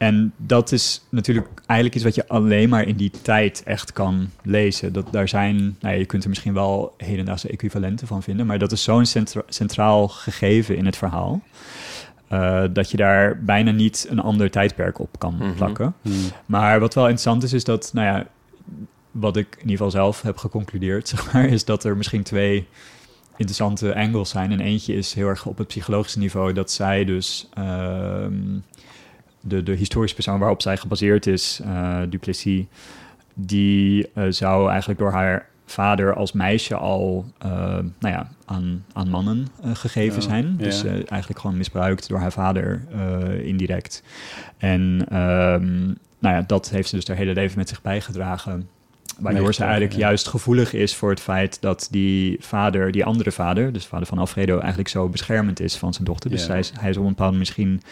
[0.00, 4.30] en dat is natuurlijk eigenlijk iets wat je alleen maar in die tijd echt kan
[4.42, 4.92] lezen.
[4.92, 8.58] Dat, daar zijn, nou ja, je kunt er misschien wel hedendaagse equivalenten van vinden, maar
[8.58, 11.42] dat is zo'n centra centraal gegeven in het verhaal.
[12.32, 15.54] Uh, dat je daar bijna niet een ander tijdperk op kan mm -hmm.
[15.54, 15.94] plakken.
[16.02, 16.30] Mm -hmm.
[16.46, 18.26] Maar wat wel interessant is, is dat, nou ja,
[19.10, 22.66] wat ik in ieder geval zelf heb geconcludeerd, zeg maar, is dat er misschien twee
[23.36, 24.52] interessante angles zijn.
[24.52, 27.48] En eentje is heel erg op het psychologische niveau, dat zij dus.
[27.58, 28.26] Uh,
[29.40, 32.64] de, de historische persoon waarop zij gebaseerd is, uh, Duplessis,
[33.34, 37.50] die uh, zou eigenlijk door haar vader als meisje al uh,
[37.98, 40.56] nou ja, aan, aan mannen gegeven zijn.
[40.56, 42.82] Dus eigenlijk gewoon misbruikt door haar vader
[43.42, 44.02] indirect.
[44.58, 44.80] En
[45.18, 48.68] um, nou ja, dat heeft ze dus haar hele leven met zich bijgedragen.
[49.18, 49.98] Waardoor ze eigenlijk ja.
[49.98, 54.18] juist gevoelig is voor het feit dat die vader, die andere vader, dus vader van
[54.18, 56.30] Alfredo, eigenlijk zo beschermend is van zijn dochter.
[56.30, 56.46] Dus ja.
[56.46, 57.82] zij is, hij is op een bepaald misschien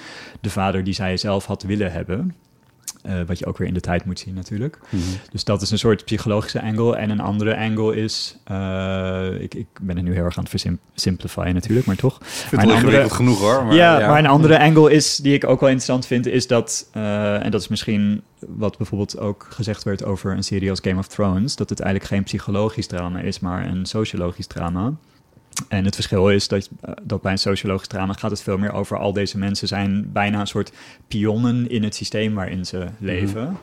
[0.41, 2.35] de vader die zij zelf had willen hebben.
[3.09, 4.79] Uh, wat je ook weer in de tijd moet zien natuurlijk.
[4.91, 5.19] Mm -hmm.
[5.31, 6.97] Dus dat is een soort psychologische angle.
[6.97, 8.37] En een andere angle is...
[8.51, 12.19] Uh, ik, ik ben er nu heel erg aan het versimplifyen natuurlijk, maar toch.
[12.21, 13.65] Ik vind het andere, genoeg hoor.
[13.65, 16.27] Maar, ja, ja, maar een andere angle is, die ik ook wel interessant vind...
[16.27, 20.71] is dat, uh, en dat is misschien wat bijvoorbeeld ook gezegd werd over een serie
[20.71, 21.57] als Game of Thrones...
[21.57, 24.93] dat het eigenlijk geen psychologisch drama is, maar een sociologisch drama...
[25.69, 26.69] En het verschil is dat,
[27.03, 30.41] dat bij een sociologisch drama gaat het veel meer over al deze mensen zijn bijna
[30.41, 30.73] een soort
[31.09, 33.41] pionnen in het systeem waarin ze leven.
[33.41, 33.59] Mm -hmm.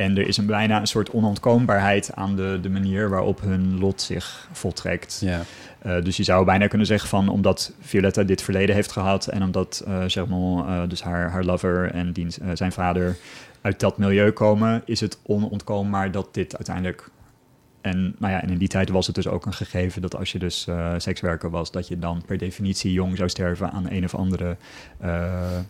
[0.00, 4.02] En er is een bijna een soort onontkoombaarheid aan de, de manier waarop hun lot
[4.02, 5.24] zich voltrekt.
[5.86, 9.42] Uh, dus je zou bijna kunnen zeggen van omdat Violetta dit verleden heeft gehad en
[9.42, 13.16] omdat uh, zeg maar, uh, dus haar, haar lover en diens, zijn vader
[13.60, 17.10] uit dat milieu komen, is het onontkoombaar dat dit uiteindelijk
[17.80, 20.38] en, nou ja, in die tijd was het dus ook een gegeven dat als je
[20.38, 24.14] dus uh, sekswerker was, dat je dan per definitie jong zou sterven aan een of
[24.14, 24.56] andere
[25.02, 25.08] uh,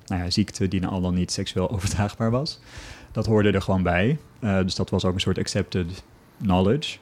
[0.07, 2.61] nou ja, ziekte die al dan niet seksueel overdraagbaar was.
[3.13, 4.19] Dat hoorde er gewoon bij.
[4.41, 6.03] Uh, dus dat was ook een soort accepted
[6.43, 6.99] knowledge.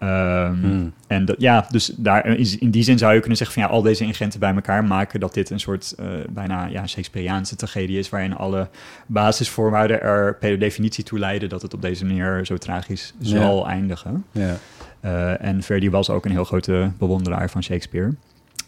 [0.00, 0.92] Ehm, Hmm.
[1.06, 3.74] En dat, ja, dus daar, is- in die zin zou je kunnen zeggen van ja,
[3.76, 7.98] al deze ingrediënten bij elkaar maken dat dit een soort eh, bijna ja, Shakespeareaanse tragedie
[7.98, 8.68] is, waarin alle
[9.06, 13.40] basisvoorwaarden er per definitie toe leiden dat het op deze manier zo tragisch Ja.
[13.40, 14.24] zal eindigen.
[14.32, 14.56] Ja.
[15.00, 18.14] Eh, en Verdi was ook een heel grote bewonderaar van Shakespeare.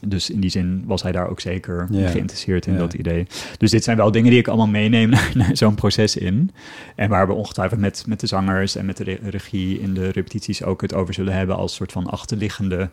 [0.07, 2.09] Dus in die zin was hij daar ook zeker Ja.
[2.09, 2.79] geïnteresseerd in Ja.
[2.79, 3.27] dat idee.
[3.59, 6.51] Dus dit zijn wel dingen die ik allemaal meeneem naar, naar zo'n proces in.
[6.97, 10.09] En waar we ongetwijfeld met, met de zangers en met de re- regie in de
[10.09, 12.89] repetities ook het over zullen hebben als soort van achterliggende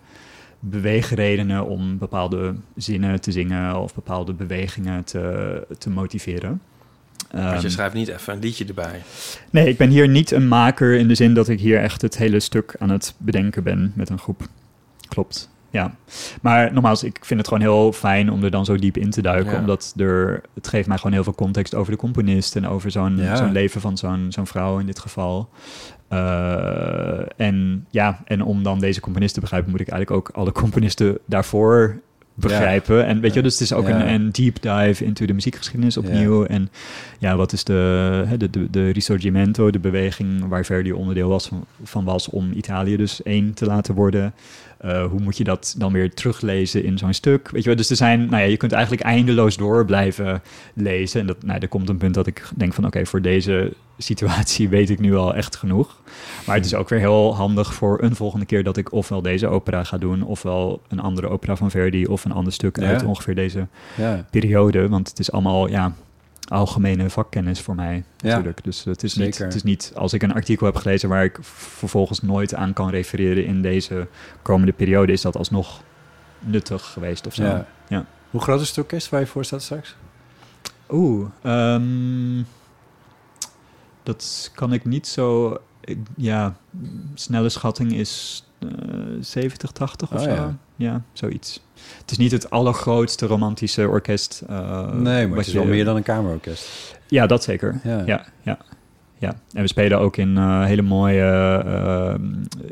[0.60, 6.62] beweegredenen om bepaalde zinnen te zingen of bepaalde bewegingen te, te motiveren.
[7.32, 9.02] Want je Ehm, schrijft niet even een liedje erbij.
[9.50, 12.18] Nee, ik ben hier niet een maker in de zin dat ik hier echt het
[12.18, 14.42] hele stuk aan het bedenken ben met een groep.
[15.08, 15.96] Klopt, ja.
[16.42, 19.22] Maar nogmaals, ik vind het gewoon heel fijn om er dan zo diep in te
[19.22, 19.54] duiken.
[19.54, 19.60] Ja.
[19.60, 23.18] Omdat er, het geeft mij gewoon heel veel context over de componist en over zo'n
[23.18, 23.36] Ja.
[23.36, 25.50] zo'n leven van zo'n zo'n vrouw in dit geval.
[26.08, 30.52] Eh, en ja, en om dan deze componist te begrijpen, moet ik eigenlijk ook alle
[30.52, 32.00] componisten daarvoor
[32.34, 33.06] begrijpen.
[33.06, 34.02] En weet je, dus het is ook Ja.
[34.02, 36.46] een, een deep dive into de muziekgeschiedenis opnieuw.
[36.46, 36.70] En
[37.20, 41.50] ja, wat is de, de, de, de Risorgimento, de beweging waar Verdi onderdeel was
[41.84, 44.34] van was om Italië dus één te laten worden.
[44.80, 47.50] Eh, hoe moet je dat dan weer teruglezen in zo'n stuk?
[47.52, 50.42] Weet je wel, dus er zijn, nou ja, je kunt eigenlijk eindeloos door blijven
[50.74, 51.22] lezen.
[51.22, 54.70] En dat, nou, er komt een punt dat ik denk van, oké, voor deze situatie
[54.78, 56.02] weet ik nu al echt genoeg.
[56.46, 59.48] Maar het is ook weer heel handig voor een volgende keer dat ik ofwel deze
[59.48, 62.88] opera ga doen, ofwel een andere opera van Verdi, of een ander stuk Ja.
[62.88, 64.26] uit ongeveer deze Ja.
[64.32, 64.90] periode.
[64.90, 65.94] Want het is allemaal, ja,
[66.50, 68.64] algemene vakkennis voor mij Ja, natuurlijk.
[68.64, 71.38] Dus het is, niet, het is niet als ik een artikel heb gelezen waar ik
[71.42, 74.08] vervolgens nooit aan kan refereren in deze
[74.42, 75.82] komende periode, is dat alsnog
[76.40, 77.44] nuttig geweest of zo.
[77.44, 77.68] Ja.
[77.88, 78.06] Ja.
[78.30, 79.96] Hoe groot is het orkest waar je voor staat straks?
[80.90, 82.42] Oeh, ehm,
[84.04, 85.58] dat kan ik niet zo.
[85.82, 86.56] ik- ja,
[87.14, 88.44] snelle schatting is
[89.20, 90.30] 70, 80 of Oh, zo.
[90.30, 90.58] ja.
[90.76, 91.02] Ja.
[91.14, 91.62] zoiets.
[92.02, 94.44] Het is niet het allergrootste romantische orkest.
[94.48, 96.98] eh, nee, maar het is je- wel meer dan een kamerorkest.
[97.08, 97.80] Ja, dat zeker.
[97.84, 98.04] Ja.
[98.06, 98.58] Ja, ja.
[99.18, 101.22] Ja, en we spelen ook in eh, hele mooie,
[101.66, 102.14] eh,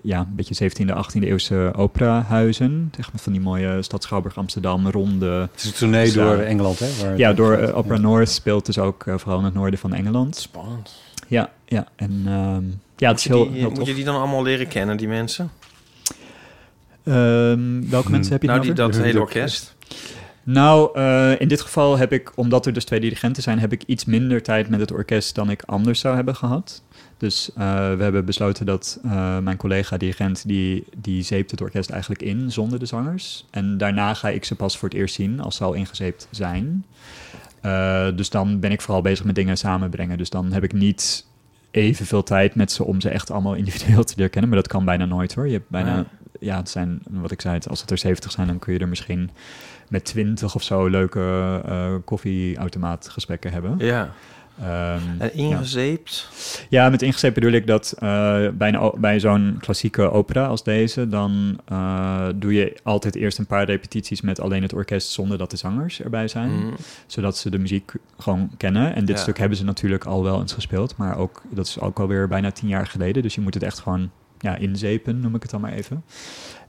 [0.04, 2.92] ja, een beetje 17e, 18e eeuwse operahuizen.
[2.96, 5.26] Zeg maar van die mooie stad Schouwburg Amsterdam, ronde.
[5.26, 6.88] Het is een tournee door eh, Engeland, hè?
[7.02, 8.02] waar Ja, door eh, Opera Ja.
[8.02, 10.36] North speelt dus ook eh, vooral in het noorden van Engeland.
[10.36, 10.96] Spannend.
[11.28, 11.88] Ja, ja.
[11.96, 12.64] En ehm,
[12.96, 13.88] ja, het is Moet je heel, die- heel moet tof.
[13.88, 15.50] je die dan allemaal leren kennen, die mensen?
[17.08, 18.12] Ehm, welke Hmm.
[18.12, 19.76] mensen heb je Nou, die, dat hele orkest.
[20.44, 23.84] Nou, eh, in dit geval heb ik, omdat er dus twee dirigenten zijn, heb ik
[23.84, 26.82] iets minder tijd met het orkest dan ik anders zou hebben gehad.
[27.18, 27.64] Dus eh,
[27.96, 32.80] we hebben besloten dat eh, mijn collega-dirigent, die, die zeept het orkest eigenlijk in zonder
[32.80, 33.46] de zangers.
[33.52, 36.86] En daarna ga ik ze pas voor het eerst zien als ze al ingezeept zijn.
[37.62, 40.18] Eh, dus dan ben ik vooral bezig met dingen samenbrengen.
[40.18, 41.26] Dus dan heb ik niet
[41.72, 44.50] evenveel tijd met ze om ze echt allemaal individueel te leren kennen.
[44.50, 45.48] Maar dat kan bijna nooit hoor.
[45.48, 46.06] Je hebt bijna,
[46.40, 46.58] Ja.
[46.58, 48.88] het zijn, wat ik zei, het- als het er 70 zijn, dan kun je er
[48.88, 49.30] misschien
[49.90, 53.76] met 20 of zo leuke eh koffieautomaat gesprekken hebben.
[53.78, 54.10] Ja.
[54.62, 56.30] Ehm, En ingezeept.
[56.70, 58.00] ja, met ingezet bedoel ik dat eh,
[58.54, 63.46] bij, een bij zo'n klassieke opera als deze, dan eh, doe je altijd eerst een
[63.46, 66.50] paar repetities met alleen het orkest zonder dat de zangers erbij zijn.
[66.52, 66.74] Mhm.
[67.08, 68.96] Zodat ze de muziek gewoon kennen.
[68.96, 69.22] En dit Ja.
[69.22, 72.52] stuk hebben ze natuurlijk al wel eens gespeeld, maar ook, dat is ook alweer bijna
[72.52, 73.24] tien jaar geleden.
[73.24, 74.10] Dus je moet het echt gewoon
[74.40, 76.04] ja, inzepen, noem ik het dan maar even.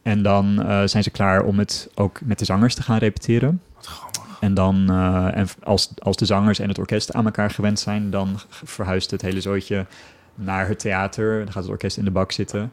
[0.03, 3.63] En dan eh, zijn ze klaar om het ook met de zangers te gaan repeteren.
[3.75, 4.19] Wat grappig.
[4.41, 8.11] En dan, eh, en als, als de zangers en het orkest aan elkaar gewend zijn,
[8.11, 9.87] dan verhuist het hele zootje
[10.35, 11.39] naar het theater.
[11.39, 12.73] Dan gaat het orkest in de bak zitten.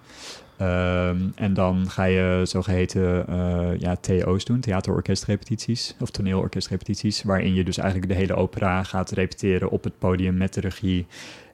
[0.58, 7.64] Ehm, en dan ga je zogeheten eh ja, TO's doen, theaterorkestrepetities of toneelorkestrepetities, waarin je
[7.64, 11.06] dus eigenlijk de hele opera gaat repeteren op het podium met de regie.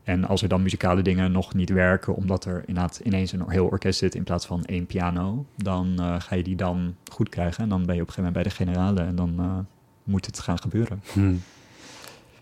[0.04, 3.66] En als er dan muzikale dingen nog niet werken, omdat er inderdaad ineens een heel
[3.66, 7.64] orkest zit in plaats van één piano, dan eh, ga je die dan goed krijgen.
[7.64, 9.58] En dan ben je op een gegeven moment bij de generale en dan eh,
[10.04, 11.04] moet het gaan gebeuren.
[11.14, 11.34] Hm.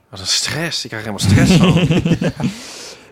[0.10, 0.84] Wat een stress.
[0.84, 2.48] Ik krijg helemaal stress van.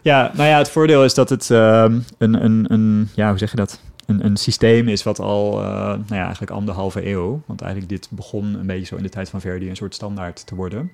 [0.07, 3.52] Ja, nou ja, het voordeel is dat het ehm, een, een, een, ja, hoe zeg
[3.52, 3.80] je dat?
[4.06, 8.07] Een, een systeem is wat al, eh, nou ja, eigenlijk anderhalve eeuw, want eigenlijk dit
[8.11, 10.91] begon een beetje zo in de tijd van Verdi een soort standaard te worden,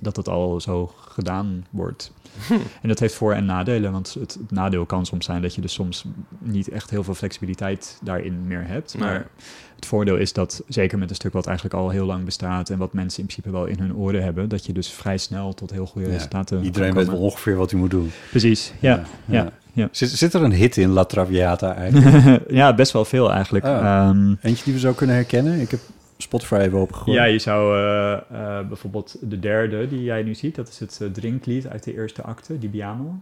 [0.00, 2.12] dat het al zo gedaan wordt.
[2.82, 5.60] En dat heeft voor- en nadelen, want het, het nadeel kan soms zijn dat je
[5.60, 6.04] dus soms
[6.38, 8.94] niet echt heel veel flexibiliteit daarin meer hebt.
[8.98, 9.08] Nee.
[9.08, 9.26] Maar
[9.74, 12.78] het voordeel is dat, zeker met een stuk wat eigenlijk al heel lang bestaat en
[12.78, 15.70] wat mensen in principe wel in hun oren hebben, dat je dus vrij snel tot
[15.70, 18.10] heel goede Ja, resultaten Iedereen weet wel ongeveer wat hij moet doen.
[18.30, 19.02] Precies, ja.
[19.24, 19.88] ja, ja.
[19.92, 22.40] Zit, zit er een hit in La Traviata eigenlijk?
[22.60, 23.64] ja, best wel veel eigenlijk.
[23.64, 23.76] Oh.
[23.76, 25.60] Ehm, Eentje die we zo kunnen herkennen?
[25.60, 25.80] Ik heb
[26.16, 27.16] Spotify even opgegooid.
[27.16, 30.98] ja, je zou eh, eh, bijvoorbeeld de derde die jij nu ziet, dat is het
[31.02, 33.14] eh, drinklied uit de eerste acte, die piano.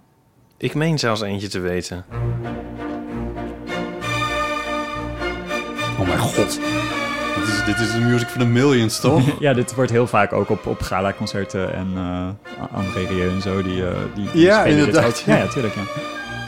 [0.56, 2.04] Ik meen zelfs eentje te weten.
[6.00, 6.60] Oh mijn god.
[7.36, 9.22] Dit is, dit is de music van de millions, toch?
[9.40, 12.28] ja, dit wordt heel vaak ook op, op gala-concerten en uh,
[12.72, 15.26] André Rieu en zo, die, uh, die, die Ja, inderdaad, ook.
[15.26, 15.82] Ja, ja, tuurlijk, ja.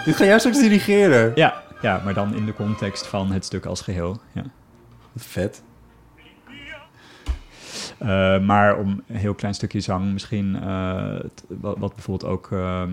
[0.04, 1.32] Dit ga jij straks dirigeren.
[1.34, 1.62] ja.
[1.82, 4.42] Ja, maar dan in de context van het stuk als geheel, ja.
[5.16, 5.62] Vet.
[8.02, 12.90] Uh, maar om een heel klein stukje zang misschien, uh, wat, wat, bijvoorbeeld ook ehm,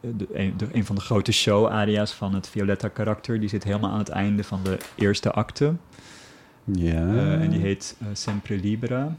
[0.00, 3.98] de, een, de, een, van de grote show-aria's van het Violetta-karakter, die zit helemaal aan
[3.98, 5.74] het einde van de eerste acte.
[6.64, 7.02] Ja.
[7.02, 9.16] Uh, en die heet Sempre Libera.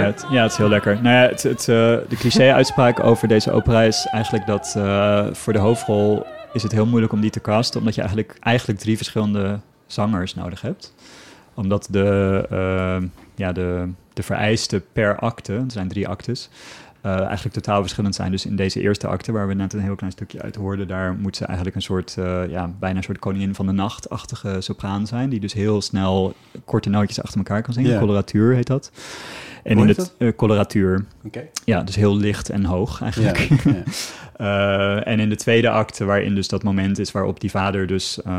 [0.00, 1.02] Ja, het, ja, het is heel lekker.
[1.02, 1.66] Nou ja, het, het, uh,
[2.08, 6.86] de cliché-uitspraak over deze opera is eigenlijk dat uh, voor de hoofdrol is het heel
[6.86, 10.94] moeilijk om die te casten, omdat je eigenlijk, eigenlijk drie verschillende zangers nodig hebt.
[11.54, 16.48] Omdat de, uh, ja, de, de vereisten per acte, er zijn drie actes,
[17.06, 18.30] uh, eigenlijk totaal verschillend zijn.
[18.30, 21.14] Dus in deze eerste acte, waar we net een heel klein stukje uit hoorden, daar
[21.14, 25.06] moet ze eigenlijk een soort, uh, ja, bijna een soort koningin van de nacht-achtige sopraan
[25.06, 26.34] zijn, die dus heel snel
[26.64, 27.90] korte nootjes achter elkaar kan zingen.
[27.90, 27.98] Ja.
[27.98, 28.90] Coloratuur heet dat.
[29.62, 31.04] En in heet de uh, coloratuur.
[31.64, 33.48] Ja, dus heel licht en hoog eigenlijk.
[34.40, 38.18] Uh, en in de tweede acte, waarin dus dat moment is waarop die vader dus
[38.18, 38.32] uh,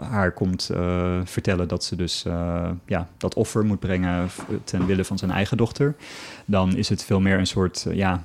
[0.00, 2.24] haar komt uh, vertellen dat ze dus
[2.86, 4.28] ja, dat offer moet brengen
[4.64, 5.94] ten wille van zijn eigen dochter,
[6.44, 8.22] dan is het veel meer een soort ja,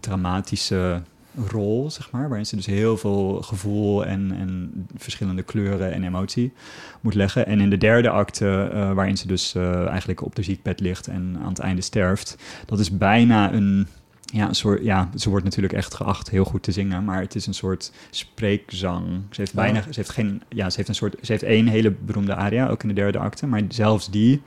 [0.00, 1.02] dramatische
[1.48, 6.52] rol, zeg maar, waarin ze dus heel veel gevoel en, en verschillende kleuren en emotie
[7.00, 7.46] moet leggen.
[7.46, 9.54] En in de derde acte, waarin ze dus
[9.88, 12.36] eigenlijk op de ziekbed ligt en aan het einde sterft,
[12.66, 13.86] dat is bijna een,
[14.34, 17.34] ja, een soort, ja, ze wordt natuurlijk echt geacht heel goed te zingen, maar het
[17.34, 19.06] is een soort spreekzang.
[19.30, 21.90] Ze heeft bijna, ze heeft geen, ja, ze heeft een soort, ze heeft één hele
[21.90, 24.42] beroemde aria, ook in de derde acte, maar zelfs die,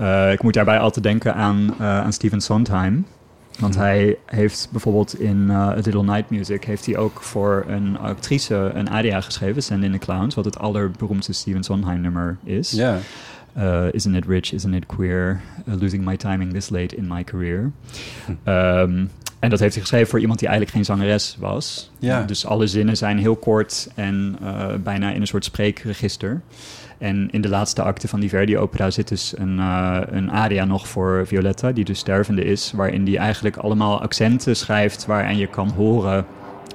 [0.00, 3.06] uh, ik moet daarbij altijd denken aan, aan Stephen Sondheim.
[3.58, 6.64] Want hij heeft bijvoorbeeld in uh, A Little Night Music...
[6.64, 9.62] heeft hij ook voor een actrice een aria geschreven...
[9.62, 12.70] Send in the Clowns, wat het allerberoemdste Stephen Sondheim nummer is.
[12.70, 12.98] Ja.
[13.58, 15.40] Uh, isn't it rich, isn't it queer?
[15.68, 17.72] Uh, losing my timing this late in my career.
[18.24, 18.50] Hm.
[18.50, 21.90] Um, en dat heeft hij geschreven voor iemand die eigenlijk geen zangeres was.
[21.98, 22.22] Ja.
[22.22, 26.40] Dus alle zinnen zijn heel kort en uh, bijna in een soort spreekregister.
[26.98, 30.88] En in de laatste acte van die Verdi-opera zit dus een, uh, een aria nog
[30.88, 35.70] voor Violetta, die dus stervende is, waarin die eigenlijk allemaal accenten schrijft waaraan je kan
[35.70, 36.26] horen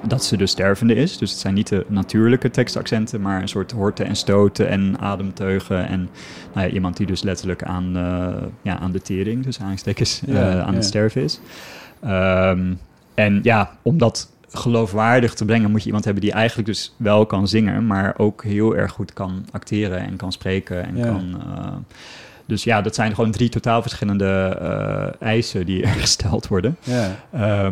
[0.07, 1.17] dat ze dus stervende is.
[1.17, 5.87] Dus het zijn niet de natuurlijke tekstaccenten, maar een soort horten en stoten en ademteugen.
[5.87, 6.09] En
[6.53, 8.27] nou ja, iemand die dus letterlijk aan, uh,
[8.61, 10.73] ja, aan de tering, dus aanstekens, uh, Ja, aan ja.
[10.73, 11.39] het sterven is.
[12.03, 12.79] Um,
[13.13, 17.25] en ja, om dat geloofwaardig te brengen, moet je iemand hebben die eigenlijk dus wel
[17.25, 21.41] kan zingen, maar ook heel erg goed kan acteren en kan spreken en kan.
[21.47, 21.67] Uh,
[22.45, 24.27] dus ja, dat zijn gewoon drie totaal verschillende
[25.19, 26.77] eisen die er gesteld worden.
[26.83, 27.09] Ja.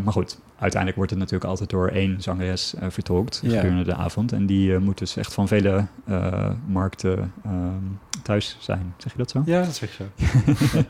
[0.04, 3.50] Maar goed, uiteindelijk wordt het natuurlijk altijd door één zangeres uh, vertolkt Ja.
[3.56, 4.32] gedurende de avond.
[4.32, 8.94] En die uh, moet dus echt van vele uh, markten um, thuis zijn.
[8.98, 9.42] Zeg je dat zo?
[9.46, 10.84] ja, dat zeg je zo.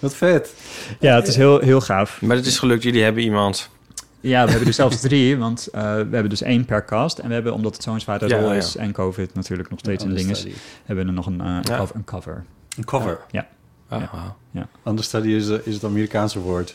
[0.00, 0.54] Wat vet.
[1.00, 2.22] Ja, het is heel, heel gaaf.
[2.22, 3.70] Maar het is gelukt, jullie hebben iemand.
[4.20, 7.18] Ja, we hebben dus zelfs drie, want uh, we hebben dus één per cast.
[7.18, 8.54] En we hebben, omdat het zo'n zware Ja, rol ja.
[8.54, 10.46] is en COVID natuurlijk nog steeds een ding is,
[10.84, 11.76] hebben we er nog een, uh, Ja.
[11.76, 12.44] cover, een cover.
[12.76, 13.18] Een cover.
[13.30, 13.46] Ja.
[13.90, 14.02] Oh,
[14.50, 14.68] Ja.
[14.86, 16.74] Understudy is, eh, is het Amerikaanse woord.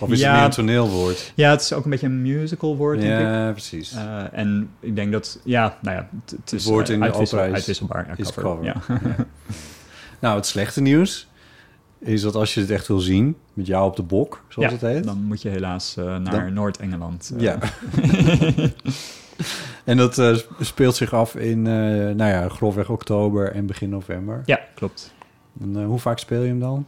[0.00, 0.26] Of is Ja.
[0.28, 1.32] het meer een toneelwoord?
[1.34, 3.26] Ja, het is ook een beetje een musical woord, denk ik.
[3.26, 3.94] Ja, precies.
[3.94, 7.00] Uh, en ik denk dat, ja, nou ja, het, het is Het woord uh, in
[7.00, 8.06] de uitwissel- uitwisselbaar.
[8.08, 8.64] Ja, is cover.
[8.64, 8.74] Ja.
[10.20, 11.28] Nou, het slechte nieuws
[11.98, 14.76] is dat als je het echt wil zien, met jou op de bok, zoals Ja,
[14.78, 15.04] het heet.
[15.04, 17.32] Dan moet je helaas uh, naar Dan- Noord-Engeland.
[17.34, 17.58] uh, Ja.
[19.84, 21.72] en dat eh, speelt zich af in, eh,
[22.14, 24.42] nou ja, grofweg oktober en begin november.
[24.44, 25.14] ja, klopt.
[25.60, 26.86] En, eh, hoe vaak speel je hem dan?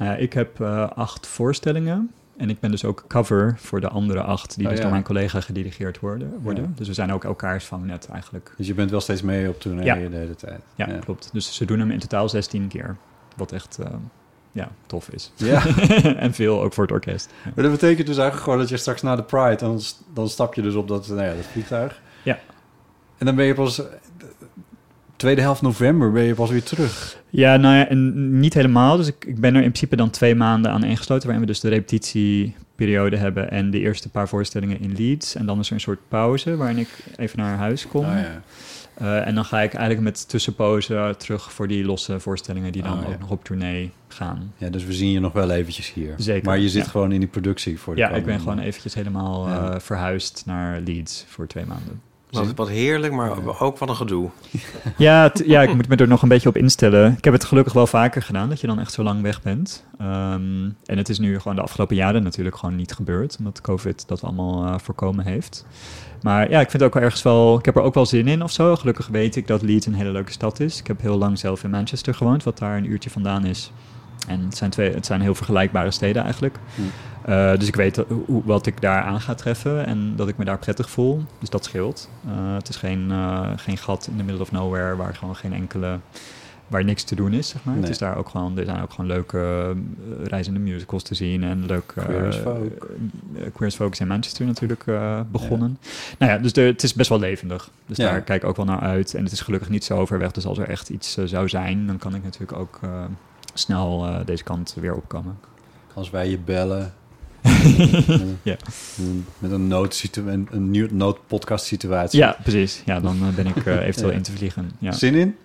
[0.00, 2.10] Nou ja, ik heb uh, acht voorstellingen.
[2.36, 4.82] En ik ben dus ook cover voor de andere acht, die Oh, dus ja.
[4.84, 6.38] door mijn collega gedirigeerd worden.
[6.42, 6.64] worden.
[6.64, 6.70] Ja.
[6.74, 8.54] Dus we zijn ook elkaars vangnet eigenlijk.
[8.56, 9.94] Dus je bent wel steeds mee op tournee Ja.
[9.94, 10.60] de hele tijd.
[10.74, 11.28] Ja, klopt.
[11.32, 12.96] Dus ze doen hem in totaal 16 keer.
[13.36, 13.86] Wat echt uh,
[14.52, 15.32] ja, tof is.
[15.36, 15.66] Ja.
[16.16, 17.30] en veel ook voor het orkest.
[17.54, 19.80] Maar dat betekent dus eigenlijk gewoon dat je straks na de Pride, dan,
[20.14, 22.00] dan stap je dus op dat, nou ja, dat vliegtuig.
[22.22, 22.38] Ja.
[23.18, 23.82] En dan ben je pas,
[25.20, 27.18] tweede helft november ben je pas weer terug.
[27.28, 28.96] Ja, nou ja, en niet helemaal.
[28.96, 31.60] Dus ik, ik ben er in principe dan twee maanden aan ingesloten, waarin we dus
[31.60, 35.34] de repetitieperiode periode hebben en de eerste paar voorstellingen in Leeds.
[35.34, 38.04] En dan is er een soort pauze waarin ik even naar huis kom.
[38.04, 38.42] Oh, ja.
[38.94, 42.98] Eh, en dan ga ik eigenlijk met tussenpozen terug voor die losse voorstellingen die dan
[42.98, 43.08] Oh, ja.
[43.12, 44.52] ook nog op tournee gaan.
[44.56, 46.14] ja, dus we zien je nog wel eventjes hier.
[46.16, 46.90] Zeker, Maar je zit ja.
[46.90, 49.80] gewoon in die productie voor de Ja, ik ben gewoon eventjes helemaal eh, Ja.
[49.80, 52.00] verhuisd naar Leeds voor twee maanden.
[52.30, 54.30] Wat, wat heerlijk, maar ook wat een gedoe.
[54.96, 57.14] Ja, ja, ik moet me er nog een beetje op instellen.
[57.18, 59.84] Ik heb het gelukkig wel vaker gedaan, dat je dan echt zo lang weg bent.
[59.98, 64.08] Ehm, en het is nu gewoon de afgelopen jaren natuurlijk gewoon niet gebeurd, omdat COVID
[64.08, 65.64] dat allemaal eh, voorkomen heeft.
[66.22, 68.28] Maar ja, ik vind het ook wel ergens wel, ik heb er ook wel zin
[68.28, 68.76] in of zo.
[68.76, 70.78] Gelukkig weet ik dat Leeds een hele leuke stad is.
[70.78, 73.72] Ik heb heel lang zelf in Manchester gewoond, wat daar een uurtje vandaan is.
[74.28, 76.58] En het zijn, twee, het zijn heel vergelijkbare steden eigenlijk.
[76.74, 76.82] Hm.
[77.22, 80.44] Eh, dus ik weet hoe, wat ik daar aan ga treffen en dat ik me
[80.44, 81.24] daar prettig voel.
[81.38, 82.10] Dus dat scheelt.
[82.26, 85.52] Eh, het is geen, eh, geen gat in the middle of nowhere waar gewoon geen
[85.52, 85.98] enkele
[86.66, 87.74] waar niks te doen is, zeg maar.
[87.74, 87.82] Nee.
[87.82, 89.72] Het is daar ook gewoon, er zijn ook gewoon leuke
[90.22, 92.86] reizende musicals te zien en leuk Queer as Folk.
[93.52, 94.84] Queer as Folk is in Manchester natuurlijk
[95.30, 95.78] begonnen.
[96.18, 97.70] Nou ja, dus de, het is best wel levendig.
[97.86, 98.10] Dus Ja.
[98.10, 99.14] daar kijk ik ook wel naar uit.
[99.14, 100.30] En het is gelukkig niet zo ver weg.
[100.30, 102.80] Dus als er echt iets zou zijn, dan kan ik natuurlijk ook
[103.54, 105.38] snel eh, deze kant weer opkomen.
[105.94, 106.92] Als wij je bellen.
[108.42, 108.56] Ja.
[108.98, 112.18] Een- Met een, noodsitu- een, een nieuw noodpodcast situatie.
[112.18, 112.82] Ja, precies.
[112.84, 114.16] Ja, dan eh, ben ik eh, eventueel Ja.
[114.16, 114.70] in te vliegen.
[114.78, 114.92] Ja.
[114.92, 115.36] Zin in?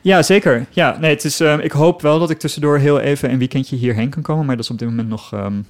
[0.00, 0.66] Ja, zeker.
[0.70, 3.76] Ja, nee, het is, ehm, ik hoop wel dat ik tussendoor heel even een weekendje
[3.76, 4.46] hierheen kan komen.
[4.46, 5.62] Maar dat is op dit moment nog ehm,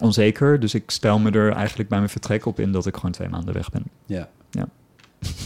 [0.00, 0.60] onzeker.
[0.60, 3.28] Dus ik stel me er eigenlijk bij mijn vertrek op in dat ik gewoon twee
[3.28, 3.82] maanden weg ben.
[4.06, 4.28] Ja.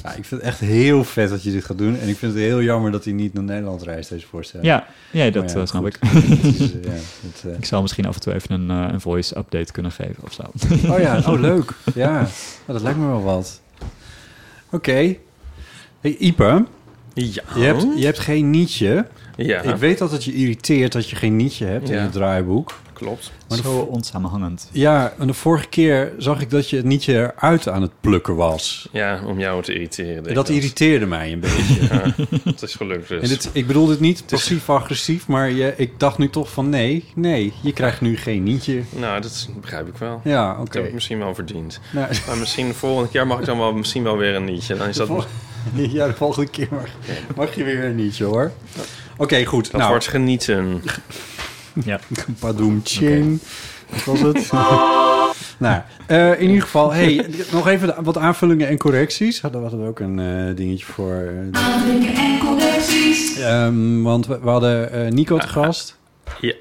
[0.03, 0.09] Ja.
[0.15, 1.99] Ik vind het echt heel vet dat je dit gaat doen.
[1.99, 4.69] En ik vind het heel jammer dat hij niet naar Nederland reist, deze voorstelling.
[4.69, 5.97] Ja, ja dat ja, eh, snap goed.
[5.97, 6.03] ik.
[6.43, 9.01] Is, eh, ja, het, eh, ik zal misschien af en toe even een, eh, een
[9.01, 10.43] voice update kunnen geven of zo.
[10.93, 11.71] Oh ja, oh leuk.
[11.95, 12.27] Ja, Nou,
[12.67, 13.61] dat lijkt me wel wat.
[14.71, 15.17] Oké.
[16.01, 16.65] Hey, Ipe,
[17.15, 17.43] Ja.
[17.55, 19.07] je hebt, je hebt geen nietje.
[19.37, 22.73] Ja, Ik weet dat het je irriteert dat je geen nietje hebt in het draaiboek.
[22.99, 23.33] Klopt.
[23.49, 24.69] Maar Zo onsamenhangend.
[24.73, 28.37] Ja, en de vorige keer zag ik dat je het nietje eruit aan het plukken
[28.37, 28.89] was.
[28.93, 30.27] Ja, om jou te irriteren.
[30.27, 31.83] En dat irriteerde mij een beetje.
[31.89, 32.15] Ja,
[32.45, 33.23] het is gelukt dus.
[33.23, 37.05] En dit, ik bedoel dit niet passief-agressief, maar je, ik dacht nu toch van nee,
[37.15, 38.83] nee, je krijgt nu geen nietje.
[38.91, 40.21] Nou, dat begrijp ik wel.
[40.25, 40.79] Ja, Dat oké.
[40.79, 41.81] heb ik misschien wel verdiend.
[41.93, 44.77] Nou, Maar misschien de volgende keer mag ik dan wel, misschien wel weer een nietje.
[44.77, 45.27] Dan is dat, dat
[45.75, 46.87] ja, de volgende keer mag,
[47.37, 48.53] mag je weer een nietje hoor.
[49.17, 49.73] Oké, goed.
[49.73, 50.83] nou, wordt genieten.
[51.85, 52.01] Ja.
[52.41, 53.41] Padoem ching.
[54.05, 54.51] Wat was het?
[55.59, 59.41] nou, eh, in ieder geval, hey, nog even wat aanvullingen en correcties.
[59.41, 61.13] Hadden hadden we ook een eh, dingetje voor.
[61.53, 63.39] eh, Aanvullingen en correcties.
[63.39, 65.97] ehm, want we, we hadden eh, Nico te gast.
[66.41, 66.53] Ja.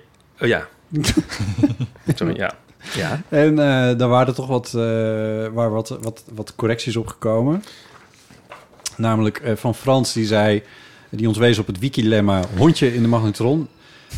[0.42, 0.68] Oh, ja.
[2.16, 2.54] Sorry, ja.
[2.96, 3.22] Ja.
[3.30, 4.82] En eh daar waren er toch wat, eh,
[5.54, 7.64] waar wat, wat, wat correcties op gekomen.
[8.98, 10.64] Namelijk eh, van Frans, die zei...
[11.10, 13.68] Die ons wees op het wiki-lemma hondje in de magnetron.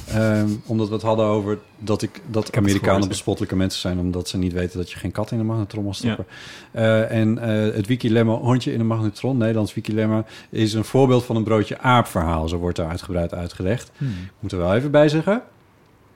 [0.07, 3.99] Ehm, omdat we het hadden over dat, ik, dat Amerikanen bespottelijke mensen zijn...
[3.99, 6.25] omdat ze niet weten dat je geen kat in de magnetron mag stoppen.
[6.71, 10.25] Eh, en eh, het wiki-lemma hondje in de magnetron, Nederlands wiki-lemma...
[10.49, 12.47] is een voorbeeld van een broodje aap-verhaal.
[12.47, 13.91] Zo wordt daar uitgebreid uitgelegd.
[13.97, 14.07] Hmm.
[14.07, 15.41] Ik moet er wel even bij zeggen...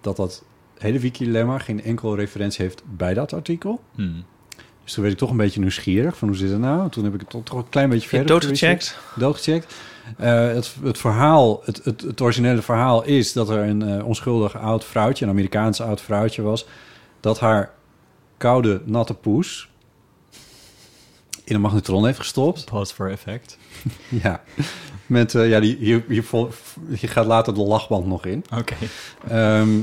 [0.02, 0.44] dat dat
[0.78, 3.82] hele wiki-lemma geen enkele referentie heeft bij dat artikel.
[3.96, 4.24] Hmm.
[4.92, 6.90] Dus toen werd ik toch een beetje nieuwsgierig van hoe zit het nou?
[6.90, 8.98] Toen heb ik het toch, toch een klein beetje Je verder doodgecheckt?
[9.16, 9.74] Doodgecheckt.
[10.18, 14.58] Eh, het, het verhaal, het, het, het originele verhaal is dat er een eh, onschuldig
[14.58, 16.66] oud vrouwtje, een Amerikaans oud vrouwtje was,
[17.20, 17.72] dat haar
[18.38, 19.70] koude, natte poes
[21.44, 22.66] in een magnetron heeft gestopt.
[22.66, 23.58] Pause for effect.
[24.24, 24.44] Ja,
[25.06, 28.46] met, eh, ja die, hier, hier gaat later de lachband nog in.
[28.58, 28.76] Oké.
[29.28, 29.70] Ehm,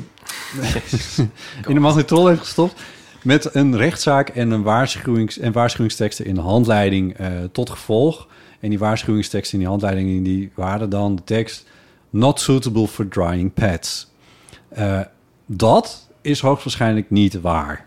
[1.68, 2.80] in de magnetron heeft gestopt.
[3.28, 8.28] Met een rechtszaak en, een waarschuwings, en waarschuwingsteksten in de handleiding eh, tot gevolg.
[8.60, 11.66] En die waarschuwingsteksten in die handleiding die waren dan de tekst...
[12.10, 14.10] Not suitable for drying pads.
[14.68, 15.00] Eh,
[15.46, 17.86] dat is hoogstwaarschijnlijk niet waar.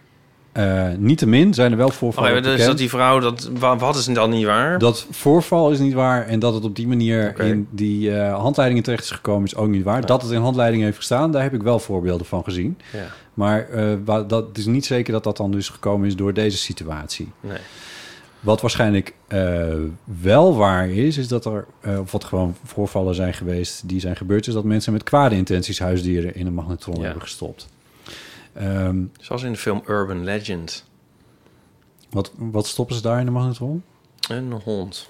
[0.51, 3.95] Eh niettemin zijn er wel Oh, voorvallen ja, dus dat die vrouw, dat, wa- wat
[3.95, 4.79] is dan niet waar?
[4.79, 8.83] Dat voorval is niet waar en dat het op die manier in die eh, handleidingen
[8.83, 10.05] terecht is gekomen is ook niet waar.
[10.05, 12.77] Dat het in handleidingen heeft gestaan, daar heb ik wel voorbeelden van gezien.
[12.93, 13.67] Ja, Maar
[14.05, 17.31] wa- dat het is niet zeker dat dat dan dus gekomen is door deze situatie.
[17.39, 17.57] nee.
[18.39, 19.13] Wat waarschijnlijk
[20.21, 21.65] wel waar is, is dat er,
[21.99, 25.79] of wat gewoon voorvallen zijn geweest die zijn gebeurd, is dat mensen met kwade intenties
[25.79, 27.67] huisdieren in een magnetron hebben gestopt.
[28.53, 30.85] Ehm, Zoals in de film Urban Legend.
[32.09, 33.83] wat, wat stoppen ze daar in de magnetron?
[34.29, 35.09] Een hond.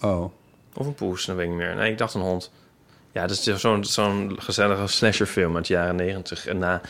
[0.00, 0.32] Oh,
[0.74, 1.74] Of een poes, dat weet ik niet meer.
[1.74, 2.50] Nee, ik dacht een hond.
[3.12, 6.46] Ja, dat is dus zo'n zo'n gezellige slasherfilm uit de jaren negentig.
[6.46, 6.80] En na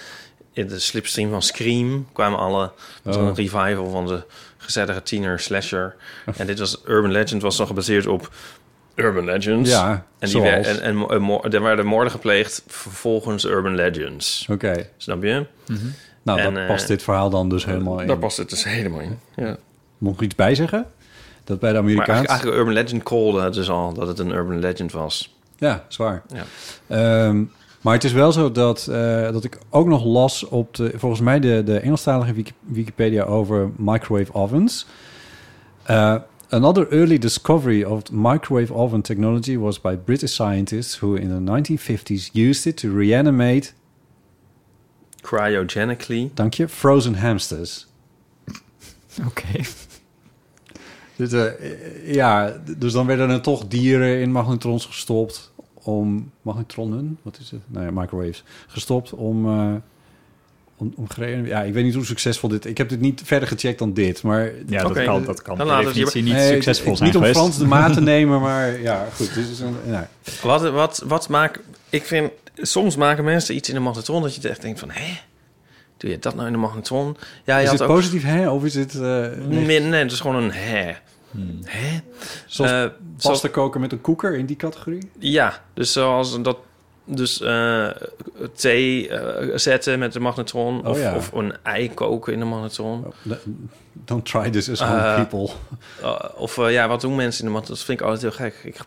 [0.53, 2.73] in de slipstream van Scream kwamen alle...
[3.05, 3.15] Oh.
[3.15, 4.25] een revival van de
[4.57, 5.97] gezellige tiener slasher.
[6.37, 8.35] En dit was Urban Legend, was dan gebaseerd op
[8.95, 9.71] Urban Legends.
[9.71, 14.47] ja, En, die en, en, er werden moorden gepleegd volgens Urban Legends.
[14.51, 15.47] Oké, Snap je?
[15.67, 15.79] Mhm.
[16.23, 18.07] Nou, En, daar eh, past dit verhaal dan dus helemaal in.
[18.07, 19.19] Daar past het dus helemaal in.
[19.37, 19.57] Ja.
[19.99, 20.87] Moet ik iets bij zeggen?
[21.45, 22.09] Dat bij de Maar Amerikaans...
[22.09, 25.37] eigenlijk, eigenlijk Urban Legend callde het dus al dat het een Urban Legend was.
[25.59, 26.23] Ja, zwaar.
[26.29, 26.45] Ja.
[26.87, 27.43] Ehm,
[27.81, 31.21] maar het is wel zo dat, eh, dat ik ook nog las op de, volgens
[31.21, 34.87] mij de, de Engelstalige Wiki- Wikipedia over microwave ovens.
[35.91, 36.15] Uh,
[36.55, 42.31] another early discovery of microwave oven technology was by British scientists who in the 1950s
[42.33, 43.73] used it to reanimate,
[45.23, 46.31] Cryogenically.
[46.35, 47.87] dank je, frozen hamsters.
[49.29, 49.61] Oké.
[51.17, 57.39] Dus, eh, ja, dus dan werden er toch dieren in magnetrons gestopt om magnetronnen, wat
[57.39, 57.61] is het?
[57.67, 59.75] Nee, microwaves gestopt om eh,
[60.97, 61.07] om.
[61.47, 62.65] Ja, ik weet niet hoe succesvol dit.
[62.65, 65.67] Ik heb dit niet verder gecheckt dan dit, maar Ja, dat kan, dat kan dan
[65.67, 67.39] per laten we niet Nee, succesvol het- zijn Niet om geweest.
[67.41, 69.35] Frans de maat te nemen, maar ja, goed.
[69.35, 70.05] Dit is een, nou,
[70.43, 71.59] Wat, wat, wat maakt...
[71.91, 72.31] Ik vind...
[72.57, 74.91] Soms maken mensen iets in de magnetron dat je echt denkt van...
[74.91, 75.19] Hé?
[75.97, 77.17] Doe je dat nou in de magnetron?
[77.45, 77.95] Ja, je is had het ook...
[77.97, 78.51] positief hè?
[78.51, 79.01] Of is het uh,
[79.49, 80.93] Nee, nee, het is gewoon een hè.
[81.31, 81.59] Hmm.
[81.65, 81.99] Hè?
[82.47, 82.93] Zoals Eh, zoals-
[83.23, 85.11] pasta koken met een koeker in die categorie?
[85.19, 86.57] Ja, dus zoals dat...
[87.05, 87.89] Dus eh,
[88.55, 90.81] thee eh, zetten met de magnetron.
[90.81, 91.17] Oh, of, ja.
[91.17, 93.05] of een ei koken in de magnetron.
[93.05, 93.33] Oh,
[93.93, 95.55] Don't try this as home Eh, people.
[96.03, 97.77] Uh, of ja, wat doen mensen in de magnetron?
[97.77, 98.61] Dat vind ik altijd heel gek.
[98.65, 98.81] Ik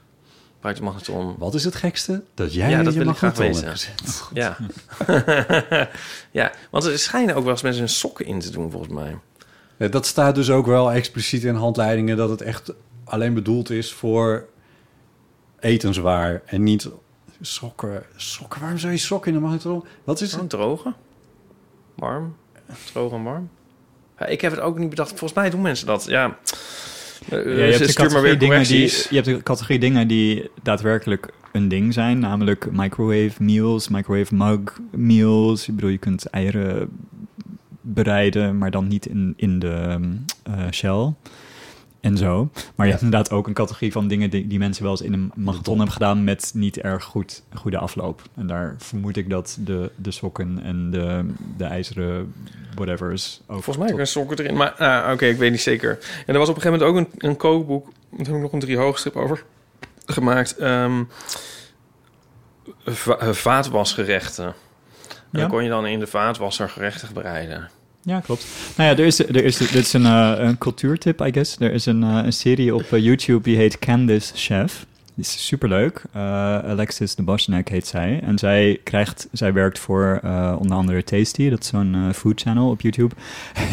[0.53, 1.35] gebruik de magnetron.
[1.37, 2.23] Wat is het gekste?
[2.33, 3.93] Dat jij Ja, dat je wil ik graag magnetron weten.
[4.33, 4.57] Ja.
[6.41, 9.17] ja, want er schijnen ook wel eens mensen hun sokken in te doen, volgens mij.
[9.77, 12.17] Ja, dat staat dus ook wel expliciet in handleidingen...
[12.17, 12.73] dat het echt
[13.03, 14.47] alleen bedoeld is voor
[15.59, 16.89] etenswaar en niet
[17.41, 18.03] sokken.
[18.15, 19.83] Sokken, waarom zou je sokken in de magnetron?
[20.03, 20.49] Wat is het?
[20.49, 20.95] drogen.
[21.95, 22.35] Warm.
[22.91, 23.49] Droog en warm.
[24.19, 25.09] Ja, ik heb het ook niet bedacht.
[25.09, 26.05] Volgens mij doen mensen dat.
[26.05, 26.37] Ja.
[27.29, 29.79] Eh, Ja, je, hebt de stuur maar weer categorie dingen die, je hebt de categorie
[29.79, 35.67] dingen die daadwerkelijk een ding zijn, namelijk microwave meals, microwave mug meals.
[35.67, 36.89] Ik bedoel, je kunt eieren
[37.81, 39.99] bereiden, maar dan niet in, in de
[40.43, 41.13] eh, shell
[42.01, 42.49] en zo.
[42.75, 45.13] Maar je hebt inderdaad ook een categorie van dingen die, die mensen wel eens in
[45.13, 48.21] een magnetron hebben gedaan met niet erg goed, goede afloop.
[48.35, 51.25] En daar vermoed ik dat de, de sokken en de,
[51.57, 52.33] de ijzeren
[52.75, 54.55] whatever's ook Volgens mij tot- een sokken erin.
[54.57, 55.97] Maar ah, oké, ik weet niet zeker.
[56.25, 57.85] En er was op een gegeven moment ook een, een kookboek.
[58.09, 59.43] Daar heb ik nog een drie hoogstrip over
[60.05, 60.57] gemaakt.
[60.57, 61.03] Ehm,
[62.85, 64.45] va- eh, vaatwasgerechten.
[64.45, 64.53] En
[65.31, 65.39] Ja.
[65.39, 67.69] dan kon je dan in de vaatwasser gerechten bereiden.
[68.07, 68.47] Ja, klopt.
[68.75, 71.55] Nou ja, er is, er is, dit is een, eh, een cultuurtip, I guess.
[71.59, 74.85] Er is een, eh, een serie op eh, YouTube die heet Candice Chef.
[75.15, 76.01] Die is superleuk.
[76.13, 78.19] Alexis de Bosnek heet zij.
[78.23, 80.19] En zij, krijgt, zij werkt voor
[80.59, 81.49] onder andere Tasty.
[81.49, 83.15] Dat is zo'n food channel op YouTube.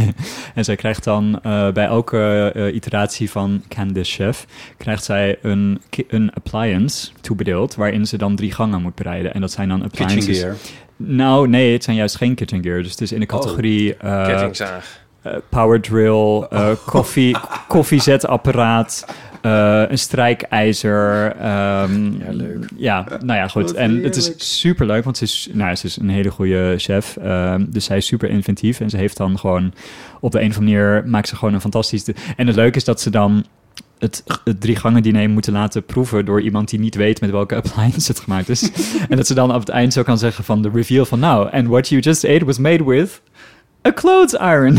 [0.54, 1.38] en zij krijgt dan
[1.74, 4.46] bij elke iteratie van Candice Chef...
[4.76, 7.74] krijgt zij een, een appliance toebedeeld...
[7.74, 9.34] waarin ze dan drie gangen moet bereiden.
[9.34, 10.40] En dat zijn dan Kitchen appliances...
[10.40, 10.56] gear.
[11.06, 12.82] Nou, nee, het zijn juist geen kitchen gear.
[12.82, 15.00] Dus het is in de categorie eh, Kettingzaag.
[15.22, 17.36] eh, power drill, eh, koffie,
[17.68, 19.06] koffiezetapparaat,
[19.42, 21.32] eh, een strijkijzer.
[21.36, 22.64] ehm, Ja, leuk.
[22.76, 23.62] Ja, nou ja, goed.
[23.62, 26.74] Wat En het is super leuk, want ze is, nou, ze is een hele goede
[26.78, 27.16] chef.
[27.16, 29.72] ehm, dus zij is super inventief en ze heeft dan gewoon
[30.20, 32.04] op de een of andere manier maakt ze gewoon een fantastisch.
[32.36, 33.44] En het leuke is dat ze dan
[34.04, 37.54] het, het drie gangen diner moeten laten proeven door iemand die niet weet met welke
[37.54, 38.70] appliance het gemaakt is.
[39.08, 41.50] en dat ze dan op het eind zo kan zeggen van de reveal van nou,
[41.52, 43.20] and what you just ate was made with
[43.86, 44.78] a clothes iron.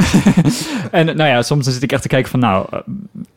[0.98, 2.78] en nou ja, soms dan zit ik echt te kijken van nou, eh,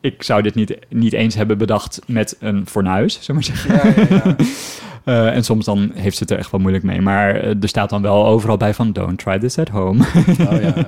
[0.02, 3.74] ik zou dit niet, niet eens hebben bedacht met een fornuis, we maar zeggen.
[3.74, 4.36] Ja, ja, ja.
[5.04, 7.02] Eh, en soms dan heeft ze het er echt wel moeilijk mee.
[7.02, 10.04] Maar eh, er staat dan wel overal bij van don't try this at home.
[10.04, 10.50] Oh ja.
[10.50, 10.88] Oh, ja.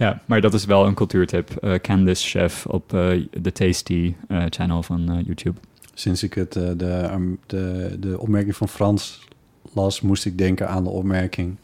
[0.00, 1.50] Ja, maar dat is wel een cultuurtip.
[1.50, 5.60] Eh Candice Chef op eh, de Tasty eh, channel van YouTube.
[5.94, 9.28] Sinds ik het, de, um, de, de opmerking van Frans
[9.72, 11.56] las, moest ik denken aan de opmerking...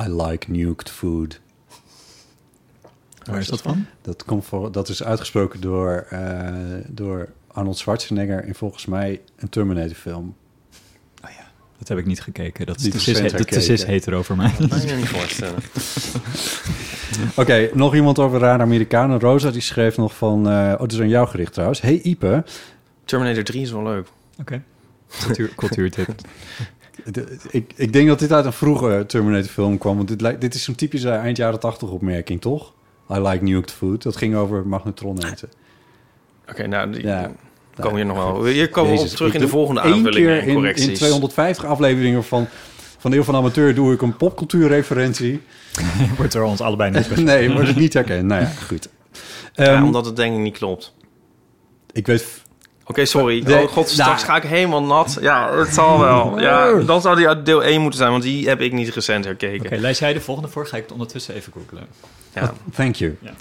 [0.00, 1.40] I like nuked food.
[3.24, 3.86] Waar is dat van?
[4.02, 6.54] Dat, komt voor, dat is uitgesproken door, eh,
[6.86, 10.36] door Arnold Schwarzenegger in volgens mij een Terminator film.
[11.78, 12.66] Dat heb ik niet gekeken.
[12.66, 13.86] Dat is te cis, de te cis herkeken.
[13.86, 14.52] hetero voor mij.
[14.58, 15.58] Dat kan je me niet voorstellen.
[17.34, 19.20] Oké, nog iemand over rare Amerikanen.
[19.20, 20.48] Rosa die schreef nog van...
[20.48, 21.80] eh, oh, het is aan jou gericht trouwens.
[21.80, 22.44] Hey Ipe,
[23.04, 24.06] Terminator 3 is wel leuk.
[24.40, 24.62] Oké.
[25.22, 26.08] Cultuur, cultuurtip.
[27.04, 29.96] de- ik, ik denk dat dit uit een vroege Terminator film kwam.
[29.96, 32.72] Want dit, lijkt- dit is zo'n typische eind jaren tachtig opmerking, toch?
[33.10, 34.02] I like nuked food.
[34.02, 35.48] Dat ging over magnetron eten.
[36.50, 37.30] Oké, nou, die, Ja.
[37.80, 38.44] Komen hier nog wel.
[38.44, 40.86] Hier komen we op terug in de volgende aanvullingen keer en in, correcties.
[40.86, 42.48] in 250 afleveringen van,
[42.98, 45.42] van de Eeuw van Amateur doe ik een popcultuurreferentie.
[46.16, 48.24] Wordt er ons allebei niet nee, wordt het niet herkend.
[48.24, 48.88] Nou ja, goed.
[49.52, 50.94] Ja, Ehm, omdat het denk ik niet klopt.
[51.92, 52.44] Ik weet...
[52.84, 53.52] Oké, sorry.
[53.52, 54.32] Oh god, straks nou.
[54.32, 55.18] ga ik helemaal nat.
[55.20, 56.40] Ja, het zal wel.
[56.40, 59.24] Ja, dan zou die uit deel 1 moeten zijn, want die heb ik niet recent
[59.24, 59.66] herkeken.
[59.66, 60.66] Oké, lees jij de volgende voor?
[60.66, 61.86] Ga ik het ondertussen even googlen.
[62.34, 62.52] Ja.
[62.74, 63.16] Thank you.
[63.20, 63.32] Ja.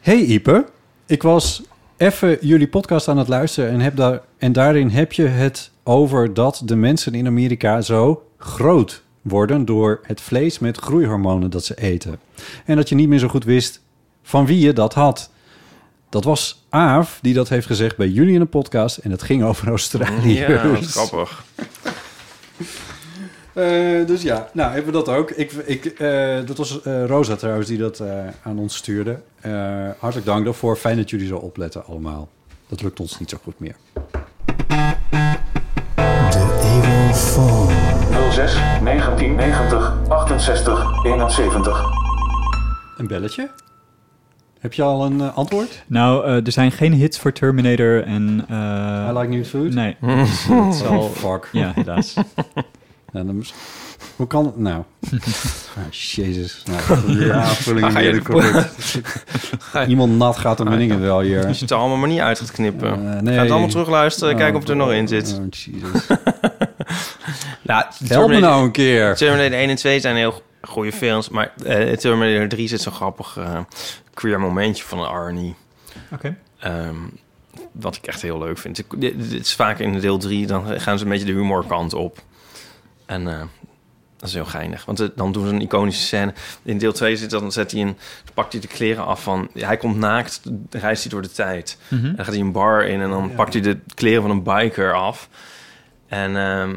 [0.00, 0.66] Hey Ipe,
[1.06, 1.62] ik was
[1.98, 6.34] even jullie podcast aan het luisteren en, heb daar, en daarin heb je het over
[6.34, 11.74] dat de mensen in Amerika zo groot worden door het vlees met groeihormonen dat ze
[11.80, 12.18] eten.
[12.64, 13.80] En dat je niet meer zo goed wist
[14.22, 15.30] van wie je dat had.
[16.08, 19.44] Dat was Aaf die dat heeft gezegd bij jullie in een podcast en het ging
[19.44, 20.38] over Australië.
[20.38, 21.44] Ja, grappig.
[23.58, 25.30] Eh, dus ja, nou hebben we dat ook.
[25.30, 28.08] Ik, ik, eh, dat was eh, Rosa trouwens die dat eh,
[28.42, 29.18] aan ons stuurde.
[29.40, 29.52] Eh,
[29.98, 30.76] hartelijk dank daarvoor.
[30.76, 32.28] Fijn dat jullie zo opletten allemaal.
[32.68, 33.74] Dat lukt ons niet zo goed meer.
[38.30, 41.84] 06 1990 68 71.
[42.96, 43.50] Een belletje?
[44.60, 45.84] Heb je al een antwoord?
[45.86, 48.44] Nou, eh, er zijn geen hits voor Terminator en...
[48.48, 49.74] eh, I like new food?
[49.74, 51.02] Nee, het zal...
[51.02, 51.48] Fuck.
[51.52, 52.14] Ja, helaas.
[53.12, 53.44] Ja, dan
[54.16, 54.82] Hoe kan het nou?
[55.78, 56.62] ah, jezus.
[56.66, 59.00] Nou, ja, je weer de- correct.
[59.88, 61.46] Iemand nat gaat hem dingen wel hier.
[61.46, 63.22] Als je het er allemaal maar niet uit gaat knippen.
[63.24, 63.34] Nee.
[63.34, 65.38] Ga het allemaal terugluisteren, Oh, kijken of het er nog in zit.
[65.38, 66.06] Oh, Jesus.
[67.62, 69.14] Nou, Help me nou een keer.
[69.14, 73.36] Terminator 1 en 2 zijn heel goede films, maar eh Terminator 3 zit zo'n grappig
[73.36, 73.58] eh,
[74.14, 75.54] queer momentje van een Arnie.
[76.12, 76.36] Oké.
[76.58, 76.96] Ehm,
[77.72, 78.82] wat ik echt heel leuk vind.
[78.96, 82.18] Dit is vaak in deel 3, dan gaan ze een beetje de humorkant op.
[83.08, 83.40] En eh,
[84.16, 84.84] dat is heel geinig.
[84.84, 86.32] Want eh, dan doen ze een iconische scène.
[86.62, 87.96] In deel 2 zit dan zet hij een,
[88.34, 89.48] pakt hij de kleren af van...
[89.52, 90.40] Hij komt naakt,
[90.70, 91.78] reist hij door de tijd.
[91.88, 94.42] En dan gaat hij een bar in en dan pakt hij de kleren van een
[94.42, 95.28] biker af.
[96.08, 96.76] En ehm,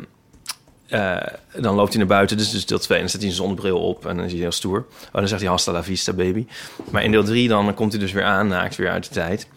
[0.87, 2.97] eh, dan loopt hij naar buiten, dus, dus deel 2.
[2.97, 4.85] En dan zet hij een zonnebril op en dan is hij heel stoer.
[5.05, 6.45] Oh, dan zegt hij hasta la vista, baby.
[6.91, 9.47] Maar in deel 3 dan komt hij dus weer aan, naakt, weer uit de tijd.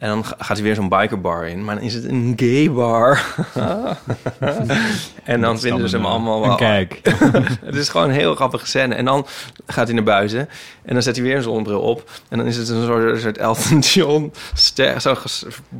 [0.00, 1.64] En dan ga- gaat hij weer zo'n bikerbar in.
[1.64, 3.22] Maar dan is het een gay bar.
[5.24, 6.50] en dan vinden ze hem allemaal wel...
[6.50, 7.00] Een kijk.
[7.64, 8.94] Het is gewoon een heel grappige scène.
[8.94, 9.26] En dan
[9.66, 10.48] gaat hij naar buiten.
[10.82, 12.10] En dan zet hij weer een zonnebril op.
[12.28, 15.16] En dan is het een soort, een soort Elton John ster, zo'n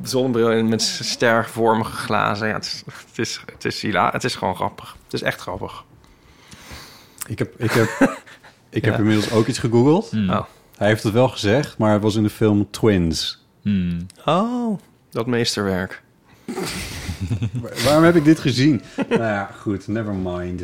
[0.03, 2.49] zonnebril in- met stervormige glazen.
[2.49, 4.97] Ja, het is, het is, het is, hila- het is gewoon grappig.
[5.05, 5.85] Het is echt grappig.
[7.27, 7.89] Ik heb, ik heb,
[8.71, 8.99] ik heb Ja.
[9.01, 10.11] inmiddels ook iets gegoogeld.
[10.11, 10.31] Hmm.
[10.31, 10.41] Oh.
[10.77, 13.40] Hij heeft het wel gezegd, maar het was in de film Twins.
[13.63, 14.07] Hmm.
[14.27, 14.79] Oh,
[15.11, 16.03] dat meesterwerk.
[17.53, 18.83] Waar- Waarom heb ik dit gezien?
[19.09, 20.63] nou ja, goed, never mind.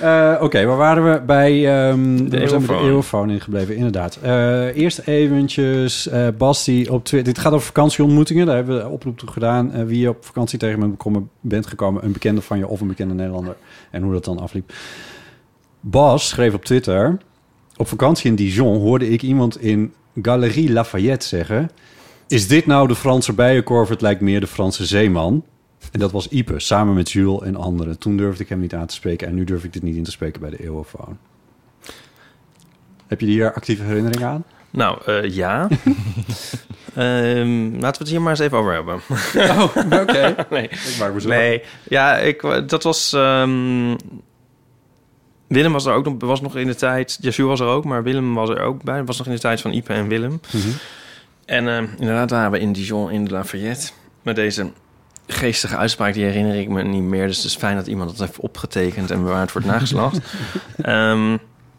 [0.00, 1.20] Eh, Oké, waar waren we?
[1.20, 2.40] Bij ehm De
[2.80, 3.30] eeuwfoon.
[3.30, 4.18] ingebleven, inderdaad.
[4.22, 7.32] Eh, eerst eventjes, eh Basti op Twitter.
[7.34, 8.46] Dit gaat over vakantieontmoetingen.
[8.46, 9.72] Daar hebben we een oproep toe gedaan.
[9.72, 12.04] Eh, wie je op vakantie tegen me bekomen- bent gekomen.
[12.04, 13.56] Een bekende van je of een bekende Nederlander.
[13.90, 14.72] En hoe dat dan afliep.
[15.80, 17.18] Bas schreef op Twitter...
[17.78, 19.92] Op vakantie in Dijon hoorde ik iemand in
[20.22, 21.70] Galerie Lafayette zeggen...
[22.28, 23.88] Is dit nou de Franse bijenkorf?
[23.88, 25.44] Het lijkt meer de Franse zeeman.
[25.92, 27.98] En dat was Ipe, samen met Jules en anderen.
[27.98, 29.28] Toen durfde ik hem niet aan te spreken...
[29.28, 31.18] en nu durf ik dit niet in te spreken bij de Eeuwofoon.
[33.06, 34.44] Heb je hier actieve herinnering aan?
[34.70, 35.68] Nou, eh, ja.
[36.94, 39.00] Ehm, laten we het hier maar eens even over hebben.
[39.34, 40.34] Oh, oké.
[40.50, 40.62] nee.
[40.62, 41.28] Ik maak me zo.
[41.28, 43.12] Nee, ja, ik, dat was...
[43.12, 43.96] ehm,
[45.46, 47.18] Willem was er ook nog, was nog in de tijd...
[47.20, 49.04] Joshua was er ook, maar Willem was er ook bij.
[49.04, 50.40] was nog in de tijd van Ipe en Willem.
[50.52, 50.68] Mhm.
[51.46, 53.88] En ehm, inderdaad waren we in Dijon in de Lafayette...
[54.22, 54.70] met deze
[55.26, 57.26] geestige uitspraak, die herinner ik me niet meer.
[57.26, 59.10] Dus het is fijn dat iemand dat heeft opgetekend...
[59.10, 60.18] en bewaard voor het nageslacht.
[60.82, 61.36] Ehm,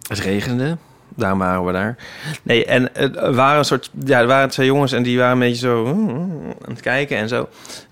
[0.08, 0.78] het regende,
[1.16, 1.96] daarom waren we daar.
[2.44, 3.90] Nee, en het waren een soort...
[4.06, 5.86] Ja, er waren twee jongens en die waren een beetje zo...
[5.86, 7.36] mm, mm, aan het kijken en zo.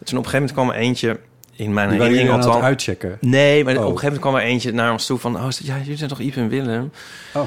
[0.04, 1.20] Toen op een gegeven moment kwam er eentje...
[1.56, 2.66] in mijn Die herinnering aan het althans...
[2.66, 3.18] uitchecken.
[3.22, 3.80] Nee, maar Oh.
[3.86, 5.36] op een gegeven moment kwam er eentje naar ons toe van...
[5.42, 6.92] Oh, is dat- ja, jullie zijn toch Iep en Willem?
[7.34, 7.42] Oh.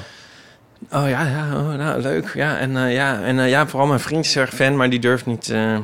[0.93, 2.31] Oh ja, ja, oh, nou, leuk.
[2.35, 4.99] Ja, en, eh, ja, en eh, ja, vooral mijn vriend is erg fan, maar die
[4.99, 5.51] durft niet...
[5.51, 5.79] eh,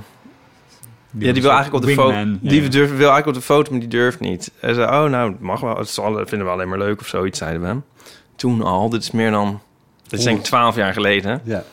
[1.18, 2.12] ja, die wil eigenlijk op de foto...
[2.12, 2.24] Ja.
[2.40, 4.50] Die durft, wil eigenlijk op de foto, maar die durft niet.
[4.60, 5.76] En zei, oh, nou, het mag wel.
[5.76, 8.02] Het zal, vinden we alleen maar leuk of zoiets, zeiden we.
[8.36, 9.60] Toen al, dit is meer dan...
[10.08, 11.40] Dit is denk ik twaalf jaar geleden.
[11.44, 11.64] Ja,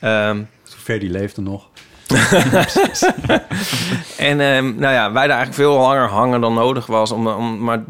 [0.00, 1.68] Ehm, zover die leefde nog.
[4.16, 7.10] En ehm, nou ja, wij daar eigenlijk veel langer hangen dan nodig was.
[7.10, 7.84] Om, om maar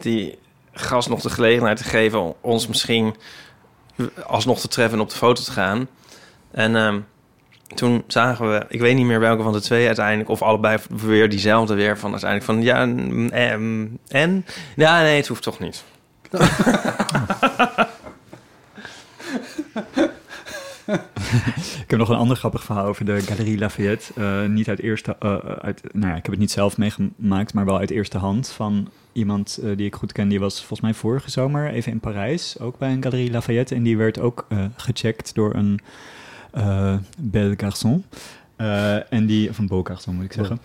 [0.00, 0.38] die
[0.72, 3.14] gast nog de gelegenheid te geven om ons misschien
[4.26, 5.88] alsnog te treffen en op de foto te gaan.
[6.50, 7.00] En ehm,
[7.74, 11.28] toen zagen we, ik weet niet meer welke van de twee uiteindelijk, of allebei weer
[11.28, 14.46] diezelfde weer van uiteindelijk van ja, mm, ehm, en?
[14.76, 15.84] Ja, nee, het hoeft toch niet.
[21.82, 24.12] Ik heb nog een ander grappig verhaal over de Galerie Lafayette.
[24.16, 25.16] Eh, niet uit eerste...
[25.18, 28.48] eh, uit, nou ja, ik heb het niet zelf meegemaakt, maar wel uit eerste hand
[28.48, 30.28] van iemand eh, die ik goed ken.
[30.28, 33.74] Die was volgens mij vorige zomer even in Parijs, ook bij een Galerie Lafayette.
[33.74, 35.80] En die werd ook eh, gecheckt door een
[36.50, 38.04] eh bel garçon.
[38.56, 40.60] Eh, en die, van Bokacht, moet ik zeggen.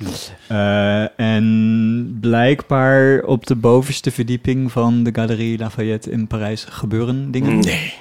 [1.16, 7.60] En blijkbaar op de bovenste verdieping van de Galerie Lafayette in Parijs gebeuren dingen.
[7.60, 7.94] Nee.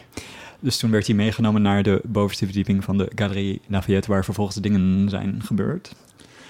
[0.60, 4.56] Dus toen werd hij meegenomen naar de bovenste verdieping van de Galerie Lafayette, waar vervolgens
[4.56, 5.94] dingen zijn gebeurd.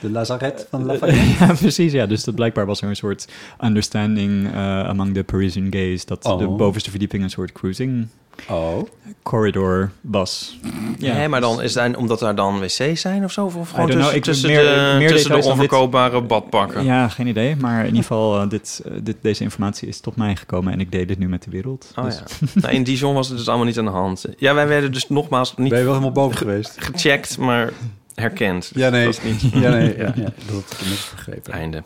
[0.02, 1.20] De Lazaret van Lafayette.
[1.44, 1.92] ja, precies.
[1.92, 3.28] Ja, dus dat blijkbaar was er een soort
[3.64, 6.38] understanding eh, among the Parisian gays dat Oh.
[6.38, 8.06] de bovenste verdieping een soort cruising
[8.50, 8.82] Oh.
[9.22, 10.58] corridor was.
[10.98, 13.44] Ja, Ja, maar dan is het omdat daar dan wc's zijn of zo?
[13.44, 13.90] Of gewoon know.
[14.00, 15.50] tussen, Ik- tussen meer- de, meer tussen de dan dit.
[15.52, 16.84] onverkoopbare badpakken?
[16.84, 17.56] Ja, geen idee.
[17.56, 20.80] Maar in ieder geval, eh, dit, eh, dit, deze informatie is tot mij gekomen en
[20.80, 21.92] ik deed dit nu met de wereld.
[21.96, 22.46] Oh Dus- ja.
[22.60, 24.24] nou, in Dijon was het dus allemaal niet aan de hand.
[24.36, 26.74] Ja, wij werden dus nogmaals niet Ben je wel helemaal boven geweest?
[26.78, 27.72] gecheckt, maar
[28.14, 28.70] herkend.
[28.74, 29.05] Ja, nee.
[29.05, 29.97] Dat niet Ja, nee.
[29.97, 31.52] Ja, ja, dat had ik net begrepen.
[31.52, 31.82] einde.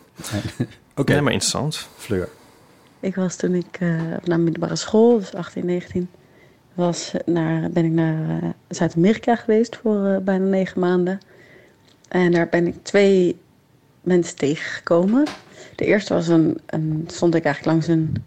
[0.95, 1.87] Oké, Nee, maar interessant.
[1.97, 2.29] Fleur.
[2.99, 6.09] Ik was toen ik eh, op naar middelbare school, dus 18, 19,
[6.73, 11.19] was naar, ben ik naar eh, Zuid-Amerika geweest voor eh, bijna negen maanden.
[12.07, 13.39] En daar ben ik twee
[14.01, 15.25] mensen tegengekomen.
[15.75, 18.23] De eerste was een, een stond ik eigenlijk langs een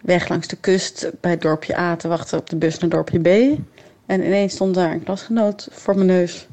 [0.00, 3.18] weg langs de kust bij het dorpje A te wachten op de bus naar dorpje
[3.18, 3.58] B.
[4.06, 6.46] En ineens stond daar een klasgenoot voor mijn neus.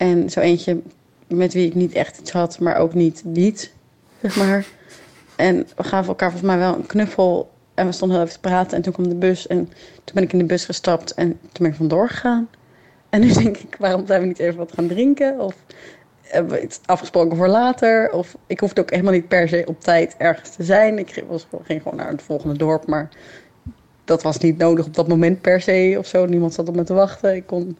[0.00, 0.80] En zo eentje
[1.26, 3.72] met wie ik niet echt iets had, maar ook niet niet,
[4.20, 4.66] zeg maar.
[5.36, 7.50] En we gaven elkaar volgens mij wel een knuffel.
[7.74, 8.76] En we stonden heel even te praten.
[8.76, 9.46] En toen kwam de bus.
[9.46, 9.64] En
[10.04, 11.14] toen ben ik in de bus gestapt.
[11.14, 12.48] En toen ben ik vandoor gegaan.
[13.10, 15.40] En nu denk ik, waarom zijn we niet even wat gaan drinken?
[15.40, 15.54] Of
[16.22, 18.12] hebben we iets afgesproken voor later?
[18.12, 20.98] Of ik hoefde ook helemaal niet per se op tijd ergens te zijn.
[20.98, 22.86] Ik ging, was, ging gewoon naar het volgende dorp.
[22.86, 23.08] Maar
[24.04, 26.26] dat was niet nodig op dat moment per se of zo.
[26.26, 27.34] Niemand zat op me te wachten.
[27.34, 27.76] Ik kon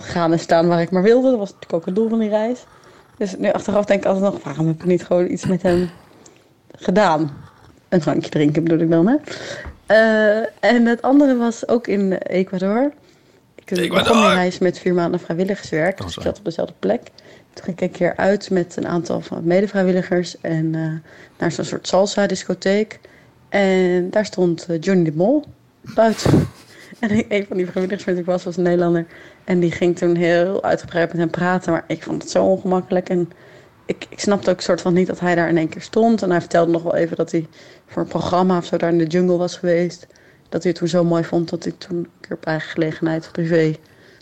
[0.00, 1.28] gaan en staan waar ik maar wilde.
[1.30, 2.64] Dat was natuurlijk ook het doel van die reis.
[3.16, 5.90] Dus nu achteraf denk ik altijd nog, waarom heb ik niet gewoon iets met hem
[6.76, 7.30] gedaan?
[7.88, 9.16] Een drankje drinken bedoel ik dan, hè?
[9.86, 12.92] Eh, en het andere was ook in Ecuador.
[13.54, 13.98] Ik Ecuador.
[13.98, 15.98] begon die reis met vier maanden vrijwilligerswerk.
[16.00, 17.02] Oh, Dus ik zat op dezelfde plek.
[17.52, 20.40] Toen ging ik een keer uit met een aantal van medevrijwilligers.
[20.40, 23.00] En eh, naar zo'n soort salsa-discotheek.
[23.48, 25.44] En daar stond eh, Johnny de Mol
[25.80, 26.30] buiten.
[26.98, 29.06] En een van die vrijwilligers ik was, was een Nederlander.
[29.48, 31.72] En die ging toen heel uitgebreid met hem praten.
[31.72, 33.08] Maar ik vond het zo ongemakkelijk.
[33.08, 33.30] En
[33.86, 36.22] ik, ik snapte ook soort van niet dat hij daar in één keer stond.
[36.22, 37.46] En hij vertelde nog wel even dat hij
[37.86, 40.06] voor een programma of zo daar in de jungle was geweest.
[40.48, 43.28] Dat hij het toen zo mooi vond dat hij toen een keer op eigen gelegenheid
[43.32, 43.74] privé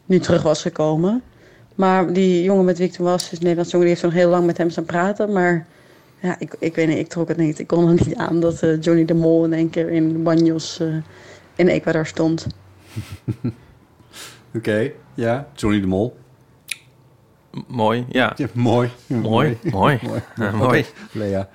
[0.05, 1.23] nu terug was gekomen.
[1.74, 4.31] Maar die jongen met wie ik toen was, dus Nederlands jongen, die heeft toen heel
[4.31, 5.32] lang met hem staan praten.
[5.32, 5.66] Maar
[6.20, 7.59] ja, ik, ik weet niet, ik trok het niet.
[7.59, 10.81] Ik kon er niet aan dat eh, Johnny de Mol in één keer in banjos
[10.81, 10.89] eh,
[11.57, 12.47] in Ecuador stond.
[14.55, 15.48] Oké, ja.
[15.55, 16.16] Johnny de Mol.
[17.52, 18.32] M- mooi, ja.
[18.36, 18.90] Ja, mooi.
[19.06, 19.98] Mooi, mooi.
[20.02, 20.20] mooi.
[20.36, 20.85] Ja, mooi.
[21.12, 21.48] Lea.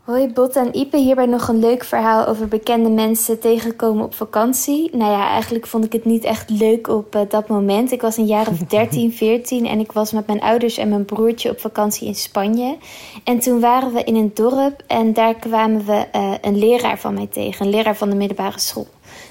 [0.00, 4.96] Hoi Bot en Ipe, hierbij nog een leuk verhaal over bekende mensen tegenkomen op vakantie.
[4.96, 7.92] Nou ja, eigenlijk vond ik het niet echt leuk op eh, dat moment.
[7.92, 11.04] Ik was een jaar of 13, 14 en ik was met mijn ouders en mijn
[11.04, 12.76] broertje op vakantie in Spanje.
[13.24, 17.14] En toen waren we in een dorp en daar kwamen we eh, een leraar van
[17.14, 18.86] mij tegen, een leraar van de middelbare school.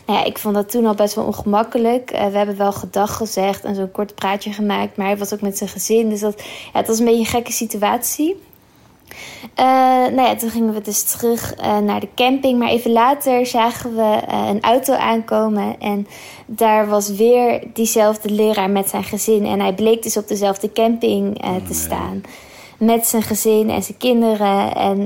[0.10, 2.12] Nou ja, ik vond dat toen al best wel ongemakkelijk.
[2.12, 5.42] Eh, we hebben wel gedag gezegd en zo'n kort praatje gemaakt, maar hij was ook
[5.42, 6.10] met zijn gezin.
[6.10, 6.42] Dus dat,
[6.74, 8.36] ja, het was een beetje een gekke situatie.
[9.56, 9.66] Eh,
[10.16, 12.60] nou ja, toen gingen we dus terug eh, naar de camping.
[12.60, 14.20] Maar even later zagen we
[14.50, 15.80] een auto aankomen.
[15.80, 16.08] En
[16.46, 19.46] daar was weer diezelfde leraar met zijn gezin.
[19.46, 22.22] En hij bleek dus op dezelfde camping eh, te staan.
[22.78, 24.76] Met zijn gezin en zijn kinderen.
[24.76, 24.98] En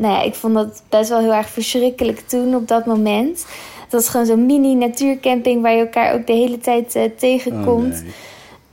[0.00, 3.46] nou ja, ik vond dat best wel heel erg verschrikkelijk toen op dat moment.
[3.90, 7.94] Het was gewoon zo'n mini natuurcamping waar je elkaar ook de hele tijd eh, tegenkomt.
[7.94, 8.12] Oh, nee.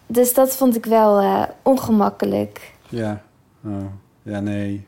[0.07, 2.72] Dus dat vond ik wel eh, ongemakkelijk.
[2.89, 3.23] Ja.
[3.65, 3.85] Oh.
[4.23, 4.85] Ja, nee.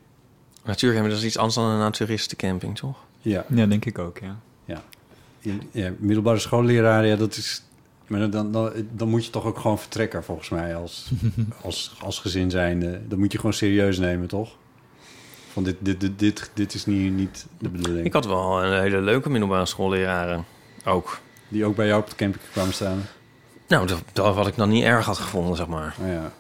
[0.63, 2.97] Natuurlijk, dat is iets anders dan een naturistencamping, toch?
[3.21, 3.45] Ja.
[3.47, 4.39] Ja, denk ik ook, ja.
[4.65, 4.81] Ja.
[5.39, 7.63] In- ja middelbare schoolleraar, ja, dat is...
[8.07, 11.11] Maar dan, dan, dan moet je toch ook gewoon vertrekken, volgens mij, als,
[11.63, 13.01] als, als gezin zijnde.
[13.07, 14.55] Dat moet je gewoon serieus nemen, toch?
[15.59, 18.05] Van dit, dit, dit, dit, dit is niet, niet de bedoeling.
[18.05, 20.45] Ik had wel een hele leuke middelbare schoolleraren.
[20.85, 21.19] Ook.
[21.47, 23.01] Die ook bij jou op de camping kwamen staan.
[23.67, 25.95] Nou, dat, dat wat ik dan niet erg had gevonden, zeg maar.
[26.01, 26.31] Oh ja.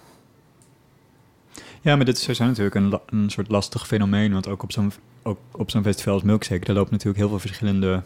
[1.81, 4.33] Ja, maar dit is sowieso natuurlijk een, een soort lastig fenomeen.
[4.33, 4.91] Want ook op zo'n
[5.23, 6.65] ook op zo'n festival als Milkshake...
[6.65, 8.03] daar lopen natuurlijk heel veel verschillende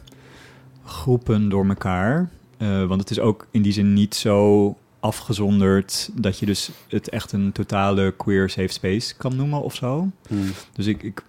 [0.85, 2.29] groepen door elkaar.
[2.57, 6.09] Eh, want het is ook in die zin niet zo afgezonderd...
[6.13, 10.11] dat je dus het echt een totale queer safe space kan noemen of zo.
[10.27, 10.51] Hmm.
[10.73, 11.23] Dus ik, ik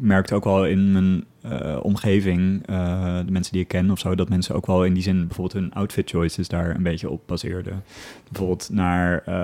[0.00, 4.14] merkte ook wel in mijn eh, omgeving, eh, de mensen die ik ken of zo,
[4.14, 7.22] dat mensen ook wel in die zin bijvoorbeeld hun outfit choices daar een beetje op
[7.26, 7.84] baseerden.
[8.28, 9.34] Bijvoorbeeld naar, eh,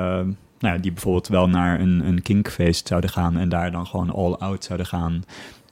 [0.59, 4.11] nou ja, die bijvoorbeeld wel naar een, een kinkfeest zouden gaan en daar dan gewoon
[4.11, 5.25] all out zouden gaan.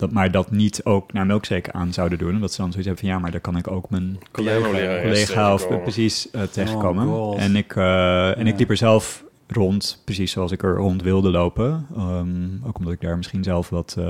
[0.04, 2.34] Dat, maar dat niet ook naar Milkshake aan zouden doen.
[2.34, 5.54] Omdat ze dan zoiets hebben van ja, maar daar kan ik ook mijn Collega, collega
[5.54, 7.08] of precies eh, tegenkomen.
[7.08, 11.02] Oh, en ik, eh, en ik liep er zelf rond, precies zoals ik er rond
[11.02, 11.86] wilde lopen.
[11.96, 14.04] Ehm, ook omdat ik daar misschien zelf wat, eh,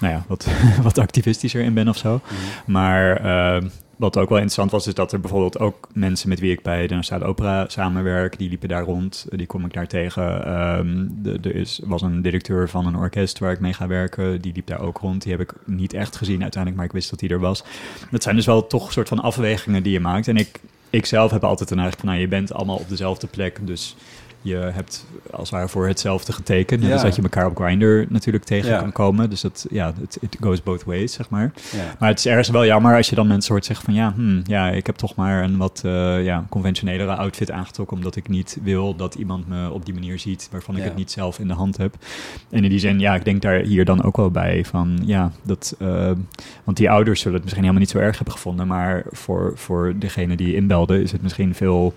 [0.00, 0.46] nou ja, wat,
[0.82, 2.20] wat activistischer in ben of zo.
[2.66, 3.64] Maar eh,
[4.00, 6.86] wat ook wel interessant was, is dat er bijvoorbeeld ook mensen met wie ik bij
[6.86, 10.44] de Nationale Opera samenwerk, die liepen daar rond, die kom ik daar tegen.
[10.44, 11.06] Ehm,
[11.42, 14.80] er was een directeur van een orkest waar ik mee ga werken, die liep daar
[14.80, 15.22] ook rond.
[15.22, 17.64] Die heb ik niet echt gezien uiteindelijk, maar ik wist dat hij er was.
[18.10, 20.28] Dat zijn dus wel toch soort van afwegingen die je maakt.
[20.28, 20.60] En ik,
[20.90, 23.96] ik zelf heb altijd een eigenlijk van, nou, je bent allemaal op dezelfde plek, dus
[24.42, 26.82] je hebt als het ware voor hetzelfde getekend.
[26.82, 26.92] Ja.
[26.92, 28.78] als dat je elkaar op Grindr natuurlijk tegen Ja.
[28.78, 29.30] kan komen.
[29.30, 31.52] Dus dat, ja, het it goes both ways, zeg maar.
[31.72, 31.94] Ja.
[31.98, 33.94] Maar het is ergens wel jammer als je dan mensen hoort zeggen van...
[33.94, 37.96] ja, hmm, ja ik heb toch maar een wat eh, ja, conventionelere outfit aangetrokken...
[37.96, 40.48] omdat ik niet wil dat iemand me op die manier ziet...
[40.50, 41.94] waarvan ik het niet zelf in de hand heb.
[42.50, 44.98] En in die zin, ja, ik denk daar hier dan ook wel bij van...
[45.04, 45.76] ja, dat...
[45.78, 46.10] eh,
[46.64, 48.66] want die ouders zullen het misschien helemaal niet zo erg hebben gevonden...
[48.66, 51.94] maar voor, voor degene die inbelde is het misschien veel...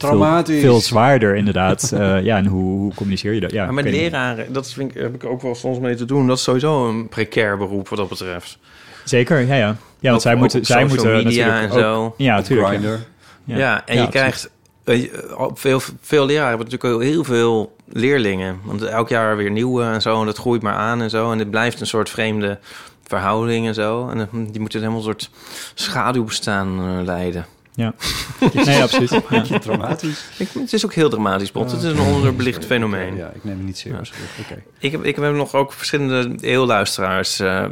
[0.00, 0.60] Traumatisch.
[0.60, 1.92] Veel, veel zwaarder, inderdaad.
[1.92, 3.50] Eh, ja, en hoe, hoe communiceer je dat?
[3.50, 3.94] Ja, maar met niet.
[3.94, 6.26] leraren, dat vind ik, heb ik ook wel soms mee te doen.
[6.26, 8.58] Dat is sowieso een precair beroep wat dat betreft.
[9.04, 9.66] Zeker, ja, ja.
[9.66, 12.14] Ja, want Ook- zij moeten, zij social moeten media en ook- zo.
[12.16, 12.68] Ja, natuurlijk.
[12.68, 12.98] Grindr.
[13.44, 14.50] Ja, en Ja, je krijgt...
[14.84, 15.10] eh,
[15.54, 18.58] Veel, veel leraren hebben natuurlijk ook heel veel leerlingen.
[18.64, 20.20] Want elk jaar weer nieuwe en zo.
[20.20, 21.32] En dat groeit maar aan en zo.
[21.32, 22.58] En het blijft een soort vreemde
[23.06, 24.08] verhouding en zo.
[24.08, 25.30] En die moeten helemaal een soort
[25.74, 27.46] schaduwbestaan eh, leiden.
[27.80, 27.94] Ja.
[28.64, 29.20] nee, ja, absoluut.
[29.30, 29.58] Ja.
[29.58, 30.24] Traumatisch.
[30.36, 31.70] Ik, het is ook heel dramatisch, Bot.
[31.70, 33.16] Het is een onderbelicht fenomeen.
[33.16, 34.12] Ja, ik neem het niet serieus.
[34.40, 34.62] Oké.
[34.78, 37.40] Ik heb, ik heb nog ook verschillende eeuwluisteraars.
[37.40, 37.64] eh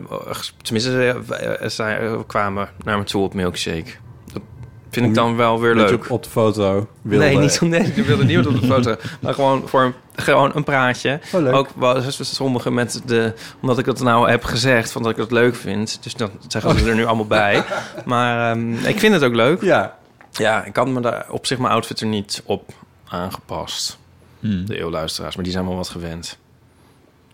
[0.63, 3.91] tenminste, eh, eh, zij eh, kwamen naar me toe op Milkshake.
[4.33, 4.43] Dat
[4.91, 5.95] vind ik dan wel weer leuk.
[5.95, 7.25] op, op de foto wilde.
[7.25, 8.97] Nee, niet, nee, ik wilde niet op de foto.
[9.21, 11.21] Maar gewoon voor een, gewoon een praatje.
[11.33, 11.55] Oh, leuk.
[11.55, 13.33] Ook wel sommigen met de...
[13.61, 15.99] Omdat ik dat nou heb gezegd, van dat ik dat leuk vind.
[16.03, 17.65] Dus dan zeggen ze er nu allemaal bij.
[18.05, 19.63] Maar ehm, ik vind het ook leuk.
[19.63, 19.98] Ja.
[20.39, 22.73] Ja, ik had me daar op zich mijn outfit er niet op
[23.09, 23.99] aangepast.
[24.41, 24.67] Hmm.
[24.67, 26.39] De eeuwluisteraars, maar die zijn wel wat gewend.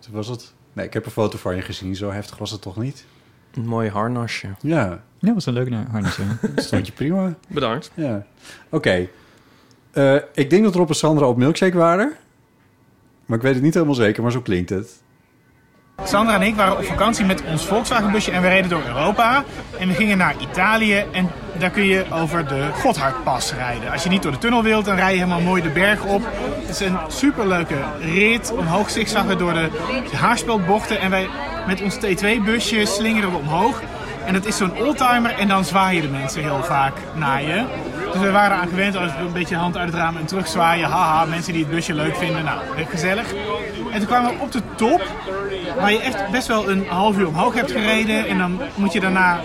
[0.09, 0.53] Was het?
[0.73, 1.95] Nee, ik heb een foto van je gezien.
[1.95, 3.05] Zo heftig was het toch niet?
[3.53, 4.47] Een mooi harnasje.
[4.61, 6.37] Ja, Ja, was een leuk naar harnas, ja.
[6.61, 7.33] stond je prima.
[7.47, 7.91] Bedankt.
[7.93, 8.25] Ja.
[8.69, 9.07] Oké.
[9.91, 12.13] Eh, ik denk dat Rob en Sandra op Milkshake waren.
[13.25, 15.01] Maar ik weet het niet helemaal zeker, maar zo klinkt het.
[16.03, 19.43] Sandra en ik waren op vakantie met ons Volkswagenbusje en we reden door Europa.
[19.79, 21.29] En we gingen naar Italië en
[21.59, 23.91] daar kun je over de Gotthardpas rijden.
[23.91, 26.21] Als je niet door de tunnel wilt, dan rij je helemaal mooi de berg op.
[26.59, 29.69] Het is een superleuke rit, omhoog zigzaggen door de
[30.15, 30.99] haarspeldbochten.
[30.99, 31.27] En wij
[31.67, 33.81] met ons T2-busje slingeren we omhoog.
[34.25, 37.65] En dat is zo'n oldtimer en dan zwaaien de mensen heel vaak naar je.
[38.11, 40.89] Dus we waren aan gewend als we een beetje hand uit het raam en terugzwaaien.
[40.89, 42.43] Haha, mensen die het busje leuk vinden.
[42.43, 42.59] Nou,
[42.89, 43.33] gezellig.
[43.91, 45.01] En toen kwamen we op de top,
[45.79, 48.27] waar je echt best wel een half uur omhoog hebt gereden.
[48.27, 49.39] En dan moet je daarna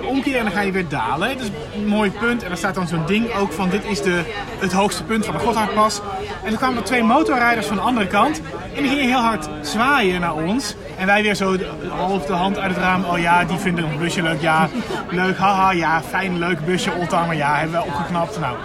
[0.00, 1.28] moet je omkeren en dan ga je weer dalen.
[1.28, 2.42] Het is een mooi punt.
[2.42, 4.22] En er staat dan zo'n ding ook van dit is de,
[4.58, 6.00] het hoogste punt van de Gotthardpas.
[6.42, 8.40] En toen kwamen er twee motorrijders van de andere kant.
[8.76, 10.74] En die gingen heel hard zwaaien naar ons.
[10.96, 11.56] En wij weer zo
[11.88, 13.04] half de hand uit het raam.
[13.04, 14.40] Oh ja, die vinden ons busje leuk.
[14.40, 14.68] Ja,
[15.10, 15.36] leuk.
[15.36, 16.92] Haha, ja, fijn, leuk busje.
[16.92, 18.40] Oldtimer, ja, hebben we opgeknapt.
[18.40, 18.56] Nou.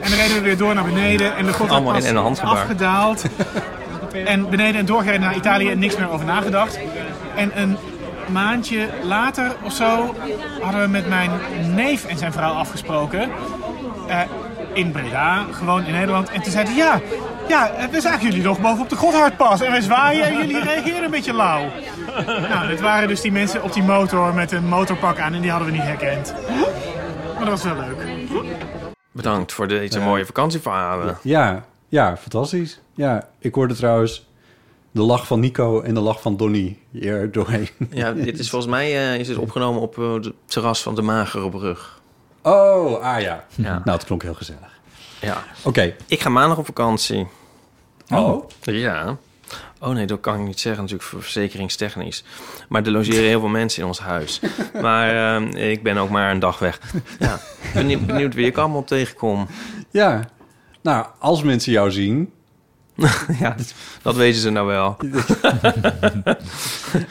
[0.00, 1.36] En dan reden we weer door naar beneden.
[1.36, 3.24] En de Gotthardpas in een afgedaald.
[4.24, 6.78] En beneden en doorgereden naar Italië en niks meer over nagedacht.
[7.36, 7.76] En een
[8.32, 10.14] maandje later of zo
[10.62, 11.30] hadden we met mijn
[11.74, 13.30] neef en zijn vrouw afgesproken.
[14.08, 14.20] eh,
[14.72, 16.30] in Breda, gewoon in Nederland.
[16.30, 17.00] En toen zeiden ze, ja,
[17.48, 19.60] ja, we zagen jullie nog bovenop de Gotthardpas.
[19.60, 21.64] En wij zwaaien en jullie reageren een beetje lauw.
[22.26, 25.50] Nou, het waren dus die mensen op die motor met een motorpak aan en die
[25.50, 26.34] hadden we niet herkend.
[27.34, 28.04] Maar dat was wel leuk.
[29.12, 31.18] Bedankt voor deze mooie vakantieverhalen.
[31.22, 32.80] Ja, ja, fantastisch.
[32.94, 34.28] Ja, ik hoorde trouwens
[34.90, 37.68] de lach van Nico en de lach van Donny hier doorheen.
[37.90, 41.02] Ja, dit is volgens mij eh, is dit opgenomen op uh, het terras van de
[41.02, 42.00] Magere Brug.
[42.42, 43.44] Oh, ah ja.
[43.54, 43.82] Ja.
[43.84, 44.80] Nou, het klonk heel gezellig.
[45.20, 45.44] Ja.
[45.62, 45.94] Oké.
[46.06, 47.26] Ik ga maandag op vakantie.
[48.10, 48.48] Oh.
[48.60, 49.16] Ja.
[49.78, 52.24] Oh nee, dat kan ik niet zeggen natuurlijk voor verzekeringstechnisch.
[52.68, 54.40] Maar er logeren heel veel mensen in ons huis.
[54.82, 56.80] Maar uh, ik ben ook maar een dag weg.
[57.18, 57.40] Ja,
[57.74, 59.46] benieuwd, benieuwd wie ik allemaal tegenkom.
[59.90, 60.28] Ja.
[60.82, 62.32] Nou, als mensen jou zien...
[63.40, 63.56] ja,
[64.02, 64.86] dat weten ze nou wel.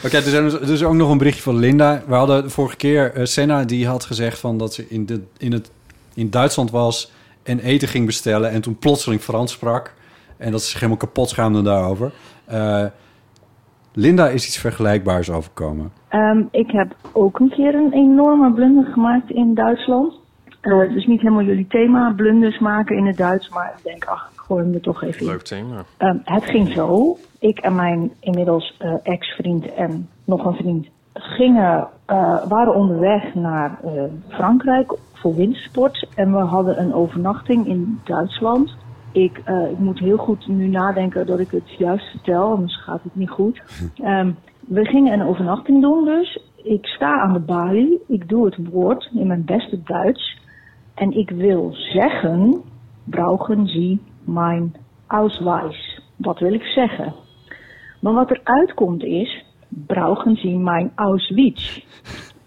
[0.05, 2.03] Oké, er, dus- er is ook nog een berichtje van Linda.
[2.07, 3.17] We hadden de vorige keer...
[3.17, 5.71] Uh, Senna die had gezegd van dat ze in, de, in, het,
[6.13, 7.11] in Duitsland was...
[7.43, 9.93] en eten ging bestellen en toen plotseling Frans sprak...
[10.37, 12.11] en dat ze zich helemaal kapot schaamde daarover...
[12.51, 12.85] Uh,
[13.93, 15.91] Linda is iets vergelijkbaars overkomen.
[16.11, 20.13] Um, ik heb ook een keer een enorme blunder gemaakt in Duitsland.
[20.61, 23.49] Uh, dus niet helemaal jullie thema, blunders maken in het Duits.
[23.49, 25.26] Maar ik denk, ach, er toch even.
[25.26, 25.85] Leuk thema.
[25.97, 27.17] Um, het ging zo.
[27.39, 33.80] Ik en mijn inmiddels uh, ex-vriend en nog een vriend gingen, uh, waren onderweg naar
[34.27, 36.07] Frankrijk voor wintersport.
[36.15, 38.76] En we hadden een overnachting in Duitsland.
[39.11, 43.03] Ik, eh, ik moet heel goed nu nadenken dat ik het juist vertel, anders gaat
[43.03, 43.61] het niet goed.
[43.95, 46.39] Ehm, we gingen een overnachting doen dus.
[46.63, 50.38] Ik sta aan de balie, ik doe het woord in mijn beste Duits.
[50.93, 52.61] En ik wil zeggen,
[53.03, 54.01] brauchen Sie
[54.34, 54.76] mijn
[55.07, 56.01] Ausweis.
[56.15, 57.14] Wat wil ik zeggen?
[57.99, 61.84] Maar wat er uitkomt is, brauchen Sie mijn Auschwitz.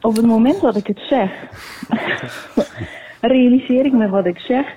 [0.01, 1.31] Op het moment dat ik het zeg,
[3.21, 4.77] realiseer ik me wat ik zeg.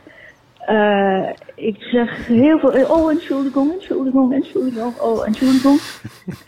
[0.59, 5.79] Eh, ik zeg heel veel, oh, entschuldigung, entschuldigung, entschuldigung, oh, entschuldigung.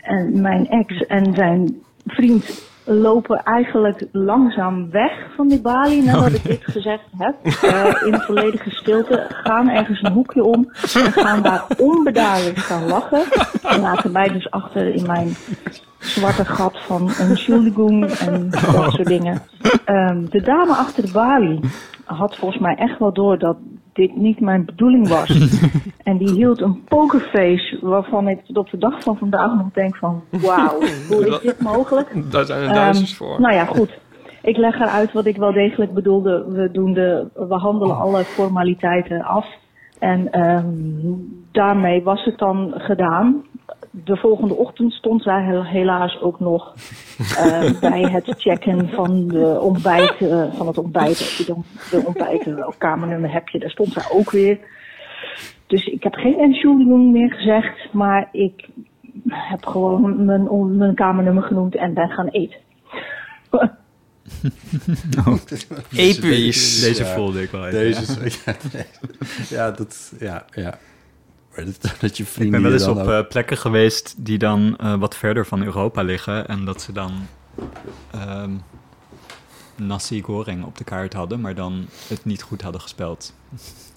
[0.02, 6.44] En mijn ex en zijn vriend lopen eigenlijk langzaam weg van die balie nadat ik
[6.44, 7.34] dit gezegd heb.
[7.44, 13.22] Eh, in volledige stilte gaan ergens een hoekje om en gaan daar onbedaarlijk gaan lachen.
[13.62, 15.36] En laten mij dus achter in mijn
[15.98, 17.36] zwarte gat van een
[18.28, 19.42] en dat soort dingen.
[19.84, 21.60] Ehm, de dame achter de balie
[22.04, 23.56] had volgens mij echt wel door dat
[23.98, 25.60] dit niet mijn bedoeling was.
[26.10, 29.96] en die hield een pokerface waarvan ik tot op de dag van vandaag nog denk
[29.96, 30.22] van...
[30.30, 32.08] Wauw, hoe is dit mogelijk?
[32.32, 33.40] Daar zijn er Ehm, Duitsers voor.
[33.40, 33.98] Nou ja, goed.
[34.42, 36.44] Ik leg eruit wat ik wel degelijk bedoelde.
[36.48, 39.46] We, doen de, we handelen alle formaliteiten af.
[39.98, 40.64] En ehm,
[41.52, 43.44] daarmee was het dan gedaan.
[44.04, 46.74] De volgende ochtend stond zij hel- helaas ook nog
[47.38, 51.08] eh, bij het checken van, de ontbijt, eh, van het ontbijt.
[51.08, 54.58] Als je dan de ontbijten of kamernummer heb je, daar stond zij ook weer.
[55.66, 58.68] Dus ik heb geen entschuldigung meer gezegd, maar ik
[59.28, 62.58] heb gewoon mijn, mijn kamernummer genoemd en ben gaan eten.
[65.96, 66.80] Episch.
[66.80, 67.78] Deze Ja, voelde ik wel even.
[67.78, 68.54] Deze, is- ja,
[69.56, 70.78] ja, dat, ja, ja.
[71.64, 74.94] Dat, dat je Ik ben wel eens op ook- eh, plekken geweest die dan eh,
[74.94, 76.48] wat verder van Europa liggen.
[76.48, 77.26] En dat ze dan
[78.10, 78.50] ehm,
[79.76, 83.32] nasi goreng op de kaart hadden, maar dan het niet goed hadden gespeld.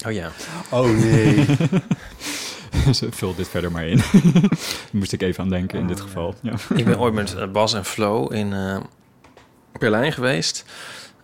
[0.06, 0.32] Oh ja.
[0.72, 1.46] Oh nee.
[2.86, 3.98] Dus vul dit verder maar in.
[3.98, 4.50] Daar
[4.92, 6.36] moest ik even aan denken in dit geval.
[6.42, 6.54] Ja.
[6.76, 8.78] Ik ben ooit met eh, Bas en Flo in eh,
[9.80, 10.66] Berlijn geweest.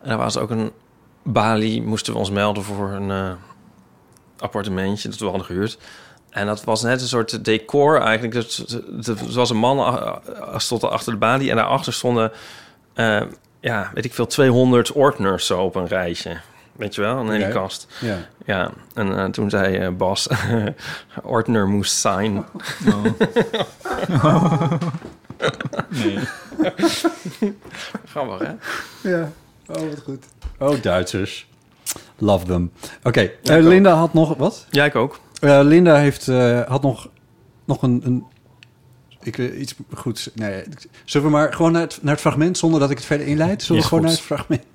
[0.01, 0.71] En daar was ook een
[1.23, 3.31] Bali, moesten we ons melden voor een eh,
[4.37, 5.77] appartementje dat we hadden gehuurd.
[6.37, 8.33] En dat was net een soort decor eigenlijk.
[8.33, 8.65] Dus,
[9.07, 10.19] er was een man
[10.57, 12.31] stond er achter de balie en daarachter stonden,
[12.93, 13.21] eh,
[13.59, 16.37] ja, weet ik veel, 200 ordners zo op een rijtje.
[16.75, 17.87] Weet je wel, in die kast.
[17.99, 18.17] Ja.
[18.45, 20.27] Ja, en eh, toen zei eh, Bas,
[21.23, 22.43] ordner moest sign.
[25.89, 26.19] Nee.
[28.09, 28.53] Grappig, hè?
[29.09, 29.31] Ja.
[29.67, 30.25] Oh, wat goed.
[30.57, 31.47] Oh, Duitsers.
[32.17, 32.71] Love them.
[33.03, 33.31] Oké.
[33.43, 34.35] Linda had nog...
[34.37, 34.65] Wat?
[34.69, 35.19] Ja, ik ook.
[35.41, 37.09] Eh, Linda heeft, eh, had nog,
[37.65, 38.01] nog een...
[38.05, 38.25] een
[39.21, 40.29] ik weet iets goeds.
[40.35, 40.63] Nee,
[41.05, 43.63] zullen we maar gewoon naar het, naar het fragment zonder dat ik het verder inleid?
[43.63, 44.09] Zullen we gewoon goed.
[44.09, 44.65] naar het fragment?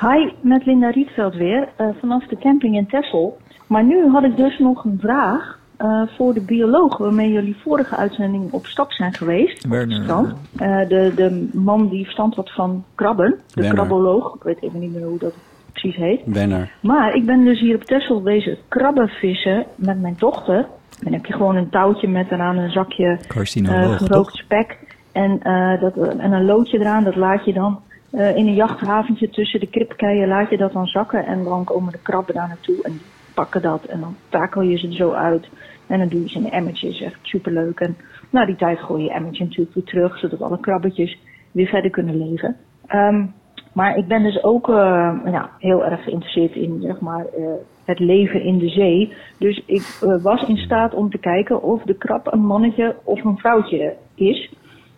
[0.00, 3.38] Hi, met Linda Rietveld weer, eh, vanaf de camping in Texel.
[3.66, 7.96] Maar nu had ik dus nog een vraag eh, voor de bioloog waarmee jullie vorige
[7.96, 9.66] uitzending op stap zijn geweest.
[9.66, 10.02] Werner.
[10.02, 10.34] strand.
[10.56, 13.74] Eh, de, de man die verstand had van krabben, de Werner.
[13.74, 14.34] krabboloog.
[14.34, 15.34] Ik weet even niet meer hoe dat
[15.80, 16.20] precies heet.
[16.24, 16.72] Wenner.
[16.80, 20.66] Maar ik ben dus hier op Texel wezen krabben vissen met mijn dochter.
[21.00, 24.30] Dan heb je gewoon een touwtje met eraan een zakje Carcinoloog, gerookt toch?
[24.30, 24.78] spek
[25.12, 27.04] en, eh, dat, en een loodje eraan.
[27.04, 27.80] Dat laat je dan
[28.10, 31.26] eh, in een jachthaventje tussen de kripkeien laat je dat dan zakken.
[31.26, 33.00] En dan komen de krabben daar naartoe en die
[33.34, 33.84] pakken dat.
[33.84, 35.48] En dan takel je ze er zo uit.
[35.86, 37.00] En dan doe je ze in de emmertjes.
[37.00, 37.80] Echt superleuk.
[37.80, 37.96] En
[38.30, 40.18] na die tijd gooi je emmertje natuurlijk weer terug.
[40.18, 41.18] Zodat alle krabbetjes
[41.52, 42.56] weer verder kunnen leven.
[42.86, 43.24] Ehm,
[43.76, 47.44] maar ik ben dus ook eh, heel erg geïnteresseerd in zeg maar, eh,
[47.84, 49.12] het leven in de zee.
[49.38, 53.24] Dus ik eh, was in staat om te kijken of de krab een mannetje of
[53.24, 54.52] een vrouwtje is.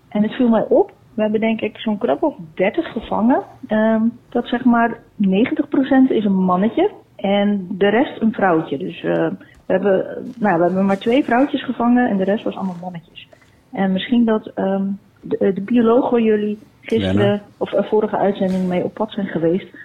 [0.09, 0.93] En het viel mij op.
[1.15, 3.43] We hebben denk ik zo'n krab of 30 gevangen.
[3.67, 8.79] Ehm, dat zeg maar 90% is een mannetje en de rest een vrouwtje.
[8.79, 9.33] Dus we,
[9.67, 10.07] hebben,
[10.39, 13.29] nou, we hebben maar twee vrouwtjes gevangen en de rest was allemaal mannetjes.
[13.73, 14.85] En misschien dat ehm,
[15.21, 16.59] de, de bioloog jullie
[16.89, 19.77] gisteren of eh, vorige uitzending mee op pad zijn geweest,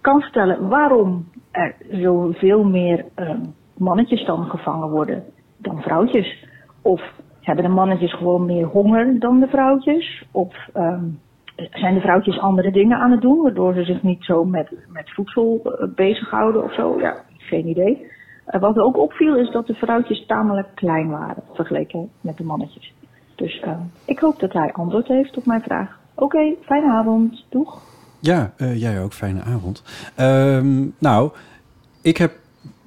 [0.00, 3.40] kan vertellen waarom er zoveel meer ehm,
[3.76, 5.24] mannetjes dan gevangen worden
[5.56, 6.44] dan vrouwtjes.
[6.82, 7.02] Of
[7.40, 10.24] hebben de mannetjes gewoon meer honger dan de vrouwtjes?
[10.30, 11.04] Of ehm,
[11.70, 15.10] zijn de vrouwtjes andere dingen aan het doen, waardoor ze zich niet zo met, met
[15.10, 17.00] voedsel eh, bezighouden of zo?
[17.00, 18.06] Ja, geen idee.
[18.44, 22.92] Eh, wat ook opviel is dat de vrouwtjes tamelijk klein waren vergeleken met de mannetjes.
[23.34, 25.99] Dus ehm, ik hoop dat hij antwoord heeft op mijn vraag.
[26.20, 27.44] Oké, fijne avond.
[27.48, 27.80] Doeg.
[28.18, 29.12] Ja, eh, jij ook.
[29.12, 29.82] Fijne avond.
[30.14, 31.30] Ehm, nou,
[32.00, 32.32] ik heb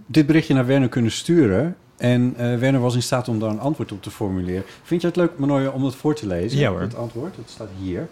[0.05, 1.75] dit berichtje naar Werner kunnen sturen.
[1.97, 4.63] En eh, Werner was in staat om daar een antwoord op te formuleren.
[4.83, 6.59] Vind je het leuk, Manoy, om het voor te lezen?
[6.59, 6.81] Ja, hoor.
[6.81, 8.07] Het antwoord, dat staat hier.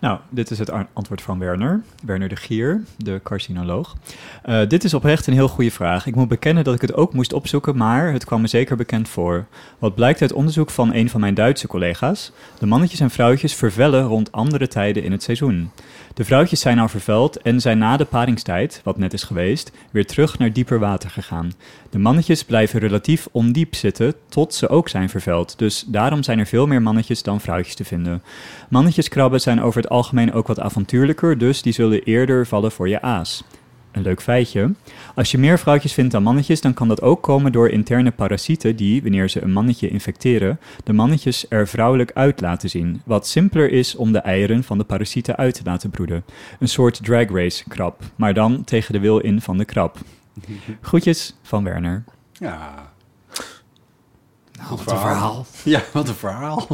[0.00, 1.82] Nou, dit is het antwoord van Werner.
[2.04, 3.96] Werner de Gier, de carcinoloog.
[4.42, 6.06] Eh, dit is oprecht een heel goede vraag.
[6.06, 9.08] Ik moet bekennen dat ik het ook moest opzoeken, maar het kwam me zeker bekend
[9.08, 9.46] voor.
[9.78, 12.32] Wat blijkt uit onderzoek van een van mijn Duitse collega's?
[12.58, 15.70] De mannetjes en vrouwtjes vervellen rond andere tijden in het seizoen.
[16.16, 20.06] De vrouwtjes zijn al vervuild en zijn na de paringstijd, wat net is geweest, weer
[20.06, 21.52] terug naar dieper water gegaan.
[21.90, 25.58] De mannetjes blijven relatief ondiep zitten tot ze ook zijn vervuild.
[25.58, 28.22] Dus daarom zijn er veel meer mannetjes dan vrouwtjes te vinden.
[28.68, 33.02] Mannetjeskrabben zijn over het algemeen ook wat avontuurlijker, dus die zullen eerder vallen voor je
[33.02, 33.44] aas.
[33.96, 34.70] Een leuk feitje.
[35.14, 38.76] Als je meer vrouwtjes vindt dan mannetjes, dan kan dat ook komen door interne parasieten
[38.76, 43.02] die, wanneer ze een mannetje infecteren, de mannetjes er vrouwelijk uit laten zien.
[43.04, 46.24] Wat simpeler is om de eieren van de parasieten uit te laten broeden.
[46.58, 49.98] Een soort drag race krab, maar dan tegen de wil in van de krab.
[50.80, 52.04] Groetjes van Werner.
[52.32, 52.90] Ja.
[54.52, 55.46] Nou, wat een verhaal.
[55.64, 56.66] Ja, wat een verhaal.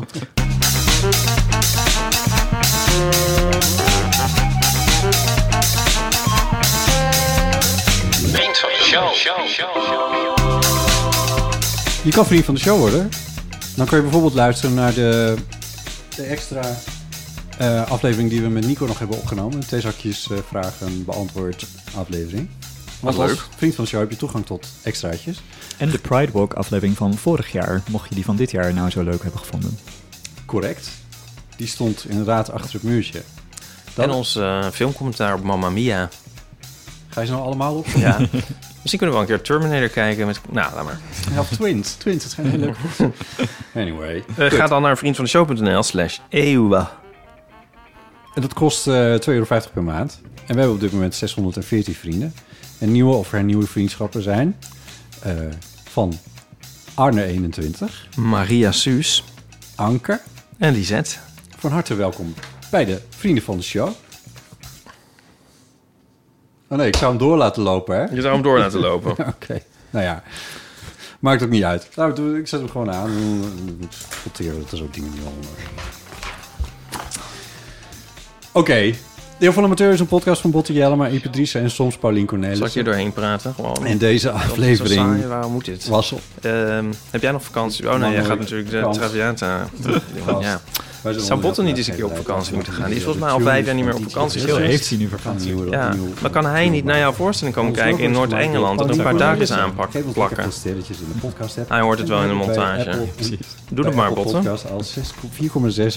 [8.32, 9.12] Vriend van de show.
[12.04, 13.08] Je kan vriend van de show worden.
[13.76, 15.36] Dan kun je bijvoorbeeld luisteren naar de,
[16.16, 16.76] de extra
[17.58, 19.60] eh, aflevering die we met Nico nog hebben opgenomen.
[19.60, 22.48] De theezakjes eh, vragen beantwoord aflevering.
[23.00, 23.46] Wat als leuk.
[23.56, 25.42] vriend van de show heb je toegang tot extraatjes.
[25.78, 28.90] En de Pride Walk aflevering van vorig jaar, mocht je die van dit jaar nou
[28.90, 29.78] zo leuk hebben gevonden.
[30.46, 30.90] Correct.
[31.56, 33.22] Die stond inderdaad achter het muurtje.
[33.96, 36.08] En ons eh, filmcommentaar op Mamma Mia.
[37.12, 37.86] Ga je ze nou allemaal op?
[37.86, 38.18] Ja.
[38.18, 40.26] Misschien kunnen we wel een keer Terminator kijken.
[40.26, 40.40] Met...
[40.50, 41.00] Nou, laat maar.
[41.32, 41.92] Ja, of Twins.
[41.92, 42.76] Twins, dat zijn heel leuk.
[43.74, 44.24] Anyway.
[44.36, 47.00] Eh, ga dan naar vriendvandeshow.nl slash eeuwa.
[48.34, 50.20] En dat kost eh 2,50 euro per maand.
[50.22, 52.34] En we hebben op dit moment 614 vrienden.
[52.78, 54.56] En nieuwe of hernieuwde vriendschappen zijn
[55.22, 55.32] eh,
[55.90, 56.18] van
[56.94, 59.24] Arne 21, Maria Suus,
[59.74, 60.20] Anke
[60.58, 61.16] en Lisette.
[61.58, 62.34] Van harte welkom
[62.70, 63.90] bij de Vrienden van de Show.
[66.72, 68.02] Oh nee, ik zou hem door laten lopen, hè?
[68.14, 69.10] Je zou hem door laten lopen.
[69.34, 70.22] Oké, nou ja.
[71.18, 71.88] Maakt ook niet uit.
[71.96, 73.10] Nou, doe- ik zet hem gewoon aan.
[74.22, 75.50] Sorteren dat er zo dingen niet onder.
[78.52, 78.94] Oké.
[79.38, 82.58] Deel van Amateur is een podcast van Botte Jellema, Ipe Driessen en soms Paulien Cornelis.
[82.58, 83.54] Zal ik je doorheen praten?
[83.54, 83.86] Gewoon.
[83.86, 85.88] En deze aflevering saai, waarom moet dit?
[85.88, 86.20] was op.
[86.40, 87.90] Ehm, heb jij nog vakantie?
[87.90, 88.88] Oh nee, jij gaat natuurlijk de.
[88.92, 89.68] Traviata.
[90.40, 90.60] Ja.
[91.10, 92.86] Zou niet eens een keer op vakantie moeten gaan?
[92.86, 94.66] Die is volgens mij al vijf jaar niet meer op vakantie geweest.
[94.66, 95.70] heeft hij nu vakantie.
[95.70, 99.16] Ja, maar kan hij niet naar jouw voorstelling komen kijken in Noord-Engeland en een paar
[99.16, 100.52] dagjes aanpakken, plakken?
[100.52, 101.68] sterretjes in de podcast app.
[101.68, 103.06] Hij hoort het wel in de montage.
[103.70, 104.58] Doe het maar, Botten.
[104.84, 105.12] 6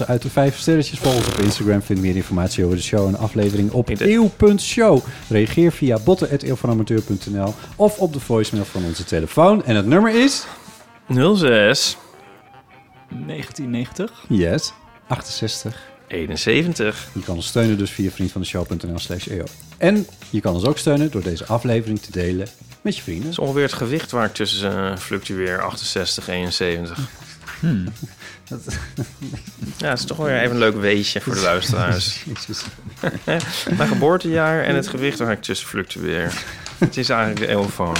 [0.00, 0.98] 4,6 uit de 5 sterretjes.
[0.98, 1.82] Volg ons op Instagram.
[1.82, 5.00] Vind meer informatie over de show en aflevering op eeuw.show.
[5.28, 9.64] Reageer via botten.eeuwvanamateur.nl of op de voicemail van onze telefoon.
[9.64, 10.46] En het nummer is...
[11.08, 11.96] 06
[13.08, 14.24] 1990.
[14.28, 14.72] Yes.
[15.06, 15.94] 68.
[16.08, 17.08] 71.
[17.12, 19.44] Je kan ons steunen dus via vriendvandeshow.nl slash eeuw.
[19.76, 22.48] En je kan ons ook steunen door deze aflevering te delen
[22.80, 23.24] met je vrienden.
[23.24, 26.98] Dat is ongeveer het gewicht waar ik tussen uh, fluctueer, 68, 71.
[27.60, 27.84] Hmm.
[29.78, 32.24] Ja, het is toch weer even een leuk weesje voor de luisteraars.
[33.76, 36.42] Mijn geboortejaar en het gewicht waar ik tussen fluctueer.
[36.78, 37.96] Het is eigenlijk de eeuwfoon.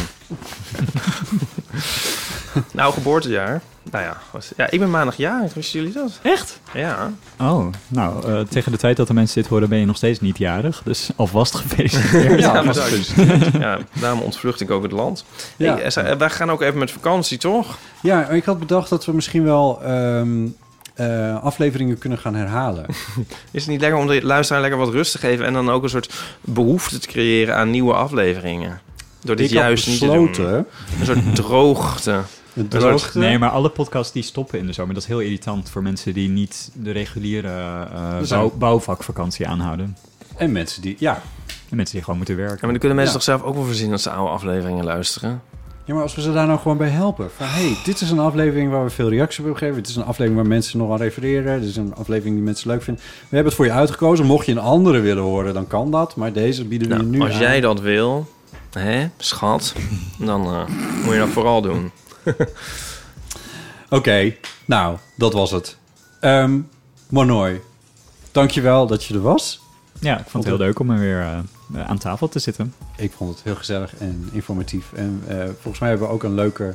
[2.73, 3.61] Nou, geboortejaar.
[3.91, 5.55] Nou ja, was- ja, ik ben maandag jarig.
[5.55, 6.19] Wisten jullie dat?
[6.23, 6.61] Echt?
[6.75, 7.11] Ja.
[7.41, 10.21] Oh, nou, eh, tegen de tijd dat de mensen dit horen ben je nog steeds
[10.21, 10.83] niet jarig.
[10.85, 12.41] Dus alvast gefeliciteerd.
[12.47, 13.13] Ja, bedankt.
[13.61, 15.25] ja, daarom ontvlucht ik ook het land.
[15.57, 15.77] Ja.
[15.77, 17.79] Hey, wij gaan ook even met vakantie, toch?
[18.03, 20.47] Ja, ik had bedacht dat we misschien wel ehm,
[20.95, 22.87] eh, afleveringen kunnen gaan herhalen.
[23.51, 25.47] Is het niet lekker om de luisteraar lekker wat rust te geven...
[25.47, 28.81] en dan ook een soort behoefte te creëren aan nieuwe afleveringen?
[29.27, 30.31] Door dit Ik juist niet te doen.
[31.01, 32.21] Een soort droogte.
[32.69, 34.95] Soort- Nee, maar alle podcasts die stoppen in de zomer.
[34.95, 39.97] Dat is heel irritant voor mensen die niet de reguliere eh, bouw- bouwvakvakantie aanhouden.
[40.37, 41.23] En mensen die, ja.
[41.69, 42.55] En mensen die gewoon moeten werken.
[42.55, 43.25] Ja, maar dan kunnen mensen Ja.
[43.25, 43.91] toch zelf ook wel voorzien...
[43.91, 45.43] dat ze oude afleveringen luisteren?
[45.85, 47.31] Ja, maar als we ze daar nou gewoon bij helpen.
[47.37, 49.81] Van, hey, dit is een aflevering waar we veel reacties op hebben gegeven.
[49.83, 51.61] Het is een aflevering waar mensen nog aan refereren.
[51.61, 53.03] Dit is een aflevering die mensen leuk vinden.
[53.05, 54.27] We hebben het voor je uitgekozen.
[54.27, 56.17] Mocht je een andere willen horen, dan kan dat.
[56.17, 57.39] Maar deze bieden we Nou, je nu als aan.
[57.41, 58.27] jij dat wil,
[58.83, 59.75] hè, schat...
[60.19, 60.67] dan eh,
[61.05, 61.91] moet je dat vooral doen.
[63.91, 64.35] Oké,
[64.65, 65.77] nou, dat was het.
[66.21, 66.59] Ehm
[67.09, 67.61] Monoy,
[68.33, 69.61] dankjewel dat je er was.
[70.01, 72.75] Ja, ik vond het heel leuk om er weer eh, aan tafel te zitten.
[72.97, 74.93] Ik vond het heel gezellig en informatief.
[74.93, 76.75] En eh, volgens mij hebben we ook een leuke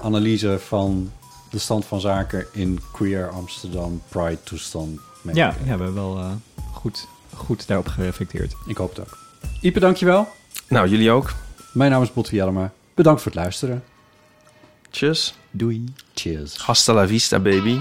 [0.00, 1.12] analyse van
[1.50, 5.00] de stand van zaken in Queer Amsterdam Pride toestand.
[5.22, 6.30] Ja, ja, we hebben wel eh,
[6.72, 8.54] goed, goed daarop gereflecteerd.
[8.66, 9.18] Ik hoop het ook.
[9.60, 10.28] Ipe, dankjewel.
[10.70, 11.32] Nou, jullie ook.
[11.72, 12.72] Mijn naam is Botte Jellema.
[12.94, 13.84] Bedankt voor het luisteren.
[14.90, 15.34] Tjus.
[15.50, 15.84] Doei.
[16.14, 16.56] Cheers.
[16.56, 17.80] Hasta la vista, baby.